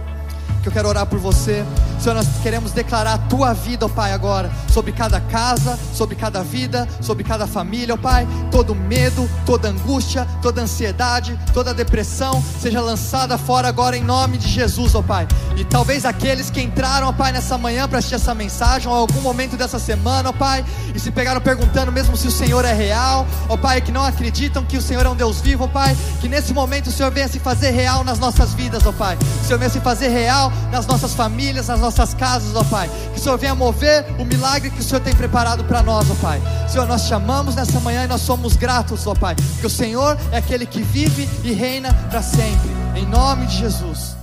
que 0.65 0.69
eu 0.69 0.73
quero 0.73 0.89
orar 0.89 1.05
por 1.05 1.19
você. 1.19 1.63
Senhor, 1.99 2.15
nós 2.15 2.27
queremos 2.41 2.71
declarar 2.71 3.13
a 3.13 3.17
tua 3.19 3.53
vida, 3.53 3.85
ó 3.85 3.89
Pai, 3.89 4.11
agora, 4.11 4.51
sobre 4.71 4.91
cada 4.91 5.21
casa, 5.21 5.77
sobre 5.93 6.15
cada 6.15 6.43
vida, 6.43 6.87
sobre 6.99 7.23
cada 7.23 7.45
família, 7.45 7.93
ó 7.93 7.97
Pai. 7.97 8.27
Todo 8.49 8.73
medo, 8.73 9.29
toda 9.45 9.69
angústia, 9.69 10.27
toda 10.41 10.63
ansiedade, 10.63 11.39
toda 11.53 11.71
depressão 11.71 12.43
seja 12.59 12.81
lançada 12.81 13.37
fora 13.37 13.67
agora 13.67 13.95
em 13.95 14.03
nome 14.03 14.39
de 14.39 14.49
Jesus, 14.49 14.95
ó 14.95 15.03
Pai. 15.03 15.27
E 15.55 15.63
talvez 15.63 16.03
aqueles 16.03 16.49
que 16.49 16.61
entraram, 16.61 17.09
ó 17.09 17.13
Pai, 17.13 17.31
nessa 17.31 17.59
manhã 17.59 17.87
para 17.87 17.99
assistir 17.99 18.15
essa 18.15 18.33
mensagem, 18.33 18.89
ou 18.89 18.95
algum 18.95 19.21
momento 19.21 19.55
dessa 19.55 19.77
semana, 19.77 20.29
ó 20.29 20.33
Pai, 20.33 20.65
e 20.95 20.99
se 20.99 21.11
pegaram 21.11 21.39
perguntando 21.39 21.91
mesmo 21.91 22.17
se 22.17 22.27
o 22.27 22.31
Senhor 22.31 22.65
é 22.65 22.73
real, 22.73 23.27
ó 23.47 23.55
Pai, 23.55 23.81
que 23.81 23.91
não 23.91 24.03
acreditam 24.03 24.65
que 24.65 24.77
o 24.77 24.81
Senhor 24.81 25.05
é 25.05 25.09
um 25.09 25.15
Deus 25.15 25.41
vivo, 25.41 25.65
ó 25.65 25.67
Pai, 25.67 25.95
que 26.19 26.27
nesse 26.27 26.53
momento 26.53 26.87
o 26.87 26.91
Senhor 26.91 27.11
venha 27.11 27.27
se 27.27 27.37
fazer 27.37 27.69
real 27.69 28.03
nas 28.03 28.17
nossas 28.17 28.55
vidas, 28.55 28.83
ó 28.87 28.91
Pai. 28.91 29.15
O 29.43 29.45
Senhor 29.45 29.59
venha 29.59 29.69
se 29.69 29.79
fazer 29.79 30.07
real 30.07 30.51
nas 30.71 30.85
nossas 30.85 31.13
famílias, 31.13 31.67
nas 31.67 31.79
nossas 31.79 32.13
casas, 32.13 32.55
ó 32.55 32.63
Pai. 32.63 32.89
Que 33.13 33.19
o 33.19 33.23
Senhor 33.23 33.37
venha 33.37 33.55
mover 33.55 34.05
o 34.19 34.25
milagre 34.25 34.69
que 34.69 34.79
o 34.79 34.83
Senhor 34.83 35.01
tem 35.01 35.15
preparado 35.15 35.63
para 35.63 35.81
nós, 35.81 36.09
ó 36.09 36.15
Pai. 36.15 36.41
Senhor, 36.67 36.87
nós 36.87 37.03
chamamos 37.03 37.55
nessa 37.55 37.79
manhã 37.79 38.03
e 38.03 38.07
nós 38.07 38.21
somos 38.21 38.55
gratos, 38.55 39.05
ó 39.07 39.13
Pai, 39.13 39.35
porque 39.35 39.67
o 39.67 39.69
Senhor 39.69 40.17
é 40.31 40.37
aquele 40.37 40.65
que 40.65 40.81
vive 40.81 41.29
e 41.43 41.53
reina 41.53 41.93
para 42.09 42.21
sempre. 42.21 42.69
Em 42.95 43.05
nome 43.05 43.45
de 43.45 43.57
Jesus. 43.57 44.14